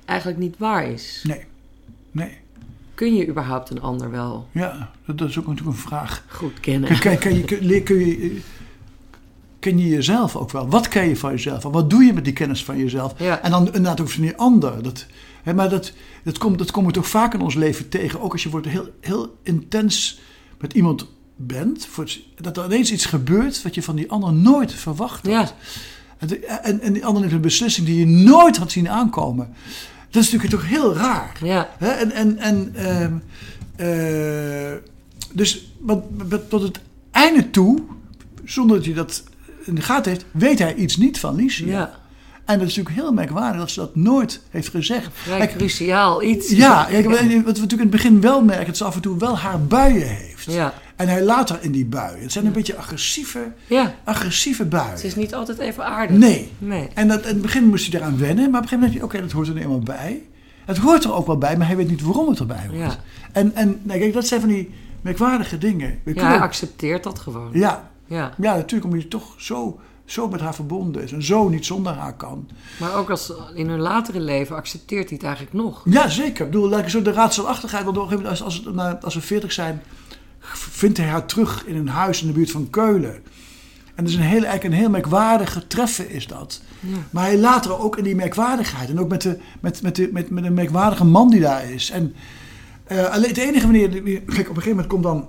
eigenlijk 0.05 0.39
niet 0.39 0.57
waar 0.57 0.85
is. 0.87 1.23
Nee. 1.27 1.43
Nee. 2.11 2.37
Kun 2.95 3.15
je 3.15 3.27
überhaupt 3.27 3.69
een 3.69 3.81
ander 3.81 4.11
wel 4.11 4.47
Ja, 4.51 4.91
dat, 5.05 5.17
dat 5.17 5.29
is 5.29 5.39
ook 5.39 5.47
natuurlijk 5.47 5.75
een 5.77 5.81
vraag. 5.83 6.25
goed 6.29 6.59
kennen? 6.59 6.99
Kun, 6.99 7.17
kun, 7.17 7.35
je, 7.35 7.43
kun, 7.43 7.65
leer- 7.65 7.81
kun 7.83 7.99
je, 7.99 8.39
ken 9.59 9.77
je 9.79 9.87
jezelf 9.89 10.35
ook 10.35 10.51
wel? 10.51 10.69
Wat 10.69 10.87
ken 10.87 11.07
je 11.07 11.15
van 11.17 11.31
jezelf? 11.31 11.63
En 11.65 11.71
wat 11.71 11.89
doe 11.89 12.03
je 12.03 12.13
met 12.13 12.23
die 12.23 12.33
kennis 12.33 12.63
van 12.63 12.77
jezelf? 12.77 13.13
Ja. 13.19 13.41
En 13.41 13.51
dan 13.51 13.65
inderdaad 13.65 14.01
ook 14.01 14.09
van 14.09 14.21
die 14.21 14.35
ander. 14.35 14.83
Dat, 14.83 15.05
hè, 15.43 15.53
maar 15.53 15.69
dat, 15.69 15.93
dat, 16.23 16.37
komt, 16.37 16.57
dat 16.57 16.71
komen 16.71 16.89
we 16.89 16.95
toch 16.95 17.07
vaak 17.07 17.33
in 17.33 17.41
ons 17.41 17.55
leven 17.55 17.89
tegen. 17.89 18.21
Ook 18.21 18.31
als 18.31 18.43
je 18.43 18.49
wordt 18.49 18.67
heel, 18.67 18.89
heel 19.01 19.37
intens 19.43 20.19
met 20.59 20.73
iemand 20.73 21.07
bent. 21.35 21.85
Voor 21.85 22.03
het- 22.03 22.19
dat 22.35 22.57
er 22.57 22.65
ineens 22.65 22.91
iets 22.91 23.05
gebeurt 23.05 23.61
wat 23.61 23.75
je 23.75 23.83
van 23.83 23.95
die 23.95 24.11
ander 24.11 24.33
nooit 24.33 24.73
verwacht 24.73 25.25
had. 25.27 25.31
Ja, 25.31 25.51
En, 26.61 26.81
en, 26.81 26.93
die 26.93 27.05
ander 27.05 27.21
neemt 27.21 27.33
een 27.33 27.41
beslissing 27.41 27.87
die 27.87 27.99
je 27.99 28.05
nooit 28.05 28.57
had 28.57 28.71
zien 28.71 28.89
aankomen. 28.89 29.53
Dat 30.09 30.23
is 30.23 30.31
natuurlijk 30.31 30.61
toch 30.61 30.69
heel 30.69 30.95
raar. 30.95 31.37
ja, 31.43 31.69
Hè? 31.77 31.87
En, 31.89 32.11
en, 32.11 32.37
en, 32.37 32.71
ehm, 32.75 33.13
eh, 33.75 34.73
dus 35.31 35.71
wat, 35.79 36.03
wat- 36.29 36.49
tot 36.49 36.61
het 36.61 36.79
einde 37.11 37.49
toe, 37.49 37.79
zonder 38.43 38.75
dat 38.77 38.85
hij 38.85 38.93
dat 38.95 39.23
in 39.65 39.75
de 39.75 39.81
gaten 39.81 40.11
heeft, 40.11 40.25
weet 40.31 40.59
hij 40.59 40.75
iets 40.75 40.97
niet 40.97 41.19
van 41.19 41.35
Licia. 41.35 41.67
ja. 41.67 42.01
En 42.45 42.59
dat 42.59 42.67
is 42.67 42.75
natuurlijk 42.75 43.05
heel 43.05 43.13
merkwaardig 43.13 43.59
dat 43.59 43.69
ze 43.71 43.79
dat 43.79 43.95
nooit 43.95 44.41
heeft 44.49 44.69
gezegd. 44.69 45.09
Vrij 45.13 45.37
Kijk, 45.37 45.55
cruciaal 45.57 46.23
iets. 46.23 46.49
ja, 46.49 46.83
kijk, 46.83 47.05
wat 47.09 47.19
we 47.19 47.27
natuurlijk 47.35 47.71
in 47.71 47.77
het 47.79 47.89
begin 47.89 48.21
wel 48.21 48.43
merken, 48.43 48.65
dat 48.65 48.77
ze 48.77 48.83
af 48.83 48.95
en 48.95 49.01
toe 49.01 49.17
wel 49.17 49.37
haar 49.37 49.61
buien 49.63 50.07
heeft. 50.07 50.51
Ja, 50.51 50.73
En 51.03 51.09
hij 51.09 51.23
later 51.23 51.57
in 51.61 51.71
die 51.71 51.85
buien. 51.85 52.21
Het 52.21 52.31
zijn 52.31 52.45
een 52.45 52.51
beetje 52.51 52.75
agressieve, 52.75 53.51
ja. 53.67 53.93
agressieve 54.03 54.65
buien. 54.65 54.91
Het 54.91 55.03
is 55.03 55.15
niet 55.15 55.35
altijd 55.35 55.57
even 55.57 55.85
aardig. 55.85 56.17
Nee. 56.17 56.51
Nee. 56.57 56.89
En 56.93 57.07
dat, 57.07 57.21
in 57.21 57.27
het 57.27 57.41
begin 57.41 57.67
moest 57.67 57.91
hij 57.91 58.01
eraan 58.01 58.17
wennen, 58.17 58.35
maar 58.51 58.61
op 58.61 58.63
een 58.63 58.69
gegeven 58.69 58.79
moment 58.79 58.91
denk 58.99 59.11
je, 59.11 59.17
oké, 59.17 59.21
dat 59.21 59.31
hoort 59.31 59.47
er 59.47 59.53
nu 59.53 59.61
eenmaal 59.61 59.79
bij. 59.97 60.21
Het 60.65 60.77
hoort 60.77 61.03
er 61.03 61.13
ook 61.13 61.27
wel 61.27 61.37
bij, 61.37 61.57
maar 61.57 61.67
hij 61.67 61.75
weet 61.75 61.89
niet 61.89 62.01
waarom 62.01 62.29
het 62.29 62.39
erbij 62.39 62.65
hoort. 62.67 62.79
Ja. 62.79 62.95
En, 63.31 63.55
en 63.55 63.79
nou, 63.83 63.99
kijk, 63.99 64.13
dat 64.13 64.27
zijn 64.27 64.39
van 64.39 64.49
die 64.49 64.71
merkwaardige 65.01 65.57
dingen. 65.57 65.89
We 65.89 66.09
Ja, 66.09 66.11
kunnen 66.13 66.27
hij 66.31 66.39
accepteert 66.39 67.03
dat 67.03 67.19
gewoon. 67.19 67.49
ja, 67.53 67.89
Ja. 68.05 68.33
ja, 68.41 68.55
natuurlijk 68.55 68.85
omdat 68.85 69.01
je 69.01 69.07
toch 69.07 69.33
zo, 69.37 69.79
zo 70.05 70.27
met 70.27 70.39
haar 70.39 70.55
verbonden 70.55 71.03
is 71.03 71.11
en 71.11 71.23
zo 71.23 71.49
niet 71.49 71.65
zonder 71.65 71.93
haar 71.93 72.13
kan. 72.15 72.47
Maar 72.79 72.95
ook 72.95 73.09
als 73.09 73.33
in 73.55 73.69
hun 73.69 73.79
latere 73.79 74.19
leven 74.19 74.55
accepteert 74.55 75.07
hij 75.09 75.17
het 75.17 75.25
eigenlijk 75.25 75.55
nog. 75.55 75.81
Ja, 75.85 76.09
zeker. 76.09 76.45
Ik 76.45 76.51
bedoel, 76.51 76.69
like, 76.69 76.89
zo 76.89 77.01
de 77.01 77.11
raadselachtigheid, 77.11 77.83
want 77.85 77.97
op 77.97 78.03
een 78.03 78.09
gegeven 78.09 78.31
moment, 78.31 78.43
als, 78.45 78.65
als, 78.77 79.03
als 79.03 79.13
we 79.15 79.21
veertig 79.21 79.51
zijn, 79.51 79.81
vindt 80.51 80.97
hij 80.97 81.07
haar 81.07 81.25
terug 81.25 81.65
in 81.65 81.75
een 81.75 81.87
huis 81.87 82.21
in 82.21 82.27
de 82.27 82.33
buurt 82.33 82.51
van 82.51 82.69
Keulen. 82.69 83.13
En 83.95 84.03
dat 84.03 84.07
is 84.13 84.15
een 84.15 84.21
heel, 84.21 84.43
eigenlijk 84.43 84.63
een 84.63 84.79
heel 84.79 84.89
merkwaardige 84.89 85.67
treffen 85.67 86.09
is 86.09 86.27
dat. 86.27 86.61
Ja. 86.79 86.97
Maar 87.09 87.23
hij 87.23 87.37
later 87.39 87.79
ook 87.79 87.97
in 87.97 88.03
die 88.03 88.15
merkwaardigheid. 88.15 88.89
En 88.89 88.99
ook 88.99 89.09
met, 89.09 89.21
de, 89.21 89.37
met, 89.61 89.81
met, 89.81 89.95
de, 89.95 90.09
met, 90.11 90.29
met 90.29 90.43
een 90.43 90.53
merkwaardige 90.53 91.03
man 91.05 91.29
die 91.29 91.39
daar 91.39 91.71
is. 91.71 91.89
En 91.89 92.13
eh, 92.83 93.05
alleen 93.05 93.29
het 93.29 93.37
enige 93.37 93.63
wanneer... 93.63 93.89
Kijk, 93.89 94.03
op 94.25 94.29
een 94.29 94.43
gegeven 94.45 94.69
moment 94.69 94.87
komt 94.87 95.03
dan 95.03 95.27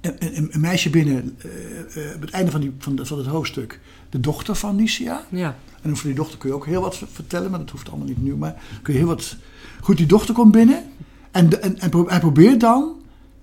een, 0.00 0.14
een, 0.36 0.48
een 0.50 0.60
meisje 0.60 0.90
binnen... 0.90 1.36
eh, 1.38 2.06
eh, 2.08 2.14
op 2.14 2.20
het 2.20 2.30
einde 2.30 2.50
van, 2.50 2.60
die, 2.60 2.72
van, 2.78 2.96
de- 2.96 3.06
van 3.06 3.18
het 3.18 3.26
hoofdstuk. 3.26 3.80
De 4.10 4.20
dochter 4.20 4.54
van 4.54 4.76
Nicia. 4.76 5.24
Ja. 5.28 5.56
En 5.82 5.90
over 5.90 6.06
die 6.06 6.14
dochter 6.14 6.38
kun 6.38 6.48
je 6.48 6.54
ook 6.54 6.66
heel 6.66 6.80
wat 6.80 7.02
vertellen. 7.12 7.50
Maar 7.50 7.60
dat 7.60 7.70
hoeft 7.70 7.88
allemaal 7.88 8.06
niet 8.06 8.22
nu. 8.22 8.36
Maar 8.36 8.54
kun 8.82 8.92
je 8.92 8.98
heel 8.98 9.08
wat... 9.08 9.36
Goed, 9.80 9.96
die 9.96 10.06
dochter 10.06 10.34
komt 10.34 10.52
binnen. 10.52 10.82
En, 11.30 11.62
en, 11.62 11.78
en 11.78 11.90
hij 12.06 12.20
probeert 12.20 12.60
dan... 12.60 12.96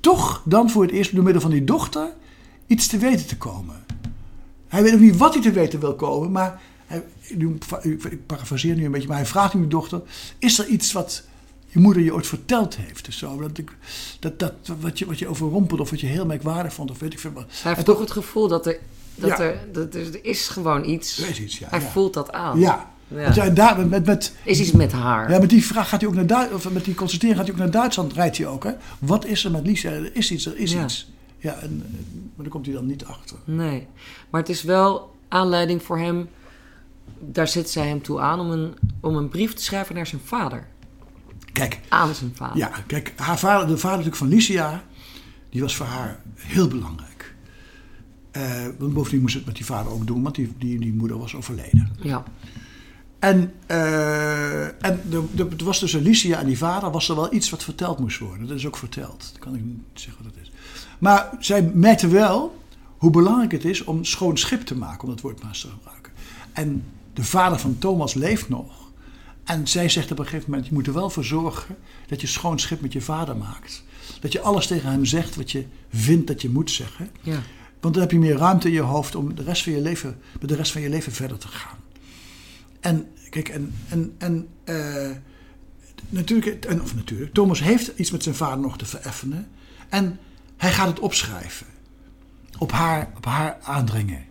Toch 0.06 0.42
dan 0.46 0.70
voor 0.70 0.84
het 0.84 0.92
eerst 0.92 1.16
door 1.16 1.24
middel 1.24 1.42
van 1.42 1.52
die 1.52 1.64
dochter... 1.64 2.14
Iets 2.68 2.88
te 2.88 2.98
weten 2.98 3.26
te 3.28 3.38
komen. 3.38 3.86
Hij 4.68 4.84
weet 4.84 4.94
ook 4.94 5.00
niet 5.00 5.18
wat 5.18 5.34
hij 5.34 5.44
te 5.44 5.52
weten 5.52 5.80
wil 5.80 5.96
komen, 5.96 6.32
maar 6.32 6.62
hij, 6.86 7.04
nu, 7.36 7.58
ik 7.84 8.26
parafraseer 8.26 8.76
nu 8.76 8.86
een 8.86 8.92
beetje, 8.92 9.08
maar 9.08 9.18
hij 9.18 9.26
vraagt 9.26 9.54
aan 9.54 9.60
die 9.60 9.70
dochter: 9.70 10.02
Is 10.40 10.60
er 10.60 10.68
iets 10.68 10.92
wat 10.92 11.24
je 11.68 11.80
moeder 11.80 12.04
je 12.04 12.14
ooit 12.14 12.28
verteld 12.28 12.76
heeft? 12.76 13.06
Dus 13.06 13.18
zo, 13.18 13.42
dat, 13.42 13.58
ik, 13.58 13.78
dat, 14.20 14.40
dat 14.40 14.54
wat, 14.80 15.00
je, 15.00 15.06
wat 15.06 15.20
je 15.20 15.28
overrompelde 15.28 15.84
of 15.84 15.90
wat 15.90 16.00
je 16.00 16.08
heel 16.08 16.26
merkwaardig 16.26 16.74
vond, 16.74 16.92
of 16.92 17.00
weet 17.00 17.14
ik 17.14 17.20
veel 17.20 17.32
wat. 17.32 17.46
Hij 17.48 17.62
heeft 17.64 17.78
En 17.78 17.84
toch 17.86 18.00
het 18.00 18.12
gevoel 18.12 18.48
dat 18.48 18.66
er, 18.66 18.80
dat 19.16 19.30
Ja. 19.30 19.40
er, 19.40 19.68
dat 19.72 19.96
er, 19.96 20.14
er 20.14 20.26
is 20.26 20.48
gewoon 20.48 20.86
iets. 20.86 21.18
Er 21.18 21.30
is 21.30 21.40
iets, 21.40 21.58
ja. 21.58 21.68
Hij 21.70 21.80
ja. 21.80 21.90
voelt 21.90 22.14
dat 22.14 22.32
aan. 22.32 22.60
Ja. 22.60 22.94
Ja. 23.08 23.22
Want 23.24 23.36
ja, 23.36 23.50
daar, 23.50 23.88
met, 23.88 24.06
met, 24.06 24.36
Is 24.44 24.60
iets 24.60 24.72
met 24.72 24.92
haar. 24.92 25.32
ja, 25.32 25.40
met 25.40 25.50
die 25.50 25.66
vraag 25.66 25.90
gaat 25.90 26.00
hij 26.02 26.10
ook 26.10 26.16
naar 26.16 26.28
Duitsland, 26.28 26.66
of 26.66 26.72
met 26.74 26.86
die 26.86 26.96
constatering 26.96 27.38
gaat 27.38 27.46
hij 27.48 27.56
ook 27.56 27.62
naar 27.62 27.72
Duitsland, 27.72 28.14
rijdt 28.14 28.38
hij 28.38 28.48
ook. 28.48 28.64
Hè? 28.64 28.72
Wat 29.00 29.26
is 29.26 29.46
er 29.46 29.52
met 29.52 29.66
Lisa? 29.66 29.90
Er 29.90 30.16
is 30.16 30.32
iets, 30.32 30.46
er 30.46 30.58
is 30.58 30.72
Ja. 30.72 30.84
iets. 30.84 31.12
Ja, 31.38 31.54
en, 31.54 31.78
maar 32.36 32.44
daar 32.44 32.48
komt 32.50 32.66
hij 32.66 32.76
dan 32.76 32.86
niet 32.86 33.06
achter. 33.06 33.38
Nee. 33.44 33.88
Maar 34.30 34.42
het 34.42 34.50
is 34.50 34.64
wel 34.64 35.16
aanleiding 35.28 35.84
voor 35.84 36.00
hem. 36.00 36.30
Daar 37.20 37.48
zet 37.48 37.70
zij 37.70 37.88
hem 37.88 38.02
toe 38.02 38.20
aan 38.20 38.40
om 38.40 38.52
een, 38.52 38.74
om 39.00 39.16
een 39.16 39.30
brief 39.30 39.54
te 39.54 39.64
schrijven 39.64 39.96
naar 39.96 40.08
zijn 40.08 40.22
vader. 40.26 40.68
Kijk, 41.54 41.80
Aan 41.90 42.16
zijn 42.16 42.32
vader. 42.36 42.58
Ja, 42.58 42.72
kijk, 42.88 43.14
haar 43.16 43.40
vader, 43.40 43.68
de 43.68 43.78
vader 43.78 43.90
natuurlijk 43.98 44.16
van 44.18 44.28
Licia, 44.28 44.84
die 45.50 45.62
was 45.62 45.76
voor 45.76 45.86
haar 45.86 46.20
heel 46.36 46.68
belangrijk. 46.68 47.36
Eh, 48.32 48.66
want 48.78 48.94
bovendien 48.94 49.22
moest 49.22 49.36
het 49.36 49.46
met 49.46 49.56
die 49.56 49.66
vader 49.66 49.92
ook 49.92 50.08
doen, 50.08 50.24
want 50.24 50.36
die, 50.36 50.54
die, 50.58 50.80
die 50.80 50.94
moeder 50.94 51.18
was 51.18 51.36
overleden. 51.36 51.90
Ja. 52.02 52.24
En, 53.26 53.54
eh, 53.66 54.64
en 54.64 55.02
de, 55.10 55.24
de, 55.32 55.48
het 55.50 55.62
was 55.62 55.80
tussen 55.80 56.02
Licia 56.02 56.40
en 56.40 56.46
die 56.46 56.58
vader 56.58 56.92
was 56.92 57.10
er 57.10 57.16
wel 57.16 57.34
iets 57.34 57.50
wat 57.50 57.64
verteld 57.64 58.00
moest 58.00 58.20
worden. 58.20 58.48
Dat 58.48 58.58
is 58.58 58.68
ook 58.68 58.78
verteld. 58.78 59.30
Dat 59.32 59.40
kan 59.40 59.56
ik 59.56 59.64
niet 59.64 59.80
zeggen 59.94 60.24
wat 60.24 60.34
dat 60.34 60.44
is. 60.44 60.52
Maar 61.00 61.30
zij 61.40 61.72
merkte 61.74 62.08
wel 62.08 62.62
hoe 62.98 63.12
belangrijk 63.12 63.52
het 63.52 63.66
is 63.66 63.84
om 63.84 64.04
schoon 64.04 64.38
schip 64.38 64.62
te 64.62 64.76
maken, 64.76 65.04
om 65.04 65.10
dat 65.10 65.22
woord 65.22 65.40
maar 65.40 65.50
eens 65.50 65.62
te 65.62 65.68
gebruiken. 65.70 66.12
En 66.54 66.84
de 67.14 67.24
vader 67.24 67.60
van 67.60 67.78
Thomas 67.80 68.14
leeft 68.14 68.50
nog. 68.50 68.92
En 69.44 69.68
zij 69.68 69.90
zegt 69.90 70.12
op 70.12 70.20
een 70.20 70.26
gegeven 70.26 70.50
moment: 70.50 70.68
Je 70.68 70.74
moet 70.74 70.88
er 70.88 70.94
wel 70.94 71.10
voor 71.10 71.26
zorgen 71.26 71.76
dat 72.08 72.22
je 72.22 72.28
schoon 72.28 72.60
schip 72.60 72.82
met 72.82 72.94
je 72.94 73.02
vader 73.02 73.38
maakt. 73.38 73.84
Dat 74.20 74.32
je 74.32 74.42
alles 74.42 74.68
tegen 74.68 74.90
hem 74.90 75.06
zegt 75.06 75.36
wat 75.36 75.52
je 75.52 75.66
vindt 75.90 76.28
dat 76.28 76.42
je 76.42 76.50
moet 76.50 76.72
zeggen. 76.72 77.10
Ja. 77.22 77.40
Want 77.80 77.94
dan 77.94 78.04
heb 78.04 78.12
je 78.12 78.20
meer 78.20 78.38
ruimte 78.38 78.68
in 78.68 78.74
je 78.74 78.82
hoofd 78.82 79.16
om 79.16 79.36
de 79.36 79.44
rest 79.44 79.64
van 79.64 79.74
je 79.74 79.82
leven, 79.82 80.18
met 80.40 80.50
de 80.50 80.56
rest 80.56 80.72
van 80.72 80.82
je 80.82 80.90
leven 80.90 81.12
verder 81.12 81.38
te 81.38 81.48
gaan. 81.48 81.84
En 82.86 83.08
kijk, 83.30 83.50
en, 83.50 83.74
en, 83.90 84.16
en 84.18 84.48
eh, 84.64 84.76
natuurlijk, 86.10 86.66
en, 86.66 86.82
of 86.82 86.96
natuurlijk, 86.96 87.34
Thomas 87.34 87.60
heeft 87.64 87.92
iets 87.96 88.12
met 88.12 88.24
zijn 88.24 88.36
vader 88.36 88.60
nog 88.60 88.78
te 88.78 88.86
vereffenen. 88.86 89.48
En 89.90 90.20
hij 90.58 90.72
gaat 90.72 90.88
het 90.88 91.00
opschrijven. 91.00 91.66
Op 92.58 92.72
haar, 92.72 93.12
op 93.18 93.26
haar 93.26 93.58
aandringen. 93.64 94.24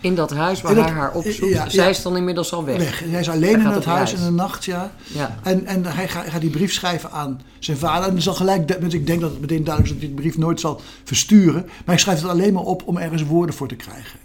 In 0.00 0.14
dat 0.14 0.30
huis 0.30 0.60
waar 0.62 0.74
dat- 0.74 0.84
hij 0.84 0.94
haar 0.94 1.12
opzoekt. 1.12 1.52
ja, 1.52 1.68
Zij 1.68 1.84
ja. 1.84 1.90
is 1.90 2.02
dan 2.02 2.16
inmiddels 2.16 2.52
al 2.52 2.64
weg. 2.64 2.76
Weg. 2.78 3.00
Hij 3.00 3.20
is 3.20 3.28
alleen 3.28 3.60
Hij 3.60 3.70
in 3.70 3.76
op 3.76 3.84
huis 3.84 4.12
in 4.12 4.24
de 4.24 4.30
nacht, 4.30 4.64
ja. 4.64 4.92
Ja. 5.14 5.38
En, 5.42 5.66
en 5.66 5.84
hij, 5.84 6.08
gaat, 6.08 6.22
hij 6.22 6.30
gaat 6.32 6.40
die 6.40 6.50
brief 6.50 6.72
schrijven 6.72 7.10
aan 7.10 7.40
zijn 7.58 7.76
vader. 7.76 8.06
En 8.06 8.12
dan 8.12 8.22
zal 8.22 8.34
gelijk, 8.34 8.80
dus 8.80 8.94
ik 8.94 9.06
denk 9.06 9.20
dat 9.20 9.30
het 9.30 9.40
meteen 9.40 9.64
duidelijk 9.64 9.94
is 9.94 10.00
dat 10.00 10.08
hij 10.08 10.08
die 10.16 10.30
brief 10.30 10.38
nooit 10.38 10.60
zal 10.60 10.80
versturen. 11.04 11.62
Maar 11.64 11.82
hij 11.84 11.98
schrijft 11.98 12.22
het 12.22 12.30
alleen 12.30 12.52
maar 12.52 12.62
op 12.62 12.82
om 12.86 12.96
ergens 12.96 13.24
woorden 13.24 13.54
voor 13.54 13.68
te 13.68 13.74
krijgen. 13.76 14.18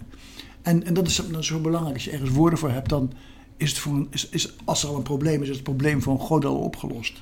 En, 0.62 0.84
en 0.84 0.94
dat, 0.94 1.06
is, 1.06 1.16
dat 1.30 1.40
is 1.40 1.46
zo 1.46 1.58
belangrijk. 1.60 1.94
Als 1.94 2.04
je 2.04 2.10
ergens 2.10 2.30
woorden 2.30 2.58
voor 2.58 2.70
hebt, 2.70 2.88
dan 2.88 3.12
is 3.56 3.70
het 3.70 3.78
voor 3.78 3.92
een, 3.94 4.06
is, 4.10 4.28
is, 4.28 4.54
als 4.64 4.82
er 4.82 4.88
al 4.88 4.96
een 4.96 5.02
probleem 5.02 5.42
is, 5.42 5.48
is 5.48 5.54
het 5.54 5.64
probleem 5.64 6.02
groot 6.02 6.42
deel 6.42 6.50
al 6.50 6.62
opgelost. 6.62 7.20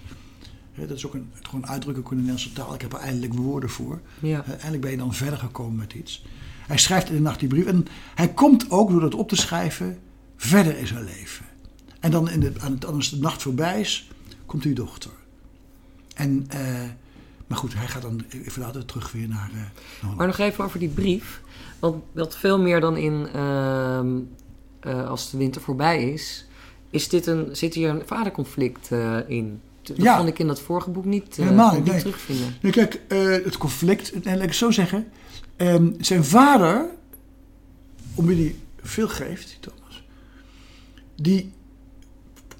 Dat 0.75 0.97
is 0.97 1.07
ook 1.07 1.15
een, 1.15 1.31
gewoon 1.43 1.67
uitdrukking 1.67 2.07
ook 2.07 2.13
in 2.13 2.19
de 2.19 2.23
Nederlandse 2.25 2.53
taal. 2.53 2.75
Ik 2.75 2.81
heb 2.81 2.93
er 2.93 2.99
eindelijk 2.99 3.35
woorden 3.35 3.71
voor. 3.71 4.01
Ja. 4.21 4.45
Eindelijk 4.45 4.81
ben 4.81 4.91
je 4.91 4.97
dan 4.97 5.15
verder 5.15 5.39
gekomen 5.39 5.77
met 5.77 5.93
iets. 5.93 6.25
Hij 6.67 6.79
schrijft 6.79 7.09
in 7.09 7.15
de 7.15 7.21
nacht 7.21 7.39
die 7.41 7.49
brief. 7.49 7.67
En 7.67 7.87
hij 8.15 8.29
komt 8.29 8.71
ook 8.71 8.91
door 8.91 9.01
dat 9.01 9.15
op 9.15 9.29
te 9.29 9.37
schrijven 9.37 9.99
verder 10.37 10.79
in 10.79 10.87
zijn 10.87 11.05
leven. 11.05 11.47
En 12.01 12.11
dan 12.11 12.31
in 12.31 12.41
de, 12.41 12.53
aan 12.59 12.73
het, 12.73 12.85
als 12.85 13.11
de 13.11 13.19
nacht 13.19 13.43
voorbij 13.43 13.81
is, 13.81 14.11
komt 14.47 14.63
die 14.63 14.75
dochter. 14.75 15.11
En, 16.15 16.45
eh, 16.49 16.83
maar 17.47 17.59
goed, 17.59 17.75
hij 17.75 17.89
gaat 17.89 18.03
dan 18.03 18.25
even 18.31 18.63
later 18.63 18.85
terug 18.85 19.13
weer 19.13 19.29
naar... 19.29 19.51
eh. 19.55 20.17
Maar 20.17 20.27
nog 20.27 20.39
even 20.39 20.65
over 20.65 20.79
die 20.79 20.89
brief. 20.89 21.41
Want 21.79 22.05
wat 22.13 22.37
veel 22.37 22.61
meer 22.61 22.81
dan 22.81 22.97
in 22.97 23.27
ehm, 23.27 24.19
eh, 24.81 25.09
als 25.09 25.31
de 25.31 25.37
winter 25.37 25.61
voorbij 25.63 26.11
is, 26.13 26.47
is 26.91 27.09
dit 27.09 27.27
een, 27.27 27.49
zit 27.57 27.75
hier 27.75 27.89
een 27.89 28.03
vaderconflict 28.07 28.93
eh, 28.93 29.17
in. 29.27 29.61
Dat 29.83 29.97
Ja. 29.97 30.17
vond 30.17 30.29
ik 30.29 30.39
in 30.39 30.47
dat 30.47 30.61
vorige 30.61 30.91
boek 30.91 31.05
niet, 31.05 31.37
Helemaal 31.37 31.75
niet 31.75 31.85
nee. 31.85 31.99
terugvinden. 32.01 32.55
Kijk, 32.71 33.01
het 33.45 33.57
conflict, 33.59 34.13
en 34.13 34.23
laat 34.25 34.35
ik 34.37 34.43
het 34.43 34.55
zo 34.55 34.71
zeggen. 34.71 35.07
ehm, 35.57 35.91
zijn 36.01 36.25
vader, 36.25 36.87
om 38.15 38.27
wie 38.27 38.37
hij 38.37 38.55
veel 38.83 39.09
geeft, 39.09 39.47
die 39.49 39.59
Thomas. 39.61 40.05
die 41.17 41.53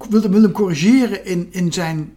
wil, 0.09 0.29
wil 0.29 0.41
hem 0.41 0.51
corrigeren 0.51 1.25
in, 1.25 1.47
in 1.51 1.73
zijn, 1.73 2.13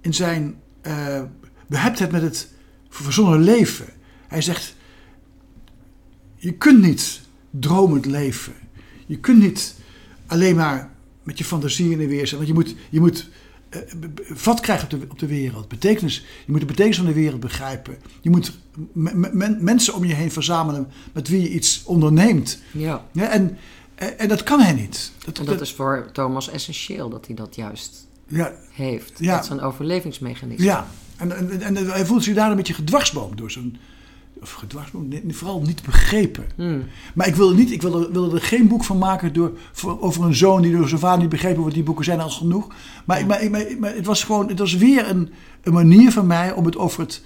in 0.00 0.14
zijn 0.14 0.60
uh, 0.86 1.22
beheptheid 1.66 2.10
met 2.12 2.22
het 2.22 2.48
verzonnen 2.88 3.40
leven. 3.40 3.86
Hij 4.28 4.42
zegt, 4.42 4.76
je 6.36 6.52
kunt 6.52 6.82
niet 6.82 7.20
dromend 7.50 8.06
leven. 8.06 8.52
Je 9.12 9.18
kunt 9.18 9.38
niet 9.38 9.74
alleen 10.26 10.56
maar 10.56 10.90
met 11.22 11.38
je 11.38 11.44
fantasie 11.44 11.90
in 11.90 11.98
de 11.98 12.06
weer 12.06 12.26
zijn. 12.26 12.36
Want 12.36 12.48
je 12.48 12.54
moet, 12.54 12.74
je 12.90 13.00
moet 13.00 13.28
uh, 13.70 13.80
vat 14.18 14.60
krijgen 14.60 14.84
op 14.84 15.00
de, 15.00 15.06
op 15.10 15.18
de 15.18 15.26
wereld. 15.26 15.68
Betekenis. 15.68 16.24
Je 16.44 16.50
moet 16.52 16.60
de 16.60 16.66
betekenis 16.66 16.96
van 16.96 17.06
de 17.06 17.12
wereld 17.12 17.40
begrijpen. 17.40 17.96
Je 18.20 18.30
moet 18.30 18.52
mensen 19.60 19.94
om 19.94 20.04
je 20.04 20.14
heen 20.14 20.30
verzamelen 20.30 20.88
met 21.12 21.28
wie 21.28 21.42
je 21.42 21.50
iets 21.50 21.82
onderneemt. 21.84 22.62
Ja. 22.70 23.06
ja 23.12 23.28
en, 23.28 23.58
en, 23.94 24.28
dat 24.28 24.42
kan 24.42 24.60
hij 24.60 24.72
niet. 24.72 25.12
Dat, 25.24 25.38
en 25.38 25.44
dat, 25.44 25.60
is 25.60 25.72
voor 25.72 26.08
Thomas 26.12 26.48
essentieel 26.48 27.08
dat 27.08 27.26
hij 27.26 27.36
dat 27.36 27.54
juist 27.54 28.06
ja, 28.26 28.52
heeft. 28.70 29.12
Ja. 29.18 29.34
Dat 29.34 29.44
is 29.44 29.50
een 29.50 29.60
overlevingsmechanisme. 29.60 30.64
Ja, 30.64 30.86
en, 31.16 31.36
en, 31.36 31.62
en, 31.62 31.76
hij 31.76 32.06
voelt 32.06 32.24
zich 32.24 32.34
daar 32.34 32.50
een 32.50 32.56
beetje 32.56 32.74
gedwarsboomd 32.74 33.38
door 33.38 33.50
zo'n 33.50 33.76
of 34.42 34.64
vooral 35.28 35.60
niet 35.60 35.82
begrepen. 35.82 36.44
Hmm. 36.54 36.84
Maar 37.14 37.26
ik 37.26 37.34
wilde, 37.34 37.54
niet, 37.54 37.70
ik 37.70 37.82
wilde, 37.82 38.08
wilde 38.12 38.36
er 38.36 38.42
geen 38.42 38.68
boek 38.68 38.84
van 38.84 38.98
maken 38.98 39.32
door, 39.32 39.52
voor, 39.72 40.00
over 40.00 40.24
een 40.24 40.34
zoon 40.34 40.62
die 40.62 40.76
door 40.76 40.88
zijn 40.88 41.00
vader 41.00 41.20
niet 41.20 41.28
begrepen 41.28 41.60
wordt. 41.60 41.74
Die 41.74 41.84
boeken 41.84 42.04
zijn 42.04 42.20
al 42.20 42.30
genoeg. 42.30 42.66
Maar, 43.04 43.20
ik, 43.20 43.26
maar, 43.26 43.50
maar, 43.50 43.66
maar, 43.78 43.94
het 43.94 44.06
was 44.06 44.24
gewoon, 44.24 44.48
het 44.48 44.58
was 44.58 44.76
weer 44.76 45.08
een, 45.08 45.30
een 45.62 45.72
manier 45.72 46.12
van 46.12 46.26
mij 46.26 46.52
om 46.52 46.64
het 46.64 46.76
over 46.76 47.00
het. 47.00 47.22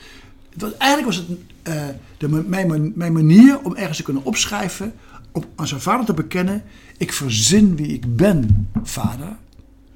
het 0.52 0.62
was, 0.62 0.76
eigenlijk 0.76 1.16
was 1.16 1.26
het 1.26 1.38
uh, 1.68 1.84
de, 2.18 2.28
mijn, 2.28 2.92
mijn 2.94 3.12
manier 3.12 3.60
om 3.62 3.74
ergens 3.74 3.96
te 3.96 4.02
kunnen 4.02 4.24
opschrijven. 4.24 4.94
Om 5.32 5.44
aan 5.54 5.66
zijn 5.66 5.80
vader 5.80 6.06
te 6.06 6.14
bekennen: 6.14 6.62
ik 6.96 7.12
verzin 7.12 7.76
wie 7.76 7.88
ik 7.88 8.16
ben, 8.16 8.70
vader. 8.82 9.36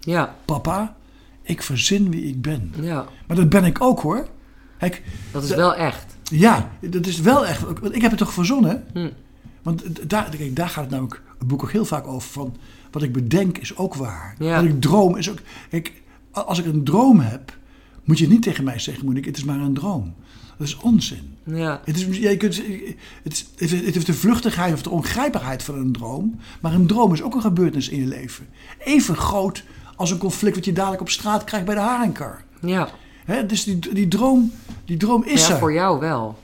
Ja. 0.01 0.37
Papa, 0.45 0.97
ik 1.43 1.63
verzin 1.63 2.11
wie 2.11 2.23
ik 2.23 2.43
ben. 2.43 2.73
Ja. 2.81 3.07
Maar 3.27 3.37
dat 3.37 3.49
ben 3.49 3.65
ik 3.65 3.83
ook 3.83 4.01
hoor. 4.01 4.29
Kijk, 4.79 5.03
dat 5.33 5.43
is 5.43 5.51
wel 5.51 5.75
echt. 5.75 6.17
Ja, 6.31 6.71
dat 6.81 7.07
is 7.07 7.21
wel 7.21 7.47
echt. 7.47 7.61
Want 7.61 7.95
ik 7.95 8.03
heb 8.03 8.11
het 8.11 8.21
toch 8.21 8.33
verzonnen? 8.33 8.85
Hm. 8.93 9.11
Want 9.63 10.11
daar, 10.11 10.29
kijk, 10.37 10.57
daar 10.57 10.69
gaat 10.69 10.83
het 10.83 10.93
namelijk 10.93 11.23
het 11.39 11.49
boek 11.49 11.63
ook 11.63 11.73
heel 11.73 11.85
vaak 11.85 12.07
over. 12.07 12.31
Van 12.31 12.57
wat 12.91 13.03
ik 13.03 13.13
bedenk 13.13 13.59
is 13.59 13.77
ook 13.77 13.95
waar. 13.95 14.35
Ja. 14.39 14.55
Wat 14.55 14.71
ik 14.71 14.81
droom 14.81 15.17
is 15.17 15.31
ook. 15.31 15.39
Kijk, 15.71 16.03
als 16.31 16.59
ik 16.59 16.67
een 16.67 16.85
droom 16.85 17.21
heb, 17.21 17.59
moet 18.05 18.19
je 18.19 18.29
niet 18.29 18.43
tegen 18.43 18.65
mij 18.65 18.79
zeggen: 18.79 19.05
moet 19.05 19.17
ik, 19.17 19.25
het 19.25 19.37
is 19.37 19.45
maar 19.45 19.59
een 19.59 19.75
droom. 19.75 20.15
Dat 20.57 20.69
is 20.69 20.77
onzin. 20.77 21.37
Ja. 21.45 21.81
Het, 21.85 21.97
is, 21.97 22.19
ja, 22.19 22.31
je 22.31 22.37
kunt, 22.37 22.63
het, 23.23 23.47
is, 23.57 23.71
het 23.71 23.95
heeft 23.95 24.07
de 24.07 24.15
vluchtigheid 24.15 24.73
of 24.73 24.83
de 24.83 24.91
ongrijpbaarheid 24.91 25.63
van 25.63 25.75
een 25.75 25.93
droom. 25.93 26.39
Maar 26.61 26.75
een 26.75 26.87
droom 26.87 27.13
is 27.13 27.23
ook 27.23 27.35
een 27.35 27.41
gebeurtenis 27.41 27.89
in 27.89 28.01
je 28.01 28.07
leven. 28.07 28.47
Even 28.79 29.17
groot 29.17 29.65
als 29.97 30.11
een 30.11 30.19
conflict 30.19 30.55
wat 30.55 30.65
je 30.65 30.73
dadelijk 30.73 31.01
op 31.01 31.09
straat 31.09 31.45
krijgt 31.45 31.67
bij 31.67 31.75
de 31.75 31.81
haringkar. 31.81 32.45
Ja. 32.61 32.89
He, 33.31 33.47
dus 33.47 33.65
die, 33.65 33.79
die, 33.79 34.09
droom, 34.09 34.53
die 34.85 34.97
droom 34.97 35.25
is 35.25 35.47
ja, 35.47 35.53
er. 35.53 35.59
voor 35.59 35.73
jou 35.73 36.01
wel. 36.01 36.39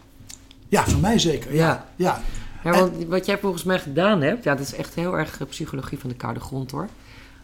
Ja, 0.68 0.84
voor 0.84 1.00
mij 1.00 1.18
zeker. 1.18 1.54
Ja. 1.54 1.86
ja. 1.96 2.22
ja. 2.64 2.70
want 2.70 3.04
wat 3.04 3.26
jij 3.26 3.38
volgens 3.38 3.64
mij 3.64 3.78
gedaan 3.78 4.22
hebt, 4.22 4.44
ja, 4.44 4.54
dat 4.54 4.66
is 4.66 4.74
echt 4.74 4.94
heel 4.94 5.18
erg 5.18 5.40
psychologie 5.48 5.98
van 5.98 6.10
de 6.10 6.16
koude 6.16 6.40
grond 6.40 6.70
hoor. 6.70 6.88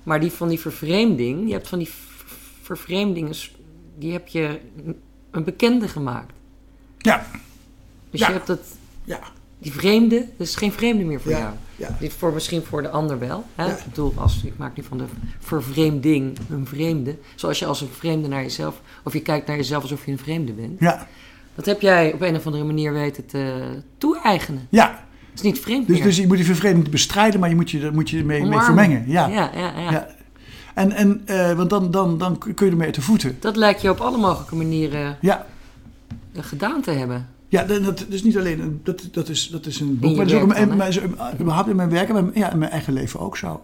Maar 0.02 0.20
die 0.20 0.33
van 0.33 0.48
die 0.48 0.61
vervreemding, 0.61 1.46
je 1.46 1.52
hebt 1.52 1.68
van 1.68 1.78
die 1.78 1.90
vervreemdingen, 2.62 3.35
die 3.98 4.12
heb 4.12 4.28
je 4.28 4.61
een 5.31 5.44
bekende 5.44 5.88
gemaakt. 5.88 6.33
Ja. 6.98 7.26
Dus 8.11 8.20
ja. 8.20 8.26
je 8.26 8.33
hebt 8.33 8.46
dat, 8.46 8.61
ja. 9.05 9.20
die 9.59 9.72
vreemde, 9.72 10.18
dat 10.37 10.46
is 10.46 10.57
geen 10.57 10.72
vreemde 10.72 11.05
meer 11.05 11.20
voor 11.20 11.33
jou. 11.33 11.55
Ja. 11.83 11.97
Dit 11.99 12.12
voor 12.12 12.33
misschien 12.33 12.62
voor 12.62 12.83
de 12.83 12.88
ander 12.88 13.18
wel. 13.18 13.45
Hè? 13.55 13.71
Ik 13.71 13.85
bedoel, 13.85 14.12
als, 14.16 14.42
ik 14.45 14.57
maak 14.57 14.77
nu 14.77 14.83
van 14.83 14.99
de 14.99 15.05
vervreemding 15.38 16.38
een 16.51 16.66
vreemde. 16.66 17.16
Zoals 17.35 17.59
je 17.59 17.66
als 17.66 17.81
een 17.81 17.88
vreemde 17.88 18.29
naar 18.29 18.42
jezelf, 18.42 18.81
of 19.05 19.12
je 19.12 19.21
kijkt 19.21 19.47
naar 19.47 19.57
jezelf 19.57 19.83
alsof 19.83 20.05
je 20.05 20.12
een 20.12 20.18
vreemde 20.18 20.53
bent. 20.53 20.81
Ja. 20.81 21.07
Dat 21.55 21.64
heb 21.64 21.81
jij 21.81 22.12
op 22.12 22.21
een 22.21 22.37
of 22.37 22.47
andere 22.47 22.64
manier 22.64 22.92
weten 22.92 23.27
te 23.27 23.62
toe-eigenen. 23.99 24.66
Ja. 24.68 25.05
Het 25.31 25.35
is 25.35 25.42
niet 25.42 25.61
vreemd 25.61 25.87
dus, 25.87 25.97
meer. 25.97 26.07
Dus 26.07 26.16
je 26.16 26.27
moet 26.27 26.37
die 26.37 26.47
vervreemding 26.47 26.88
bestrijden, 26.88 27.40
maar 27.40 27.49
je 27.49 27.55
moet 27.55 27.71
je, 27.71 27.90
moet 27.92 28.11
je 28.11 28.25
mee, 28.25 28.45
mee 28.45 28.61
vermengen. 28.61 29.05
Ja. 29.07 29.27
Ja, 29.27 29.51
ja, 29.55 29.73
ja. 29.77 29.90
ja. 29.90 30.09
En, 30.75 30.92
en 30.92 31.23
uh, 31.27 31.53
want 31.53 31.71
dan, 31.71 31.90
dan, 31.90 32.18
dan 32.18 32.38
kun 32.38 32.55
je 32.66 32.71
ermee 32.71 32.87
uit 32.87 32.95
de 32.95 33.03
voeten. 33.03 33.37
Dat 33.40 33.57
lijkt 33.57 33.81
je 33.81 33.90
op 33.90 34.01
alle 34.01 34.18
mogelijke 34.18 34.55
manieren 34.55 35.16
ja. 35.21 35.47
gedaan 36.35 36.81
te 36.81 36.90
hebben. 36.90 37.29
Ja, 37.52 37.64
dat, 37.64 38.04
is 38.08 38.22
niet 38.22 38.36
alleen 38.36 38.80
dat, 38.82 39.08
dat, 39.10 39.28
is, 39.28 39.48
dat 39.48 39.66
is 39.66 39.80
een 39.80 39.98
boek, 39.98 40.16
maar 40.16 40.26
dat 40.26 40.34
is 40.34 40.42
ook 40.42 40.54
in, 40.54 40.76
mijn, 40.76 40.92
überhaupt 41.40 41.68
in 41.68 41.76
mijn 41.76 41.90
werk 41.90 42.08
en 42.08 42.30
ja, 42.34 42.52
in 42.52 42.58
mijn 42.58 42.70
eigen 42.70 42.92
leven 42.92 43.20
ook 43.20 43.36
zo. 43.36 43.62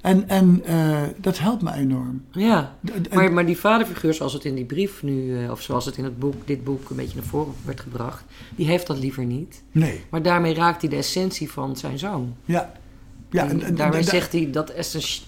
En, 0.00 0.28
en 0.28 0.62
uh, 0.68 1.02
dat 1.16 1.38
helpt 1.38 1.62
me 1.62 1.72
enorm. 1.72 2.22
Ja, 2.30 2.76
maar, 3.12 3.32
maar 3.32 3.46
die 3.46 3.58
vaderfiguur 3.58 4.14
zoals 4.14 4.32
het 4.32 4.44
in 4.44 4.54
die 4.54 4.64
brief 4.64 5.02
nu, 5.02 5.42
uh, 5.42 5.50
of 5.50 5.62
zoals 5.62 5.84
het 5.84 5.96
in 5.96 6.04
het 6.04 6.18
boek, 6.18 6.34
dit 6.46 6.64
boek 6.64 6.90
een 6.90 6.96
beetje 6.96 7.16
naar 7.16 7.26
voren 7.26 7.54
werd 7.64 7.80
gebracht, 7.80 8.24
die 8.56 8.66
heeft 8.66 8.86
dat 8.86 8.98
liever 8.98 9.24
niet. 9.24 9.62
Nee. 9.72 10.04
Maar 10.10 10.22
daarmee 10.22 10.54
raakt 10.54 10.80
hij 10.80 10.90
de 10.90 10.96
essentie 10.96 11.50
van 11.50 11.76
zijn 11.76 11.98
zoon. 11.98 12.34
Ja. 12.44 12.72
ja 13.30 13.48
en, 13.48 13.62
en, 13.62 13.74
daarmee 13.74 14.02
zegt 14.02 14.32
hij 14.32 14.50
dat 14.50 14.70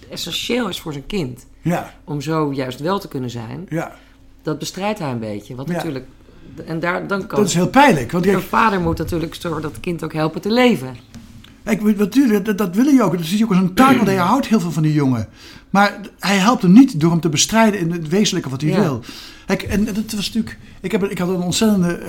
essentieel 0.09 0.69
is 0.69 0.79
voor 0.79 0.93
zijn 0.93 1.07
kind. 1.07 1.45
Ja. 1.61 1.93
Om 2.03 2.21
zo 2.21 2.53
juist 2.53 2.79
wel 2.79 2.99
te 2.99 3.07
kunnen 3.07 3.29
zijn. 3.29 3.65
Ja. 3.69 3.95
Dat 4.41 4.59
bestrijdt 4.59 4.99
hij 4.99 5.11
een 5.11 5.19
beetje. 5.19 5.55
Wat 5.55 5.67
natuurlijk 5.67 6.05
en 6.65 6.79
daar, 6.79 7.07
dan 7.07 7.27
kan 7.27 7.39
dat 7.39 7.47
is 7.47 7.53
heel 7.53 7.69
pijnlijk. 7.69 8.11
Want 8.11 8.27
een 8.27 8.41
vader 8.41 8.81
moet 8.81 8.97
natuurlijk 8.97 9.35
zorgen 9.35 9.61
dat 9.61 9.71
het 9.71 9.79
kind 9.79 10.03
ook 10.03 10.13
helpen 10.13 10.41
te 10.41 10.51
leven. 10.51 10.95
Ik, 11.65 11.97
natuurlijk, 11.97 12.45
dat, 12.45 12.57
dat 12.57 12.75
wil 12.75 12.85
hij 12.85 13.01
ook. 13.01 13.17
Dat 13.17 13.27
je 13.27 13.43
ook 13.43 13.49
als 13.49 13.59
een 13.59 13.73
taak, 13.73 13.95
want 13.95 14.07
hij 14.07 14.15
houdt 14.15 14.47
heel 14.47 14.59
veel 14.59 14.71
van 14.71 14.83
die 14.83 14.93
jongen. 14.93 15.27
Maar 15.69 15.99
hij 16.19 16.37
helpt 16.37 16.61
hem 16.61 16.71
niet 16.71 16.99
door 16.99 17.11
hem 17.11 17.19
te 17.19 17.29
bestrijden 17.29 17.79
in 17.79 17.91
het 17.91 18.07
wezenlijke 18.07 18.49
wat 18.49 18.61
hij 18.61 18.69
ja. 18.69 18.79
wil. 18.79 19.03
Kijk, 19.45 19.63
en 19.63 19.85
dat 19.85 19.95
was 19.95 20.25
natuurlijk... 20.25 20.57
Ik, 20.81 20.91
heb, 20.91 21.03
ik 21.03 21.17
had 21.17 21.29
een 21.29 21.41
ontzettende... 21.41 21.99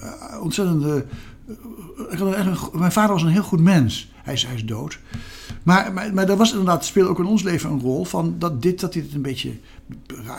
Uh, 0.00 0.42
ontzettende 0.42 1.04
ik 2.10 2.18
had 2.18 2.34
een, 2.34 2.56
mijn 2.72 2.92
vader 2.92 3.12
was 3.12 3.22
een 3.22 3.28
heel 3.28 3.42
goed 3.42 3.60
mens. 3.60 4.10
Hij 4.14 4.34
is, 4.34 4.46
hij 4.46 4.54
is 4.54 4.64
dood. 4.64 4.98
Maar, 5.62 5.92
maar, 5.92 6.14
maar 6.14 6.26
dat 6.26 6.38
was 6.38 6.50
inderdaad, 6.50 6.84
speelde 6.84 7.10
ook 7.10 7.18
in 7.18 7.24
ons 7.24 7.42
leven 7.42 7.70
een 7.70 7.80
rol 7.80 8.04
van 8.04 8.34
dat 8.38 8.62
dit, 8.62 8.80
dat 8.80 8.94
hij 8.94 9.02
het 9.02 9.14
een 9.14 9.22
beetje 9.22 9.52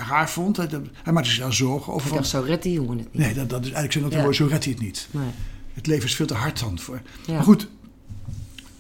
raar 0.08 0.30
vond. 0.30 0.58
Hij, 0.58 0.68
hij 1.04 1.14
maakte 1.14 1.30
zich 1.30 1.40
daar 1.40 1.54
zorgen 1.54 1.94
over. 1.94 2.08
Ik 2.08 2.14
dacht, 2.14 2.28
zo 2.28 2.42
redt 2.42 2.64
die 2.64 2.74
jongen 2.74 2.98
het 2.98 3.14
niet. 3.14 3.24
Nee, 3.24 3.34
dat, 3.34 3.50
dat 3.50 3.60
is 3.60 3.72
eigenlijk 3.72 3.92
zijn 3.92 4.04
dat 4.04 4.14
ja. 4.14 4.22
woord, 4.22 4.36
zo 4.36 4.46
redt 4.46 4.64
hij 4.64 4.74
het 4.74 4.82
niet. 4.82 5.08
Nee. 5.12 5.30
Het 5.74 5.88
leven 5.88 6.06
is 6.06 6.16
veel 6.16 6.26
te 6.26 6.34
hard 6.34 6.60
dan 6.60 6.80
voor. 6.80 7.02
Ja. 7.26 7.34
Maar 7.34 7.44
goed, 7.44 7.68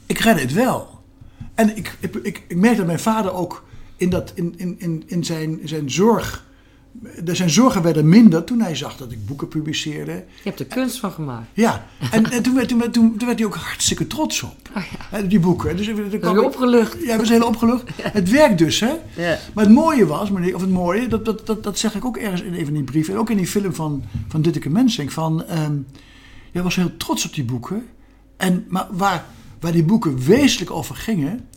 ik 0.06 0.18
redde 0.18 0.42
het 0.42 0.54
wel. 0.54 1.00
En 1.54 1.78
ik, 1.78 1.98
ik, 2.00 2.16
ik, 2.16 2.44
ik 2.48 2.58
merk 2.58 2.78
dat 2.78 2.86
mijn 2.86 3.00
vader 3.00 3.34
ook 3.34 3.64
in, 3.96 4.10
dat, 4.10 4.32
in, 4.36 4.54
in, 4.58 4.76
in, 4.80 5.04
in 5.06 5.24
zijn, 5.24 5.60
zijn 5.64 5.92
zorg. 5.92 6.46
Zijn 7.26 7.50
zorgen 7.50 7.82
werden 7.82 8.10
minder 8.10 8.44
toen 8.44 8.62
hij 8.62 8.76
zag 8.76 8.98
dat 8.98 9.12
ik 9.12 9.26
boeken 9.26 9.48
publiceerde. 9.48 10.12
Je 10.12 10.24
hebt 10.44 10.60
er 10.60 10.66
kunst 10.66 11.00
van 11.00 11.12
gemaakt. 11.12 11.48
Ja, 11.54 11.86
en, 12.12 12.32
en 12.32 12.44
toen, 12.44 12.56
werd, 12.56 12.68
toen, 12.68 12.80
werd, 12.80 12.94
toen, 12.94 13.16
werd 13.18 13.40
hij 13.40 13.48
ook 13.48 13.56
hartstikke 13.56 14.08
trots 14.08 14.44
op. 14.44 14.70
Oh 14.76 14.84
ja. 15.12 15.22
Die 15.22 15.40
boeken. 15.40 15.78
Dus, 15.78 15.90
kwam 16.20 16.34
weer 16.34 16.44
opgelucht. 16.44 16.98
Ja, 17.04 17.18
we 17.18 17.26
zijn 17.26 17.40
heel 17.40 17.50
opgelucht. 17.50 17.88
Ja. 17.98 18.10
Het 18.14 18.30
werkt 18.30 18.58
dus, 18.58 18.80
hè? 18.80 18.94
Ja. 19.16 19.38
Maar 19.54 19.66
het 19.66 19.74
mooie 19.74 20.06
was, 20.06 20.30
of 20.32 20.62
het 20.62 20.70
mooie, 20.70 21.08
dat, 21.08 21.26
dat, 21.26 21.48
dat, 21.48 21.64
dat 21.64 21.80
zeg 21.80 21.96
ik 21.96 22.06
ook 22.06 22.18
ergens 22.18 22.42
in 22.42 22.54
een 22.54 22.66
van 22.66 22.74
die 22.74 22.84
brieven. 22.84 23.14
En 23.14 23.20
ook 23.20 23.30
in 23.30 23.38
die 23.38 23.48
film 23.48 23.74
van, 23.74 24.04
van 24.28 24.42
Ditteke 24.42 24.70
Mensing. 24.70 25.14
Van, 25.14 25.44
um, 25.52 25.88
jij 26.52 26.64
was 26.64 26.76
heel 26.76 26.98
trots 26.98 27.26
op 27.26 27.34
die 27.34 27.44
boeken. 27.44 27.86
En, 28.38 28.66
maar 28.68 28.88
waar, 28.92 29.26
waar 29.60 29.72
die 29.72 29.84
boeken 29.84 30.18
wezenlijk 30.18 30.72
over 30.72 30.96
gingen, 30.96 31.48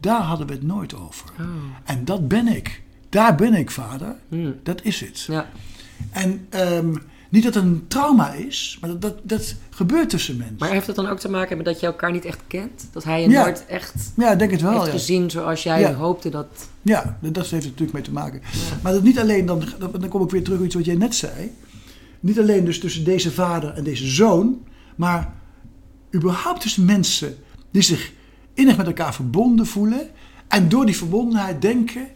daar 0.00 0.22
hadden 0.22 0.46
we 0.46 0.52
het 0.52 0.62
nooit 0.62 0.94
over. 0.94 1.30
Oh. 1.40 1.46
En 1.84 2.04
dat 2.04 2.28
ben 2.28 2.48
ik. 2.48 2.82
Daar 3.12 3.34
ben 3.34 3.54
ik, 3.54 3.70
vader. 3.70 4.16
Hmm. 4.28 4.54
Dat 4.62 4.82
is 4.82 5.00
het. 5.00 5.20
Ja. 5.20 5.48
En 6.10 6.48
um, 6.54 7.02
niet 7.28 7.42
dat 7.42 7.54
het 7.54 7.64
een 7.64 7.84
trauma 7.88 8.32
is, 8.32 8.78
maar 8.80 8.90
dat, 8.90 9.02
dat, 9.02 9.18
dat 9.22 9.54
gebeurt 9.70 10.10
tussen 10.10 10.36
mensen. 10.36 10.56
Maar 10.58 10.70
heeft 10.70 10.86
het 10.86 10.96
dan 10.96 11.06
ook 11.06 11.18
te 11.18 11.28
maken 11.28 11.56
met 11.56 11.66
dat 11.66 11.80
je 11.80 11.86
elkaar 11.86 12.12
niet 12.12 12.24
echt 12.24 12.40
kent? 12.46 12.88
Dat 12.92 13.04
hij 13.04 13.22
je 13.22 13.28
ja. 13.28 13.42
nooit 13.42 13.66
echt 13.66 13.94
ja, 14.16 14.34
denk 14.34 14.50
het 14.50 14.60
wel, 14.60 14.72
heeft 14.72 14.86
ja. 14.86 14.92
gezien 14.92 15.30
zoals 15.30 15.62
jij 15.62 15.92
hoopte 15.92 16.28
dat... 16.28 16.46
Ja, 16.82 17.18
dat 17.20 17.36
heeft 17.36 17.50
er 17.50 17.70
natuurlijk 17.70 17.92
mee 17.92 18.02
te 18.02 18.12
maken. 18.12 18.42
Maar 18.82 18.92
dat 18.92 19.02
niet 19.02 19.18
alleen, 19.18 19.46
dan, 19.46 19.64
dan 19.78 20.08
kom 20.08 20.22
ik 20.22 20.30
weer 20.30 20.44
terug 20.44 20.58
op 20.58 20.64
iets 20.64 20.74
wat 20.74 20.84
jij 20.84 20.94
net 20.94 21.14
zei. 21.14 21.52
Niet 22.20 22.38
alleen 22.38 22.64
dus 22.64 22.80
tussen 22.80 23.04
deze 23.04 23.32
vader 23.32 23.72
en 23.72 23.84
deze 23.84 24.06
zoon, 24.06 24.64
maar 24.96 25.32
überhaupt 26.14 26.60
tussen 26.60 26.84
mensen 26.84 27.36
die 27.70 27.82
zich 27.82 28.12
innig 28.54 28.76
met 28.76 28.86
elkaar 28.86 29.14
verbonden 29.14 29.66
voelen. 29.66 30.08
En 30.48 30.68
door 30.68 30.86
die 30.86 30.96
verbondenheid 30.96 31.62
denken, 31.62 32.08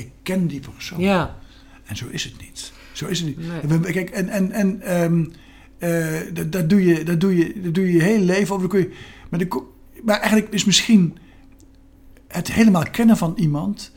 ik 0.00 0.10
ken 0.22 0.46
die 0.46 0.60
persoon. 0.60 1.00
Ja. 1.00 1.36
En 1.84 1.96
zo 1.96 2.06
is 2.10 2.24
het 2.24 2.40
niet. 2.40 2.72
Zo 2.92 3.06
is 3.06 3.20
het 3.20 3.28
niet. 3.28 3.68
Nee. 3.68 3.92
Kijk, 3.92 4.10
en, 4.10 4.28
en, 4.28 4.52
en 4.52 5.02
um, 5.02 5.32
uh, 5.78 6.20
dat, 6.32 6.52
dat, 6.52 6.68
doe 6.70 6.84
je, 6.84 7.04
dat, 7.04 7.20
doe 7.20 7.36
je, 7.36 7.60
dat 7.60 7.74
doe 7.74 7.86
je 7.86 7.92
je 7.92 8.02
hele 8.02 8.24
leven 8.24 8.54
over. 8.54 8.68
Dan 8.68 8.78
kun 8.78 8.90
je, 8.90 8.96
maar, 9.28 9.40
de, 9.40 9.62
maar 10.04 10.18
eigenlijk 10.20 10.52
is 10.52 10.64
misschien 10.64 11.18
het 12.28 12.52
helemaal 12.52 12.84
kennen 12.90 13.16
van 13.16 13.32
iemand 13.36 13.92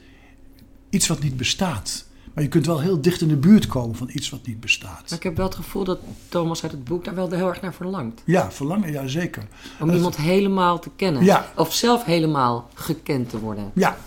iets 0.89 1.07
wat 1.07 1.23
niet 1.23 1.37
bestaat. 1.37 2.05
Maar 2.33 2.43
je 2.43 2.49
kunt 2.49 2.65
wel 2.65 2.81
heel 2.81 3.01
dicht 3.01 3.21
in 3.21 3.27
de 3.27 3.35
buurt 3.35 3.67
komen 3.67 3.95
van 3.95 4.09
iets 4.13 4.29
wat 4.29 4.47
niet 4.47 4.59
bestaat. 4.59 5.09
Maar 5.09 5.17
ik 5.17 5.23
heb 5.23 5.37
wel 5.37 5.45
het 5.45 5.55
gevoel 5.55 5.83
dat 5.83 5.99
Thomas 6.29 6.63
uit 6.63 6.71
het 6.71 6.83
boek 6.83 7.05
daar 7.05 7.15
wel 7.15 7.31
heel 7.31 7.47
erg 7.47 7.61
naar 7.61 7.73
verlangt. 7.73 8.21
Ja, 8.25 8.51
verlangen, 8.51 8.91
ja 8.91 9.07
zeker. 9.07 9.47
Om 9.79 9.89
iemand 9.89 10.15
helemaal 10.15 10.79
te 10.79 10.89
kennen. 10.95 11.23
Ja. 11.23 11.51
Of 11.55 11.73
zelf 11.73 12.03
helemaal 12.03 12.69
gekend 12.73 13.29
te 13.29 13.39
worden. 13.39 13.71
Ja. 13.73 13.97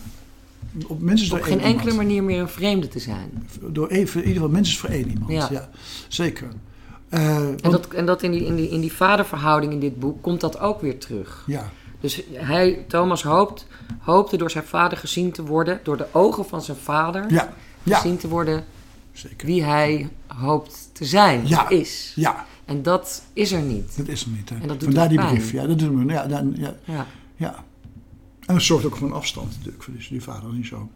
Op, 0.87 1.01
één 1.09 1.18
geen 1.18 1.61
enkele 1.61 1.91
iemand. 1.91 1.97
manier 1.97 2.24
meer 2.24 2.41
een 2.41 2.49
vreemde 2.49 2.89
te 2.89 2.99
zijn. 2.99 3.47
Door 3.70 3.87
voor 3.89 3.97
in 3.97 4.07
ieder 4.29 4.33
geval 4.33 4.49
minstens 4.49 4.79
voor 4.79 4.89
één 4.91 5.09
iemand. 5.11 5.31
Ja, 5.31 5.49
Ja. 5.51 5.68
zeker. 6.09 6.49
Eh, 7.09 7.37
En 7.37 7.47
want- 7.47 7.62
dat, 7.72 7.89
en 7.89 8.07
dat 8.07 8.22
in, 8.22 8.31
die, 8.31 8.45
in, 8.45 8.57
die, 8.57 8.68
in 8.68 8.81
die 8.81 8.93
vaderverhouding 8.93 9.72
in 9.72 9.81
dit 9.81 9.99
boek 9.99 10.22
komt 10.22 10.41
dat 10.41 10.59
ook 10.61 10.81
weer 10.81 10.99
terug. 10.99 11.45
ja, 11.47 11.70
Dus 12.01 12.22
hij, 12.33 12.85
Thomas 12.89 13.22
hoopt, 13.22 13.66
hoopte 14.01 14.37
door 14.37 14.51
zijn 14.51 14.64
vader 14.64 14.99
gezien 14.99 15.33
te 15.33 15.43
worden, 15.45 15.81
door 15.83 15.97
de 15.97 16.07
ogen 16.12 16.45
van 16.47 16.62
zijn 16.62 16.77
vader 16.77 17.24
ja, 17.33 17.53
ja, 17.83 17.97
gezien 17.97 18.16
te 18.16 18.29
worden 18.29 18.64
zeker. 19.12 19.47
wie 19.47 19.64
hij 19.64 20.09
hoopt 20.27 20.89
te 20.93 21.05
zijn, 21.05 21.47
Ja. 21.49 21.68
is. 21.68 22.12
Ja, 22.16 22.45
En 22.64 22.83
dat 22.83 23.22
is 23.33 23.53
er 23.53 23.62
niet. 23.62 23.97
dat 23.97 24.09
is 24.09 24.24
hem 24.24 24.33
niet. 24.35 24.49
Hè. 24.49 24.55
En 24.55 24.61
dat 24.68 24.81
doet 24.81 24.83
Vandaar 24.85 25.09
die 25.09 25.18
pijn. 25.18 25.31
brief. 25.35 25.53
Ja, 25.53 25.66
dat 25.66 25.79
doet 25.79 25.89
hem. 25.99 26.11
Ja, 26.11 26.27
dan, 26.27 26.53
ja, 26.57 26.74
Ja. 26.85 27.07
ja. 27.37 27.64
En 28.47 28.55
dat 28.55 28.63
zorgt 28.63 28.85
ook 28.87 28.97
voor 28.97 29.07
een 29.09 29.15
afstand 29.15 29.51
natuurlijk. 29.57 29.83
Voor 29.83 29.93
die, 29.99 30.07
die 30.09 30.23
vader 30.23 30.53
niet 30.53 30.67
zo. 30.67 30.89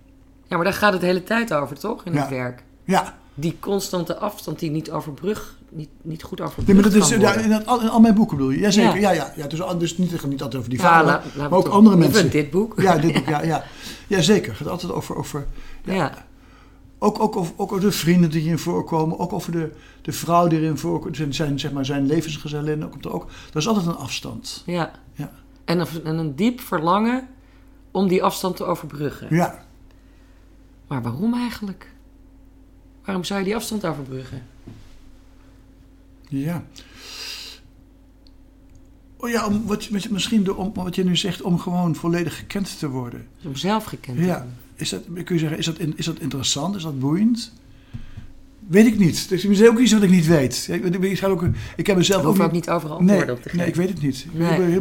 ja, 0.49 0.57
maar 0.57 0.65
daar 0.65 0.75
gaat 0.75 0.93
het 0.93 1.01
de 1.01 1.07
hele 1.07 1.23
tijd 1.23 1.53
over, 1.53 1.79
toch? 1.79 2.05
In 2.05 2.13
Ja. 2.13 2.21
het 2.21 2.29
werk. 2.31 2.63
Ja, 2.85 3.19
Die 3.35 3.57
constante 3.61 4.17
afstand 4.19 4.59
die 4.59 4.71
niet 4.71 4.91
overbrug, 4.91 5.59
niet, 5.69 5.89
niet 6.03 6.23
goed 6.23 6.39
nee, 6.39 6.47
overbrugd 6.47 6.73
maar 6.81 6.91
dat 6.91 7.03
is 7.03 7.09
ja, 7.09 7.35
in, 7.35 7.51
het- 7.51 7.67
al, 7.67 7.81
in 7.81 7.89
al 7.89 8.01
mijn 8.01 8.15
boeken 8.15 8.37
bedoel 8.37 8.53
je? 8.53 8.59
Jazeker. 8.59 9.01
Ja. 9.01 9.11
Ja, 9.11 9.11
ja, 9.13 9.33
ja. 9.37 9.47
Dus, 9.47 9.61
dus 9.79 9.99
niet, 9.99 10.11
niet 10.27 10.43
altijd 10.43 10.57
over 10.57 10.71
die 10.71 10.81
vader, 10.81 11.23
maar, 11.37 11.53
ook 11.53 11.69
andere 11.69 11.97
mensen. 11.97 12.31
dit 12.31 12.51
boek. 12.51 12.81
Ja, 12.81 12.97
dit 12.99 13.13
boek, 13.13 13.29
ja, 13.35 13.43
ja. 13.43 13.65
ja, 14.07 14.21
zeker. 14.21 14.49
Het 14.49 14.57
gaat 14.57 14.69
altijd 14.69 14.93
over, 14.93 15.17
over 15.17 15.47
ja, 15.85 15.95
Ja. 15.95 16.27
Ook, 16.99 17.21
ook, 17.21 17.37
ook, 17.37 17.47
ook 17.57 17.73
over 17.73 17.85
de 17.85 17.93
vrienden 17.93 18.31
die 18.31 18.41
hierin 18.41 18.59
voorkomen. 18.59 19.19
Ook 19.19 19.33
over 19.33 19.53
de, 19.53 19.71
de 20.03 20.13
vrouw 20.13 20.49
die 20.49 20.59
erin 20.61 20.79
voorkomt. 20.79 21.17
Zijn, 21.17 21.35
zijn, 21.35 21.61
zeg 21.61 21.73
maar, 21.73 21.85
zijn 21.85 22.07
levensgezellin. 22.07 22.85
Ook, 22.85 22.95
ook, 23.09 23.27
er 23.51 23.57
is 23.57 23.69
altijd 23.69 23.87
een 23.87 23.97
afstand. 23.97 24.63
Ja. 24.67 24.91
Ja. 25.15 25.31
En, 25.65 25.81
een, 25.81 25.87
en 26.05 26.19
een 26.19 26.35
diep 26.37 26.61
verlangen 26.61 27.29
om 27.91 28.09
die 28.09 28.23
afstand 28.23 28.57
te 28.57 28.65
overbruggen. 28.65 29.27
Ja. 29.31 29.65
Maar 30.87 31.03
waarom 31.03 31.35
eigenlijk? 31.35 31.93
Waarom 33.05 33.25
zou 33.25 33.39
je 33.39 33.45
die 33.45 33.57
afstand 33.57 33.85
overbruggen? 33.87 34.43
Ja. 36.29 36.65
Oh 39.17 39.31
ja, 39.31 39.47
om, 39.47 39.67
wat, 39.67 39.91
misschien 39.91 40.45
door, 40.45 40.57
om, 40.57 40.73
wat 40.75 40.95
je 40.95 41.05
nu 41.05 41.17
zegt, 41.17 41.43
om 41.43 41.59
gewoon 41.59 41.95
volledig 41.95 42.37
gekend 42.37 42.79
te 42.79 42.89
worden. 42.89 43.29
Om 43.45 43.57
zelf 43.57 43.85
gekend 43.85 44.17
te 44.17 44.25
Ja. 44.25 44.35
worden. 44.37 44.57
Is 44.75 44.89
dat, 44.89 45.03
kun 45.25 45.35
je 45.35 45.39
zeggen, 45.39 45.59
is 45.59 45.67
dat, 45.67 45.79
is 45.95 46.07
dat 46.07 46.19
interessant? 46.19 46.77
Is 46.77 46.83
dat 46.83 46.99
boeiend? 46.99 47.53
Weet 48.71 48.87
ik 48.87 48.99
niet. 48.99 49.27
Het 49.31 49.45
is 49.45 49.63
ook 49.63 49.79
iets 49.79 49.93
wat 49.93 50.03
ik 50.03 50.11
niet 50.11 50.27
weet. 50.27 50.69
Ik, 50.71 51.25
ook, 51.25 51.45
ik 51.77 51.87
heb 51.87 51.97
mezelf 51.97 52.25
ook 52.25 52.41
ook 52.41 52.53
niet 52.53 52.71
overal 52.71 53.01
Nee, 53.03 53.21
op 53.21 53.27
te 53.27 53.43
geven. 53.43 53.59
nee, 53.59 53.67
ik 53.67 53.75
weet 53.75 53.89
het 53.89 54.03
niet. 54.03 54.27
Ik 54.33 54.39
Nee. 54.39 54.81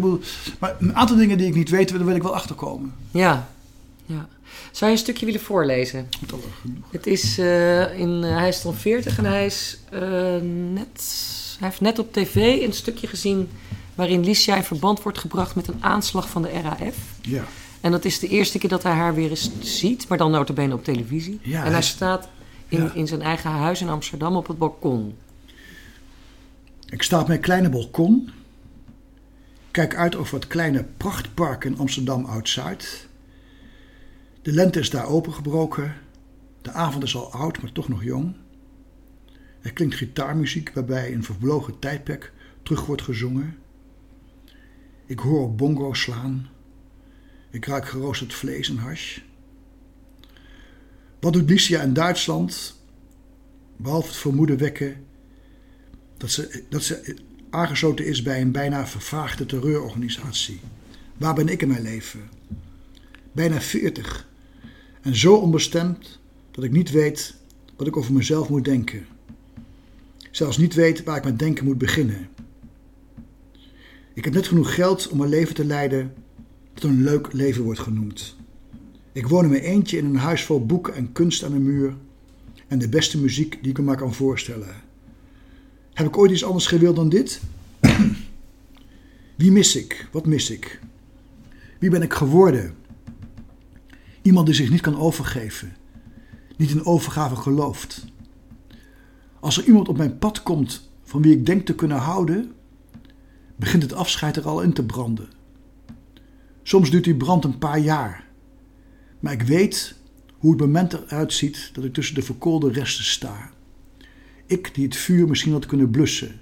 maar 0.59 0.75
een 0.79 0.95
aantal 0.95 1.15
dingen 1.15 1.37
die 1.37 1.47
ik 1.47 1.55
niet 1.55 1.69
weet, 1.69 1.89
daar 1.89 2.05
wil 2.05 2.15
ik 2.15 2.21
wel 2.23 2.35
achterkomen. 2.35 2.93
Ja. 3.11 3.49
ja. 4.05 4.27
Zou 4.71 4.91
je 4.91 4.97
een 4.97 5.03
stukje 5.03 5.25
willen 5.25 5.41
voorlezen? 5.41 6.07
Genoeg. 6.63 6.83
Het 6.91 7.07
is, 7.07 7.37
eh, 7.37 7.99
in, 7.99 8.23
eh, 8.23 8.37
hij 8.37 8.47
is 8.47 8.61
dan 8.61 8.75
40 8.75 9.17
en 9.17 9.25
hij, 9.25 9.45
is, 9.45 9.79
eh, 9.89 10.01
net, 10.73 11.03
hij 11.59 11.67
heeft 11.67 11.81
net 11.81 11.99
op 11.99 12.13
tv 12.13 12.35
een 12.61 12.73
stukje 12.73 13.07
gezien 13.07 13.49
waarin 13.95 14.23
Licia 14.23 14.55
in 14.55 14.63
verband 14.63 15.03
wordt 15.03 15.17
gebracht 15.17 15.55
met 15.55 15.67
een 15.67 15.83
aanslag 15.83 16.29
van 16.29 16.41
de 16.41 16.49
RAF. 16.63 16.95
Ja. 17.21 17.43
En 17.81 17.91
dat 17.91 18.05
is 18.05 18.19
de 18.19 18.27
eerste 18.27 18.57
keer 18.57 18.69
dat 18.69 18.83
hij 18.83 18.93
haar 18.93 19.15
weer 19.15 19.29
eens 19.29 19.49
ziet, 19.59 20.07
maar 20.07 20.17
dan 20.17 20.31
notabene 20.31 20.73
op 20.73 20.83
televisie. 20.83 21.39
Ja, 21.41 21.65
en 21.65 21.71
hij 21.71 21.81
staat 21.81 22.27
in, 22.69 22.83
Ja. 22.83 22.93
in 22.93 23.07
zijn 23.07 23.21
eigen 23.21 23.49
huis 23.51 23.81
in 23.81 23.89
Amsterdam 23.89 24.35
op 24.35 24.47
het 24.47 24.57
balkon. 24.57 25.15
Ik 26.89 27.03
sta 27.03 27.19
op 27.21 27.27
mijn 27.27 27.39
kleine 27.39 27.69
balkon. 27.69 28.29
Kijk 29.71 29.95
uit 29.95 30.15
over 30.15 30.35
het 30.35 30.47
kleine 30.47 30.83
prachtpark 30.97 31.63
in 31.63 31.77
Amsterdam 31.77 32.25
Oud-Zuid. 32.25 33.07
De 34.41 34.51
lente 34.51 34.79
is 34.79 34.89
daar 34.89 35.05
opengebroken. 35.07 35.93
De 36.61 36.71
avond 36.71 37.03
is 37.03 37.15
al 37.15 37.31
oud, 37.31 37.61
maar 37.61 37.71
toch 37.71 37.87
nog 37.87 38.03
jong. 38.03 38.35
Er 39.61 39.73
klinkt 39.73 39.95
gitaarmuziek 39.95 40.71
waarbij 40.73 41.13
een 41.13 41.23
vervlogen 41.23 41.79
tijdperk 41.79 42.33
terug 42.63 42.85
wordt 42.85 43.01
gezongen. 43.01 43.57
Ik 45.05 45.19
hoor 45.19 45.41
op 45.43 45.57
bongo 45.57 45.93
slaan. 45.93 46.47
Ik 47.49 47.65
ruik 47.65 47.87
geroosterd 47.87 48.33
vlees 48.33 48.69
en 48.69 48.77
hash. 48.77 49.19
Wat 51.19 51.33
doet 51.33 51.49
Licia 51.49 51.81
in 51.81 51.93
Duitsland? 51.93 52.75
Behalve 53.77 54.07
het 54.07 54.17
vermoeden 54.17 54.57
wekken 54.57 55.05
dat 56.17 56.31
ze, 56.31 56.63
dat 56.69 56.83
ze 56.83 57.15
aangesloten 57.49 58.05
is 58.05 58.21
bij 58.21 58.41
een 58.41 58.51
bijna 58.51 58.87
vervaagde 58.87 59.45
terreurorganisatie. 59.45 60.59
Waar 61.17 61.33
ben 61.33 61.47
ik 61.47 61.61
in 61.61 61.67
mijn 61.67 61.81
leven? 61.81 62.29
Bijna 63.31 63.61
40. 63.61 64.27
En 65.01 65.15
zo 65.15 65.35
onbestemd 65.35 66.19
dat 66.51 66.63
ik 66.63 66.71
niet 66.71 66.91
weet 66.91 67.35
wat 67.75 67.87
ik 67.87 67.97
over 67.97 68.13
mezelf 68.13 68.49
moet 68.49 68.65
denken. 68.65 69.05
Zelfs 70.31 70.57
niet 70.57 70.73
weet 70.73 71.03
waar 71.03 71.17
ik 71.17 71.23
met 71.23 71.39
denken 71.39 71.65
moet 71.65 71.77
beginnen. 71.77 72.29
Ik 74.13 74.23
heb 74.23 74.33
net 74.33 74.47
genoeg 74.47 74.75
geld 74.75 75.07
om 75.07 75.21
een 75.21 75.29
leven 75.29 75.55
te 75.55 75.65
leiden 75.65 76.13
dat 76.73 76.83
een 76.83 77.03
leuk 77.03 77.33
leven 77.33 77.63
wordt 77.63 77.79
genoemd. 77.79 78.35
Ik 79.11 79.27
woon 79.27 79.43
in 79.43 79.49
mijn 79.49 79.61
eentje 79.61 79.97
in 79.97 80.05
een 80.05 80.15
huis 80.15 80.43
vol 80.43 80.65
boeken 80.65 80.95
en 80.95 81.11
kunst 81.11 81.43
aan 81.43 81.51
de 81.51 81.59
muur 81.59 81.95
en 82.67 82.79
de 82.79 82.89
beste 82.89 83.17
muziek 83.17 83.57
die 83.61 83.71
ik 83.71 83.77
me 83.77 83.83
maar 83.83 83.97
kan 83.97 84.13
voorstellen. 84.13 84.75
Heb 85.93 86.07
ik 86.07 86.17
ooit 86.17 86.31
iets 86.31 86.43
anders 86.43 86.67
gewild 86.67 86.95
dan 86.95 87.09
dit? 87.09 87.41
Wie 89.35 89.51
mis 89.51 89.75
ik? 89.75 90.07
Wat 90.11 90.25
mis 90.25 90.49
ik? 90.49 90.79
Wie 91.79 91.89
ben 91.89 92.01
ik 92.01 92.13
geworden? 92.13 92.75
Iemand 94.21 94.45
die 94.45 94.55
zich 94.55 94.69
niet 94.69 94.81
kan 94.81 94.99
overgeven, 94.99 95.75
niet 96.57 96.71
in 96.71 96.85
overgave 96.85 97.35
gelooft. 97.35 98.05
Als 99.39 99.57
er 99.57 99.63
iemand 99.63 99.87
op 99.87 99.97
mijn 99.97 100.17
pad 100.17 100.43
komt 100.43 100.89
van 101.03 101.21
wie 101.21 101.31
ik 101.31 101.45
denk 101.45 101.65
te 101.65 101.75
kunnen 101.75 101.97
houden, 101.97 102.51
begint 103.55 103.83
het 103.83 103.93
afscheid 103.93 104.35
er 104.35 104.47
al 104.47 104.61
in 104.61 104.73
te 104.73 104.85
branden. 104.85 105.29
Soms 106.63 106.89
duurt 106.89 107.03
die 107.03 107.15
brand 107.15 107.43
een 107.43 107.57
paar 107.57 107.79
jaar, 107.79 108.28
maar 109.19 109.33
ik 109.33 109.41
weet 109.41 109.95
hoe 110.37 110.51
het 110.51 110.59
moment 110.59 110.93
eruit 110.93 111.33
ziet 111.33 111.69
dat 111.73 111.83
ik 111.83 111.93
tussen 111.93 112.15
de 112.15 112.21
verkoolde 112.21 112.71
resten 112.71 113.03
sta. 113.03 113.51
Ik 114.45 114.75
die 114.75 114.85
het 114.85 114.95
vuur 114.95 115.27
misschien 115.27 115.51
had 115.51 115.65
kunnen 115.65 115.89
blussen, 115.89 116.39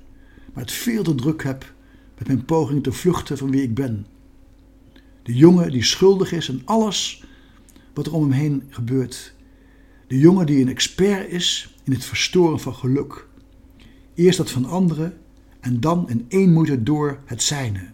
maar 0.53 0.63
het 0.63 0.73
veel 0.73 1.03
te 1.03 1.15
druk 1.15 1.43
heb 1.43 1.73
met 2.17 2.27
mijn 2.27 2.45
poging 2.45 2.83
te 2.83 2.91
vluchten 2.91 3.37
van 3.37 3.51
wie 3.51 3.61
ik 3.61 3.73
ben. 3.73 4.05
De 5.23 5.35
jongen 5.35 5.71
die 5.71 5.83
schuldig 5.83 6.31
is 6.31 6.49
aan 6.49 6.61
alles 6.65 7.23
wat 7.93 8.05
er 8.05 8.13
om 8.13 8.21
hem 8.21 8.31
heen 8.31 8.63
gebeurt. 8.69 9.33
De 10.07 10.17
jongen 10.17 10.45
die 10.45 10.61
een 10.61 10.69
expert 10.69 11.31
is 11.31 11.75
in 11.83 11.91
het 11.91 12.05
verstoren 12.05 12.59
van 12.59 12.73
geluk. 12.73 13.27
Eerst 14.13 14.37
dat 14.37 14.51
van 14.51 14.65
anderen 14.65 15.17
en 15.59 15.79
dan 15.79 16.09
in 16.09 16.25
één 16.27 16.53
moeite 16.53 16.83
door 16.83 17.19
het 17.25 17.43
zijne. 17.43 17.91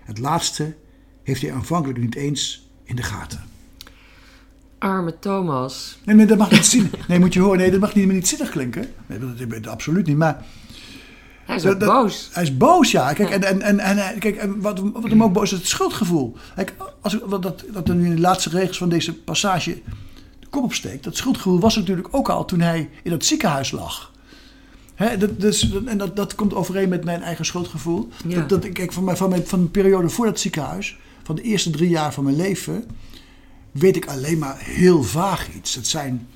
Het 0.00 0.18
laatste 0.18 0.76
heeft 1.22 1.40
hij 1.40 1.52
aanvankelijk 1.52 1.98
niet 1.98 2.14
eens 2.14 2.70
in 2.84 2.96
de 2.96 3.02
gaten. 3.02 3.53
Arme 4.78 5.18
Thomas. 5.18 5.98
Nee, 6.04 6.16
nee, 6.16 6.26
dat 6.26 6.38
mag 6.38 6.50
niet 6.50 6.66
zien. 6.66 6.90
Nee, 7.08 7.18
moet 7.18 7.34
je 7.34 7.40
horen. 7.40 7.58
Nee, 7.58 7.70
dat 7.70 7.80
mag 7.80 7.94
niet, 7.94 8.12
niet 8.12 8.28
zinnig 8.28 8.50
klinken. 8.50 8.86
Nee, 9.06 9.18
dat, 9.18 9.50
dat, 9.50 9.66
absoluut 9.66 10.06
niet. 10.06 10.16
Maar 10.16 10.44
Hij 11.44 11.56
is 11.56 11.66
ook 11.66 11.80
dat- 11.80 11.88
boos. 11.88 12.28
hij 12.32 12.42
is 12.42 12.56
boos, 12.56 12.90
ja. 12.90 13.12
Kijk, 13.12 13.28
Ja. 13.28 13.34
en, 13.34 13.60
en, 13.62 13.78
en, 13.78 13.98
en, 13.98 14.18
kijk, 14.18 14.36
en 14.36 14.60
wat, 14.60 14.78
wat 14.78 15.02
hem 15.10 15.22
ook 15.22 15.32
boos 15.32 15.52
is, 15.52 15.58
het 15.58 15.66
schuldgevoel. 15.68 16.36
Kijk, 16.54 16.74
als, 17.00 17.18
wat 17.26 17.42
dat, 17.42 17.64
dat 17.72 17.88
er 17.88 17.94
nu 17.94 18.04
in 18.06 18.14
de 18.14 18.20
laatste 18.20 18.48
regels 18.50 18.78
van 18.78 18.88
deze 18.88 19.14
passage 19.14 19.80
de 20.40 20.46
kop 20.50 20.62
opsteekt. 20.64 21.04
Dat 21.04 21.16
schuldgevoel 21.16 21.60
was 21.60 21.76
natuurlijk 21.76 22.08
ook 22.10 22.28
al 22.28 22.44
toen 22.44 22.60
hij 22.60 22.90
in 23.02 23.10
dat 23.10 23.24
ziekenhuis 23.24 23.70
lag. 23.70 24.12
Hè, 24.94 25.16
dat, 25.16 25.40
dus, 25.40 25.70
en 25.86 25.98
dat, 25.98 26.16
dat 26.16 26.34
komt 26.34 26.54
overeen 26.54 26.88
met 26.88 27.04
mijn 27.04 27.22
eigen 27.22 27.44
schuldgevoel. 27.44 28.08
Ja. 28.26 28.34
Dat, 28.38 28.48
dat, 28.48 28.64
ik- 28.64 28.74
kijk, 28.74 28.92
van, 28.92 29.04
mijn, 29.04 29.16
van, 29.16 29.28
mijn, 29.30 29.46
van 29.46 29.62
de 29.62 29.68
periode 29.68 30.08
voor 30.08 30.26
dat 30.26 30.40
ziekenhuis, 30.40 30.96
van 31.22 31.34
de 31.34 31.42
eerste 31.42 31.70
drie 31.70 31.88
jaar 31.88 32.12
van 32.12 32.24
mijn 32.24 32.36
leven, 32.36 32.84
weet 33.74 33.96
ik 33.96 34.06
alleen 34.06 34.38
maar 34.38 34.56
heel 34.58 35.02
vaag 35.02 35.48
iets. 35.56 35.74
Het 35.74 35.86
zijn, 35.86 36.26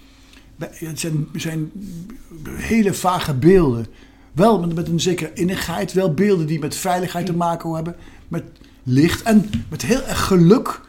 het 0.58 1.00
zijn, 1.00 1.26
zijn 1.34 1.70
hele 2.48 2.94
vage 2.94 3.34
beelden. 3.34 3.86
Wel 4.32 4.60
met, 4.60 4.74
met 4.74 4.88
een 4.88 5.00
zekere 5.00 5.32
innigheid, 5.34 5.92
wel 5.92 6.14
beelden 6.14 6.46
die 6.46 6.58
met 6.58 6.76
veiligheid 6.76 7.26
te 7.26 7.32
maken 7.36 7.74
hebben, 7.74 7.96
met 8.28 8.44
licht 8.82 9.22
en 9.22 9.50
met 9.70 9.82
heel 9.82 10.02
erg 10.02 10.24
geluk. 10.26 10.80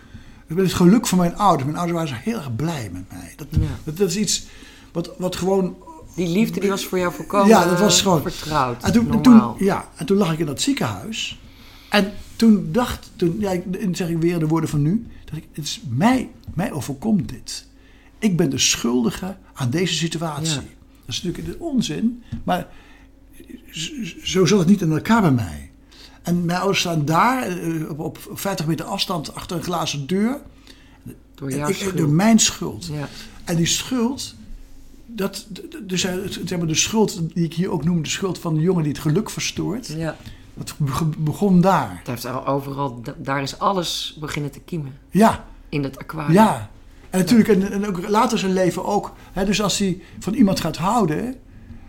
Met 0.47 0.57
het 0.57 0.73
geluk 0.73 1.07
van 1.07 1.17
mijn 1.17 1.35
ouders. 1.37 1.63
Mijn 1.65 1.77
ouders 1.77 1.99
waren 2.09 2.23
heel 2.23 2.37
erg 2.37 2.55
blij 2.55 2.89
met 2.93 3.03
mij. 3.09 3.33
Dat, 3.35 3.47
Ja. 3.51 3.59
dat, 3.83 3.97
dat 3.97 4.09
is 4.09 4.17
iets 4.17 4.45
wat, 4.91 5.11
wat 5.17 5.35
gewoon 5.35 5.75
Die 6.15 6.27
liefde 6.27 6.59
die 6.59 6.69
was 6.69 6.85
voor 6.85 6.97
jou 6.97 7.13
volkomen 7.13 7.47
Ja, 7.47 7.65
dat 7.65 7.79
was 7.79 8.01
gewoon- 8.01 8.21
vertrouwd. 8.21 8.83
en 8.83 8.91
toen, 8.91 9.11
en 9.11 9.21
toen, 9.21 9.53
ja, 9.57 9.89
en 9.95 10.05
toen 10.05 10.17
lag 10.17 10.33
ik 10.33 10.39
in 10.39 10.45
dat 10.45 10.61
ziekenhuis. 10.61 11.39
En 11.89 12.11
toen 12.35 12.67
dacht, 12.71 13.11
toen, 13.15 13.35
ja, 13.39 13.51
ik- 13.51 13.87
zeg 13.91 14.09
ik 14.09 14.17
weer 14.17 14.39
de 14.39 14.47
woorden 14.47 14.69
van 14.69 14.81
nu, 14.81 15.07
dat 15.29 15.37
ik, 15.37 15.47
het 15.51 15.65
is 15.65 15.81
mij, 15.89 16.29
mij 16.53 16.71
overkomt 16.71 17.29
dit. 17.29 17.67
ik 18.19 18.37
ben 18.37 18.49
de 18.49 18.57
schuldige 18.57 19.37
aan 19.53 19.69
deze 19.69 19.93
situatie. 19.93 20.53
Ja. 20.53 20.63
Dat 21.05 21.15
is 21.15 21.21
natuurlijk 21.23 21.59
de 21.59 21.63
onzin, 21.65 22.23
maar 22.43 22.67
zo 24.23 24.45
zat 24.45 24.59
het 24.59 24.67
niet 24.67 24.81
in 24.81 24.91
elkaar 24.91 25.21
bij 25.21 25.31
mij. 25.31 25.71
En 26.21 26.45
mijn 26.45 26.57
ouders 26.59 26.79
staan 26.79 27.05
daar 27.05 27.47
eh, 27.47 27.89
op, 27.89 27.99
op 27.99 28.29
50 28.33 28.67
meter 28.67 28.85
afstand 28.85 29.33
achter 29.35 29.57
een 29.57 29.63
glazen 29.63 30.07
deur. 30.07 30.41
Door 31.35 31.49
En 31.49 31.57
jouw 31.57 31.69
ik- 31.69 31.75
schuld. 31.75 31.97
door 31.97 32.09
mijn 32.09 32.39
schuld. 32.39 32.85
Ja. 32.85 33.09
En 33.43 33.55
die 33.55 33.65
schuld, 33.65 34.35
dat, 35.05 35.47
dus 35.83 36.01
zeg 36.45 36.57
maar 36.57 36.67
de 36.67 36.75
schuld 36.75 37.21
die 37.33 37.43
ik 37.45 37.53
hier 37.53 37.69
ook 37.69 37.83
noem, 37.83 38.03
de 38.03 38.09
schuld 38.09 38.39
van 38.39 38.53
de 38.53 38.61
jongen 38.61 38.83
die 38.83 38.91
het 38.91 39.01
geluk 39.01 39.29
verstoort, 39.29 39.87
ja. 39.87 40.17
Dat 40.59 40.75
be- 40.77 41.09
begon 41.17 41.61
daar. 41.61 41.95
Het 41.97 42.07
heeft 42.07 42.25
al 42.25 42.47
overal, 42.47 43.01
da- 43.01 43.15
daar 43.17 43.41
is 43.41 43.59
alles 43.59 44.17
beginnen 44.19 44.51
te 44.51 44.59
kiemen. 44.59 44.97
Ja, 45.09 45.45
In 45.69 45.83
het 45.83 45.97
aquarium. 45.99 46.33
ja. 46.33 46.69
En 47.09 47.19
natuurlijk, 47.19 47.49
en, 47.49 47.71
en 47.71 47.87
ook 47.87 48.07
later 48.09 48.37
zijn 48.39 48.53
leven 48.53 48.85
ook. 48.85 49.13
Hè, 49.31 49.45
dus 49.45 49.61
als 49.61 49.77
hij 49.77 50.01
van 50.19 50.33
iemand 50.33 50.59
gaat 50.59 50.77
houden, 50.77 51.35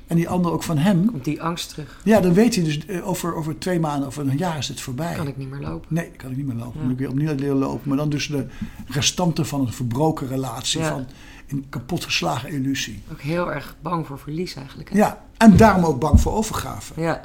en 0.07 0.17
die 0.17 0.29
ander 0.29 0.53
ook 0.53 0.63
van 0.63 0.79
hem, 0.79 1.07
Komt 1.07 1.25
die 1.25 1.43
angst 1.43 1.69
terug. 1.69 2.01
ja, 2.05 2.21
dan 2.21 2.33
weet 2.35 2.55
hij 2.55 2.65
dus 2.65 2.87
eh, 2.87 3.09
over, 3.09 3.35
over 3.35 3.59
twee 3.59 3.81
maanden 3.81 4.09
of 4.09 4.17
een 4.17 4.37
jaar 4.37 4.59
is 4.59 4.69
het 4.69 4.81
voorbij. 4.81 5.15
Kan 5.15 5.27
ik 5.29 5.37
niet 5.37 5.51
meer 5.51 5.61
lopen. 5.61 5.87
Nee, 5.95 6.11
kan 6.11 6.31
ik 6.31 6.37
niet 6.37 6.47
meer 6.47 6.57
lopen. 6.57 6.75
Ja. 6.79 6.83
Moet 6.83 6.93
ik 6.93 6.99
weer 6.99 7.09
opnieuw 7.09 7.35
leren 7.35 7.57
lopen. 7.57 7.89
Maar 7.89 7.97
dan 7.97 8.09
dus 8.09 8.27
de 8.29 8.47
restanten 8.87 9.47
van 9.47 9.61
een 9.61 9.73
verbroken 9.73 10.29
relatie, 10.29 10.81
Ja. 10.81 10.89
van 10.89 11.07
een 11.49 11.67
kapotgeslagen 11.69 12.49
illusie. 12.49 13.03
Ook 13.13 13.21
heel 13.21 13.53
erg 13.53 13.77
bang 13.83 14.07
voor 14.07 14.19
verlies 14.19 14.55
eigenlijk. 14.55 14.91
hè? 14.91 14.97
Ja, 14.99 15.25
en 15.37 15.57
daarom 15.57 15.85
ook 15.85 16.01
bang 16.01 16.21
voor 16.21 16.33
overgave. 16.33 17.01
Ja. 17.01 17.21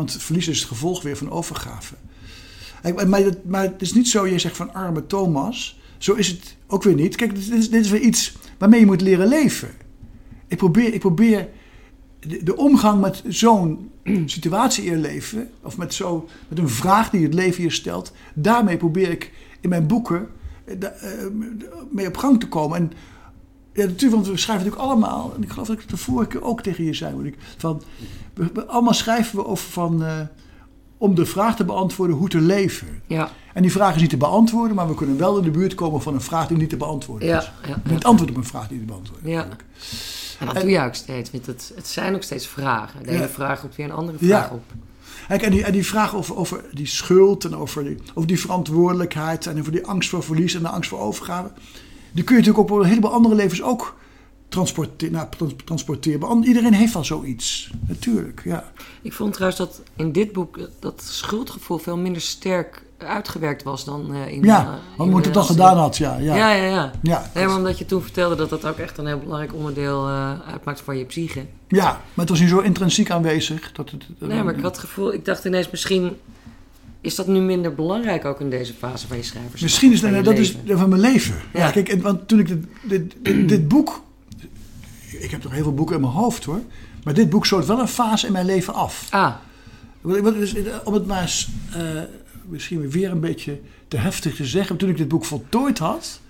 Want 0.00 0.22
verlies 0.22 0.48
is 0.48 0.58
het 0.58 0.68
gevolg 0.68 1.02
weer 1.02 1.16
van 1.16 1.30
overgave. 1.30 1.94
Maar, 3.06 3.22
maar 3.44 3.62
het 3.62 3.82
is 3.82 3.94
niet 3.94 4.08
zo, 4.08 4.26
je 4.26 4.38
zegt 4.38 4.56
van 4.56 4.74
arme 4.74 5.06
Thomas. 5.06 5.80
Zo 5.98 6.12
is 6.12 6.28
het 6.28 6.56
ook 6.66 6.82
weer 6.82 6.94
niet. 6.94 7.16
Kijk, 7.16 7.34
dit 7.34 7.48
is, 7.48 7.70
dit 7.70 7.84
is 7.84 7.90
weer 7.90 8.00
iets 8.00 8.36
waarmee 8.58 8.80
je 8.80 8.86
moet 8.86 9.00
leren 9.00 9.28
leven. 9.28 9.70
Ik 10.46 10.56
probeer, 10.56 10.94
ik 10.94 11.00
probeer 11.00 11.48
de, 12.20 12.42
de 12.42 12.56
omgang 12.56 13.00
met 13.00 13.22
zo'n 13.28 13.90
situatie 14.26 14.84
in 14.84 14.90
je 14.90 14.98
leven, 14.98 15.50
of 15.62 15.76
met, 15.76 15.94
zo, 15.94 16.28
met 16.48 16.58
een 16.58 16.68
vraag 16.68 17.10
die 17.10 17.22
het 17.22 17.34
leven 17.34 17.62
je 17.62 17.70
stelt, 17.70 18.12
daarmee 18.34 18.76
probeer 18.76 19.10
ik 19.10 19.32
in 19.60 19.68
mijn 19.68 19.86
boeken 19.86 20.28
eh, 20.64 20.74
eh, 20.82 21.26
mee 21.90 22.06
op 22.06 22.16
gang 22.16 22.40
te 22.40 22.48
komen. 22.48 22.78
En 22.78 22.92
ja, 23.72 23.84
natuurlijk, 23.86 24.12
want 24.14 24.26
we 24.26 24.36
schrijven 24.36 24.64
natuurlijk 24.66 24.90
allemaal, 24.92 25.32
en 25.36 25.42
ik 25.42 25.50
geloof 25.50 25.66
dat 25.66 25.76
ik 25.76 25.82
het 25.82 25.90
de 25.90 25.96
vorige 25.96 26.28
keer 26.28 26.42
ook 26.42 26.60
tegen 26.62 26.84
je 26.84 26.94
zei, 26.94 27.24
ik- 27.26 27.38
van, 27.56 27.82
we, 28.34 28.50
we- 28.54 28.66
allemaal 28.66 28.94
schrijven 28.94 29.36
we 29.36 29.46
over 29.46 29.70
van, 29.70 30.04
eh, 30.04 30.20
om 30.98 31.14
de 31.14 31.26
vraag 31.26 31.56
te 31.56 31.64
beantwoorden 31.64 32.16
hoe 32.16 32.28
te 32.28 32.40
leven. 32.40 33.02
Ja. 33.06 33.30
En 33.54 33.62
die 33.62 33.72
vraag 33.72 33.94
is 33.94 34.00
niet 34.00 34.10
te 34.10 34.16
beantwoorden, 34.16 34.76
maar 34.76 34.88
we 34.88 34.94
kunnen 34.94 35.18
wel 35.18 35.36
in 35.38 35.44
de 35.44 35.50
buurt 35.50 35.74
komen 35.74 36.02
van 36.02 36.14
een 36.14 36.20
vraag 36.20 36.46
die 36.48 36.56
niet 36.56 36.68
te 36.70 36.76
beantwoorden 36.76 37.28
is. 37.28 37.34
Ja. 37.44 37.52
ja, 37.68 37.80
Het 37.82 38.02
ja. 38.02 38.08
antwoord 38.08 38.30
op 38.30 38.36
een 38.36 38.44
vraag 38.44 38.68
die 38.68 38.78
niet 38.78 38.86
te 38.86 38.92
beantwoorden 38.92 39.26
is. 39.28 39.34
Ja. 39.34 39.48
En 40.38 40.46
dat 40.46 40.54
En- 40.54 40.60
doe 40.60 40.70
je 40.70 40.80
ook 40.80 40.94
steeds. 40.94 41.30
Want 41.30 41.46
het, 41.46 41.72
het 41.74 41.86
zijn 41.88 42.14
ook 42.14 42.22
steeds 42.22 42.46
vragen. 42.46 43.02
De 43.02 43.10
ene 43.10 43.28
vraag 43.28 43.62
roept 43.62 43.76
weer 43.76 43.86
een 43.86 43.92
andere 43.92 44.18
vraag 44.18 44.50
op. 44.50 44.62
Kijk, 45.28 45.42
en 45.42 45.50
die, 45.50 45.64
en 45.64 45.72
die 45.72 45.86
vraag 45.86 46.14
over, 46.14 46.36
over 46.36 46.64
die 46.72 46.86
schuld 46.86 47.44
en 47.44 47.56
over 47.56 47.84
die, 47.84 47.96
over 48.14 48.28
die 48.28 48.40
verantwoordelijkheid 48.40 49.46
en 49.46 49.58
over 49.58 49.72
die 49.72 49.86
angst 49.86 50.10
voor 50.10 50.22
verlies 50.22 50.54
en 50.54 50.62
de 50.62 50.68
angst 50.68 50.90
voor 50.90 50.98
overgave, 50.98 51.50
die 52.12 52.24
kun 52.24 52.36
je 52.36 52.40
natuurlijk 52.40 52.70
op 52.70 52.78
een 52.78 52.86
heleboel 52.88 53.12
andere 53.12 53.34
levens 53.34 53.62
ook 53.62 53.96
nou, 55.10 55.26
trans- 55.30 55.54
transporteren. 55.64 56.20
Want 56.20 56.44
Iedereen 56.46 56.72
heeft 56.74 56.92
wel 56.92 57.04
zoiets, 57.04 57.70
natuurlijk. 57.88 58.42
Ja. 58.44 58.72
Ik 59.02 59.12
vond 59.12 59.32
trouwens 59.32 59.60
dat 59.60 59.80
in 59.96 60.12
dit 60.12 60.32
boek 60.32 60.58
dat 60.80 61.02
schuldgevoel 61.02 61.78
veel 61.78 61.96
minder 61.96 62.22
sterk 62.22 62.82
uitgewerkt 62.98 63.62
was 63.62 63.84
dan 63.84 64.14
eh, 64.14 64.32
in... 64.32 64.42
Ja, 64.42 64.60
eh, 64.60 64.68
want 64.96 65.08
in 65.08 65.14
hoe 65.14 65.20
het 65.24 65.34
dan 65.34 65.44
gedaan 65.44 65.76
had, 65.76 65.96
ja. 65.96 66.16
Ja, 66.16 66.36
Ja, 66.36 66.52
ja, 66.52 66.64
ja. 66.64 66.90
ja. 67.02 67.30
Nee, 67.34 67.48
omdat 67.48 67.78
je 67.78 67.86
toen 67.86 68.02
vertelde 68.02 68.34
dat 68.36 68.50
dat 68.50 68.66
ook 68.66 68.76
echt 68.76 68.98
een 68.98 69.06
heel 69.06 69.18
belangrijk 69.18 69.54
onderdeel 69.54 70.06
eh, 70.08 70.40
uitmaakt 70.46 70.80
van 70.80 70.98
je 70.98 71.04
psyche. 71.04 71.46
Ja, 71.68 71.84
maar 71.84 72.00
het 72.14 72.28
was 72.28 72.40
niet 72.40 72.48
zo 72.48 72.58
intrinsiek 72.58 73.10
aanwezig. 73.10 73.72
Dat 73.72 73.90
het, 73.90 74.04
Nee, 74.18 74.42
maar 74.42 74.54
ik 74.54 74.62
had 74.62 74.70
het 74.76 74.80
gevoel, 74.84 75.12
ik 75.12 75.24
dacht 75.24 75.44
ineens 75.44 75.70
misschien 75.70 76.16
is 77.00 77.14
dat 77.14 77.26
nu 77.26 77.40
minder 77.40 77.74
belangrijk 77.74 78.24
ook 78.24 78.40
in 78.40 78.50
deze 78.50 78.72
fase 78.72 79.06
van 79.06 79.16
je 79.16 79.22
schrijvers. 79.22 79.62
Misschien 79.62 79.92
is 79.92 80.00
dat, 80.00 80.24
dat 80.24 80.38
is 80.38 80.56
van 80.66 80.88
mijn 80.88 81.00
leven. 81.00 81.34
Ja. 81.52 81.60
Ja. 81.60 81.70
kijk, 81.70 82.02
want 82.02 82.28
toen 82.28 82.38
ik 82.38 82.48
dit, 82.48 82.64
dit, 82.82 83.14
dit, 83.22 83.48
dit 83.54 83.68
boek... 83.68 84.02
Ik 85.06 85.30
heb 85.30 85.40
toch 85.40 85.52
heel 85.52 85.62
veel 85.62 85.74
boeken 85.74 85.94
in 85.94 86.00
mijn 86.00 86.12
hoofd, 86.12 86.44
hoor. 86.44 86.60
Maar 87.04 87.14
dit 87.14 87.30
boek 87.30 87.46
sloot 87.46 87.66
wel 87.66 87.80
een 87.80 87.88
fase 87.88 88.26
in 88.26 88.32
mijn 88.32 88.46
leven 88.46 88.74
af. 88.74 89.06
Ah, 89.10 89.34
Om 90.84 90.94
het 90.94 91.06
maar 91.06 91.22
eens, 91.22 91.48
eh, 91.72 92.02
misschien 92.48 92.90
weer 92.90 93.10
een 93.10 93.20
beetje 93.20 93.60
te 93.88 93.96
heftig 93.96 94.34
te 94.34 94.44
zeggen. 94.44 94.76
Toen 94.76 94.88
ik 94.88 94.96
dit 94.96 95.08
boek 95.08 95.24
voltooid 95.24 95.78
had... 95.78 96.20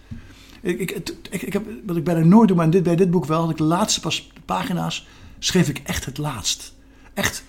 Ik, 0.61 0.81
ik, 0.81 1.12
ik 1.31 1.53
heb, 1.53 1.62
wat 1.87 1.97
ik 1.97 2.05
bijna 2.05 2.25
nooit 2.25 2.49
doe, 2.49 2.57
maar 2.57 2.71
dit, 2.71 2.83
bij 2.83 2.97
dit 2.97 3.11
boek 3.11 3.27
wel... 3.27 3.41
had 3.41 3.51
ik 3.51 3.57
de 3.57 3.62
laatste 3.62 4.01
pas, 4.01 4.31
pagina's, 4.45 5.07
schreef 5.39 5.68
ik 5.68 5.81
echt 5.85 6.05
het 6.05 6.18
laatst. 6.18 6.75
Echt. 7.14 7.45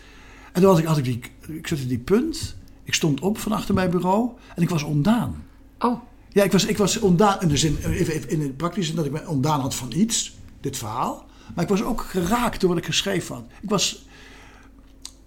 En 0.52 0.62
toen 0.62 0.70
had 0.70 0.80
ik, 0.80 0.86
had 0.86 0.98
ik 0.98 1.04
die... 1.04 1.20
Ik 1.48 1.68
zette 1.68 1.88
die 1.88 2.00
punt. 2.00 2.56
Ik 2.92 2.98
stond 2.98 3.20
op 3.20 3.38
van 3.38 3.52
achter 3.52 3.74
mijn 3.74 3.90
bureau. 3.90 4.30
En 4.56 4.62
ik 4.62 4.70
was 4.70 4.84
ontdaan. 4.84 5.44
oh, 5.80 6.02
Ja, 6.30 6.44
ik 6.44 6.52
was, 6.52 6.66
ik 6.66 6.78
was 6.78 7.00
ontdaan, 7.00 7.42
in 7.42 7.48
de 7.48 7.58
zin, 7.58 7.78
even, 7.78 8.14
even 8.14 8.30
in 8.30 8.42
het 8.42 8.58
praktische 8.58 8.88
zin 8.88 8.96
dat 8.96 9.06
ik 9.06 9.12
me 9.12 9.28
ontdaan 9.28 9.60
had 9.60 9.76
van 9.76 9.92
iets, 9.92 10.36
dit 10.62 10.78
verhaal. 10.78 11.26
Maar 11.56 11.64
ik 11.64 11.70
was 11.70 11.84
ook 11.84 12.02
geraakt 12.02 12.60
door 12.60 12.70
wat 12.70 12.78
ik 12.78 12.86
geschreven 12.86 13.36
had. 13.36 13.44
Ik 13.62 13.70
was 13.70 14.06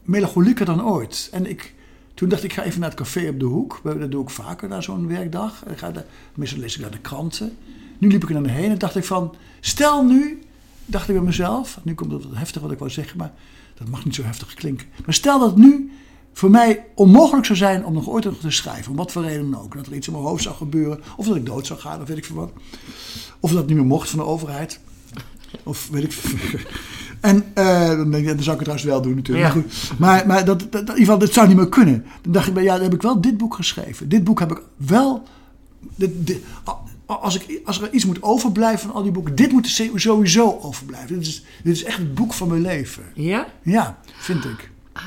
melancholieker 0.03 0.67
dan 0.67 0.85
ooit. 0.85 1.29
En 1.33 1.47
ik, 1.47 1.75
toen 2.15 2.29
dacht 2.29 2.45
ik, 2.45 2.51
ik 2.51 2.57
ga 2.57 2.63
even 2.63 2.81
naar 2.81 2.89
het 2.91 2.99
café 2.99 3.29
op 3.29 3.41
de 3.41 3.45
hoek. 3.45 3.81
Dat 3.85 4.11
doe 4.11 4.23
ik 4.23 4.31
vaker 4.31 4.69
na 4.69 4.81
zo'n 4.81 5.09
werkdag. 5.09 5.65
Ik 5.67 5.79
ga 5.79 5.91
daar, 5.91 6.05
meestal 6.35 6.59
lees 6.59 6.75
ik 6.75 6.81
naar 6.81 6.91
de 6.91 6.99
kranten. 6.99 7.57
Nu 7.99 8.09
liep 8.09 8.23
ik 8.23 8.29
er 8.31 8.41
naar 8.41 8.51
heen 8.51 8.71
en 8.71 8.79
dacht 8.79 8.97
ik 8.97 9.05
van, 9.05 9.35
stel 9.61 10.05
nu, 10.05 10.43
dacht 10.85 11.09
ik 11.09 11.15
bij 11.15 11.25
mezelf, 11.25 11.79
nu 11.83 11.95
komt 11.95 12.13
het 12.13 12.25
wat 12.25 12.37
heftig 12.37 12.63
wat 12.63 12.71
ik 12.71 12.79
wou 12.79 12.91
zeggen, 12.91 13.19
maar 13.19 13.33
dat 13.75 13.89
mag 13.89 14.05
niet 14.05 14.15
zo 14.15 14.23
heftig 14.23 14.55
klinken. 14.55 14.87
Maar 15.05 15.15
stel 15.15 15.39
dat 15.39 15.57
nu 15.57 15.93
voor 16.35 16.51
mij 16.51 16.85
onmogelijk 16.95 17.47
zou 17.47 17.59
zijn 17.59 17.85
om 17.85 17.93
nog 17.93 18.09
ooit 18.09 18.25
nog 18.25 18.39
te 18.39 18.51
schrijven, 18.51 18.91
om 18.91 18.97
wat 18.97 19.13
voor 19.13 19.23
reden 19.23 19.51
dan 19.51 19.61
ook. 19.63 19.75
Dat 19.77 19.87
er 19.87 19.95
iets 19.95 20.07
in 20.07 20.13
mijn 20.13 20.25
hoofd 20.25 20.43
zou 20.43 20.55
gebeuren, 20.55 21.01
of 21.17 21.27
dat 21.27 21.37
ik 21.37 21.47
dood 21.47 21.67
zou 21.67 21.79
gaan, 21.81 22.01
of 22.01 22.09
weet 22.09 22.17
ik 22.17 22.25
veel 22.25 22.37
wat. 22.37 22.53
Of 23.41 23.51
dat 23.51 23.59
het 23.59 23.69
niet 23.69 23.77
meer 23.77 23.87
mocht 23.87 24.11
van 24.11 24.19
de 24.19 24.25
overheid. 24.25 24.81
Of 25.63 25.89
weet 25.91 26.05
ik 26.05 26.13
veel. 26.13 26.59
En 27.21 27.45
eh, 27.55 27.89
dan, 27.89 28.11
denk 28.11 28.27
ik, 28.27 28.35
dan 28.35 28.43
zou 28.43 28.61
ik 28.61 28.67
het 28.67 28.79
trouwens 28.79 28.85
wel 28.85 29.03
doen 29.03 29.15
natuurlijk. 29.15 29.47
Ja. 29.49 29.55
Maar, 29.55 29.63
goed, 29.63 29.99
maar, 29.99 30.27
maar 30.27 30.45
dat, 30.45 30.59
dat, 30.61 30.73
in 30.75 30.81
ieder 30.81 30.97
geval, 30.97 31.19
dat 31.19 31.33
zou 31.33 31.49
niet 31.49 31.57
meer 31.57 31.69
kunnen. 31.69 32.05
Dan 32.23 32.33
dacht 32.33 32.47
ik, 32.47 32.55
bij, 32.55 32.63
ja, 32.63 32.75
dan 32.75 32.83
heb 32.83 32.95
ik 32.95 33.03
wel 33.03 33.21
dit 33.21 33.37
boek 33.37 33.55
geschreven. 33.55 34.09
Dit 34.09 34.25
boek 34.25 34.39
heb 34.41 34.53
ik 34.53 34.63
wel... 34.77 35.23
Dit, 35.97 36.27
dit- 36.27 36.43
als, 37.07 37.41
ik, 37.41 37.61
als 37.65 37.81
er 37.81 37.93
iets 37.93 38.05
moet 38.05 38.23
overblijven 38.23 38.87
van 38.87 38.97
al 38.97 39.03
die 39.03 39.13
boeken, 39.13 39.35
dit 39.35 39.53
moet 39.53 39.65
er 39.67 39.91
sowieso 40.01 40.59
overblijven. 40.63 41.19
Dit 41.19 41.27
is, 41.27 41.45
dit 41.63 41.73
is 41.77 41.85
echt 41.85 41.99
het 41.99 42.15
boek 42.15 42.33
van 42.33 42.49
mijn 42.49 42.61
leven. 42.63 43.03
ja? 43.15 43.47
Ja, 43.63 43.99
vind 44.19 44.45
ik. 44.45 44.71
Ah, 44.93 45.03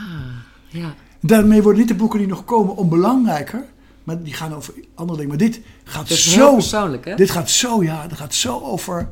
ja. 0.68 0.96
Daarmee 1.20 1.62
worden 1.62 1.80
niet 1.80 1.88
de 1.90 1.96
boeken 1.96 2.20
die 2.20 2.28
nog 2.28 2.46
komen 2.46 2.76
onbelangrijker, 2.76 3.64
maar 4.04 4.24
die 4.24 4.34
gaan 4.34 4.54
over 4.56 4.74
andere 4.96 5.20
dingen. 5.20 5.38
Maar 5.38 5.46
dit 5.48 5.62
gaat 5.84 6.08
Dat 6.08 6.18
is 6.18 6.32
zo. 6.32 6.40
heel 6.40 6.54
persoonlijk, 6.54 7.06
hè? 7.06 7.16
Dit 7.16 7.30
gaat 7.32 7.50
zo, 7.50 7.84
ja, 7.84 8.08
dat 8.08 8.18
gaat 8.18 8.34
zo 8.34 8.60
over 8.60 9.10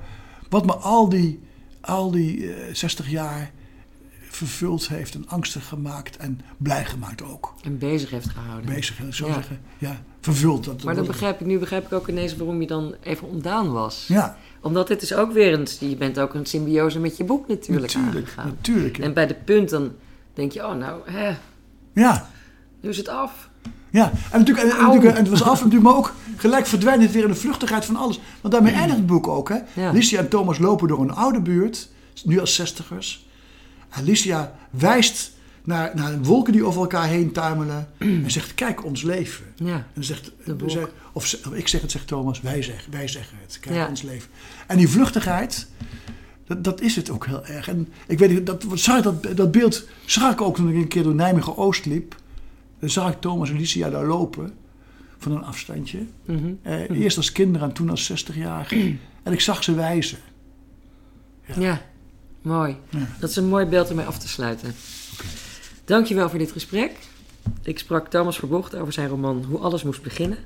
wat 0.49 0.65
me 0.65 0.73
al 0.75 1.09
die, 1.09 1.39
al 1.81 2.11
die 2.11 2.53
eh, 2.53 2.73
60 2.73 3.09
jaar 3.09 3.51
vervuld 4.29 4.87
heeft 4.87 5.13
en 5.15 5.27
angstig 5.27 5.67
gemaakt 5.67 6.17
en 6.17 6.39
blij 6.57 6.85
gemaakt 6.85 7.23
ook. 7.23 7.53
En 7.63 7.77
bezig 7.77 8.09
heeft 8.09 8.29
gehouden. 8.29 8.73
Bezig, 8.73 8.95
zo 9.09 9.27
Ja. 9.27 9.33
zeggen. 9.33 9.59
Ja, 9.77 10.01
vervuld. 10.21 10.63
Dat, 10.63 10.83
Maar 10.83 10.95
dan 10.95 11.03
dat- 11.03 11.11
begrijp 11.11 11.39
ik, 11.39 11.45
nu 11.47 11.59
begrijp 11.59 11.85
ik 11.85 11.93
ook 11.93 12.07
ineens 12.07 12.35
waarom 12.35 12.61
je 12.61 12.67
dan 12.67 12.95
even 13.03 13.27
ontdaan 13.27 13.71
was. 13.71 14.05
Ja, 14.07 14.37
Omdat 14.61 14.87
dit 14.87 15.01
is 15.01 15.13
ook 15.13 15.31
weer 15.31 15.53
een... 15.53 15.67
Je 15.89 15.95
bent 15.95 16.19
ook 16.19 16.33
een 16.33 16.45
symbiose 16.45 16.99
met 16.99 17.17
je 17.17 17.23
boek 17.23 17.47
natuurlijk, 17.47 17.93
natuurlijk. 17.93 18.25
aangegaan. 18.27 18.47
natuurlijk 18.47 18.97
ja. 18.97 19.03
En 19.03 19.13
bij 19.13 19.27
de 19.27 19.33
punt 19.45 19.69
dan 19.69 19.91
denk 20.33 20.51
je, 20.51 20.65
oh 20.67 20.73
nou, 20.75 21.11
hè, 21.11 21.33
ja. 21.95 22.29
nu 22.81 22.89
is 22.89 22.97
het 22.97 23.07
af. 23.07 23.49
Ja, 23.89 24.11
en 24.31 24.39
natuurlijk, 24.39 24.67
en, 24.71 24.81
natuurlijk, 24.81 25.15
en 25.15 25.21
het 25.21 25.29
was 25.29 25.41
af 25.43 25.57
natuurlijk, 25.57 25.83
maar 25.83 25.95
ook 25.95 26.13
gelijk 26.35 26.65
verdwijnt 26.67 27.01
het 27.03 27.11
weer 27.11 27.23
in 27.23 27.29
de 27.29 27.35
vluchtigheid 27.35 27.85
van 27.85 27.95
alles. 27.95 28.19
Want 28.41 28.53
daarmee 28.53 28.73
eindigt 28.73 28.97
het 28.97 29.07
boek 29.07 29.27
ook. 29.27 29.49
Hè? 29.49 29.57
Ja. 29.73 29.91
Licia 29.91 30.19
en 30.19 30.29
Thomas 30.29 30.57
lopen 30.57 30.87
door 30.87 31.01
een 31.01 31.13
oude 31.13 31.39
buurt, 31.41 31.89
nu 32.23 32.39
als 32.39 32.55
zestigers. 32.55 33.27
En 33.89 34.03
Licia 34.03 34.55
wijst 34.69 35.31
naar, 35.63 35.91
naar 35.95 36.21
wolken 36.21 36.53
die 36.53 36.63
over 36.65 36.81
elkaar 36.81 37.07
heen 37.07 37.31
tuimelen 37.31 37.87
en 37.97 38.31
zegt, 38.31 38.53
kijk 38.53 38.85
ons 38.85 39.01
leven. 39.01 39.45
Ja, 39.55 39.73
En 39.75 39.85
dan 39.93 40.03
zegt, 40.03 40.31
of, 41.13 41.35
of 41.45 41.53
ik 41.53 41.67
zeg 41.67 41.81
het, 41.81 41.91
zegt 41.91 42.07
Thomas, 42.07 42.41
wij 42.41 42.61
zeggen, 42.61 42.91
wij 42.91 43.07
zeggen 43.07 43.37
het, 43.41 43.59
kijk 43.59 43.75
Ja. 43.75 43.87
ons 43.87 44.01
leven. 44.01 44.29
En 44.67 44.77
die 44.77 44.89
vluchtigheid, 44.89 45.67
dat, 46.47 46.63
dat 46.63 46.81
is 46.81 46.95
het 46.95 47.09
ook 47.09 47.25
heel 47.25 47.45
erg. 47.45 47.67
En 47.67 47.87
ik 48.07 48.19
weet 48.19 48.29
niet, 48.29 48.45
dat, 48.45 48.65
zag 48.73 49.01
dat, 49.01 49.37
dat 49.37 49.51
beeld 49.51 49.87
zag 50.05 50.31
ik 50.31 50.41
ook 50.41 50.55
toen 50.55 50.69
ik 50.69 50.75
een 50.75 50.87
keer 50.87 51.03
door 51.03 51.15
Nijmegen 51.15 51.57
Oost 51.57 51.85
liep. 51.85 52.15
Dan 52.79 52.89
zag 52.89 53.11
ik 53.11 53.21
Thomas 53.21 53.49
en 53.49 53.57
Licia 53.57 53.89
daar 53.89 54.05
lopen, 54.05 54.53
van 55.17 55.31
een 55.31 55.43
afstandje. 55.43 55.99
mhm. 56.25 56.53
Eh, 56.61 56.89
Eerst 56.89 57.17
als 57.17 57.31
kinderen 57.31 57.67
en 57.67 57.73
toen 57.73 57.89
als 57.89 58.11
60-jarige. 58.11 58.95
En 59.23 59.33
ik 59.33 59.41
zag 59.41 59.63
ze 59.63 59.73
wijzen. 59.73 60.17
ja. 61.57 61.81
mooi. 62.41 62.75
Ja. 62.89 63.07
Dat 63.19 63.29
is 63.29 63.35
een 63.35 63.47
mooi 63.47 63.65
beeld 63.65 63.89
om 63.89 63.95
mee 63.95 64.05
af 64.05 64.17
te 64.19 64.27
sluiten. 64.27 64.75
Dankjewel 65.85 66.29
voor 66.29 66.39
dit 66.39 66.51
gesprek. 66.51 66.91
Ik 67.63 67.79
sprak 67.79 68.07
Thomas 68.09 68.37
Verbocht 68.37 68.75
over 68.75 68.93
zijn 68.93 69.07
roman 69.09 69.43
Hoe 69.43 69.59
alles 69.59 69.83
moest 69.83 70.01
beginnen. 70.01 70.37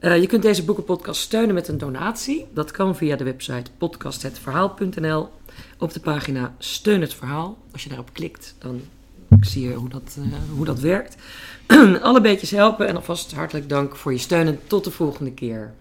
Uh, 0.00 0.20
je 0.20 0.26
kunt 0.26 0.42
deze 0.42 0.64
boekenpodcast 0.64 1.20
steunen 1.20 1.54
met 1.54 1.68
een 1.68 1.78
donatie. 1.78 2.46
Dat 2.52 2.70
kan 2.70 2.96
via 2.96 3.16
de 3.16 3.24
website 3.24 3.70
podcasthetverhaal.nl 3.78 5.28
op 5.78 5.92
de 5.92 6.00
pagina 6.00 6.54
Steun 6.58 7.00
het 7.00 7.14
Verhaal. 7.14 7.58
Als 7.72 7.82
je 7.82 7.88
daarop 7.88 8.12
klikt, 8.12 8.54
dan 8.58 8.80
zie 9.40 9.68
je 9.68 9.74
hoe 9.74 9.88
dat, 9.88 10.16
uh, 10.18 10.24
hoe 10.56 10.64
dat 10.64 10.80
werkt. 10.80 11.16
Alle 12.02 12.20
beetjes 12.20 12.50
helpen 12.50 12.86
en 12.86 12.96
alvast 12.96 13.32
hartelijk 13.32 13.68
dank 13.68 13.96
voor 13.96 14.12
je 14.12 14.18
steun 14.18 14.46
en 14.46 14.60
tot 14.66 14.84
de 14.84 14.90
volgende 14.90 15.32
keer. 15.32 15.74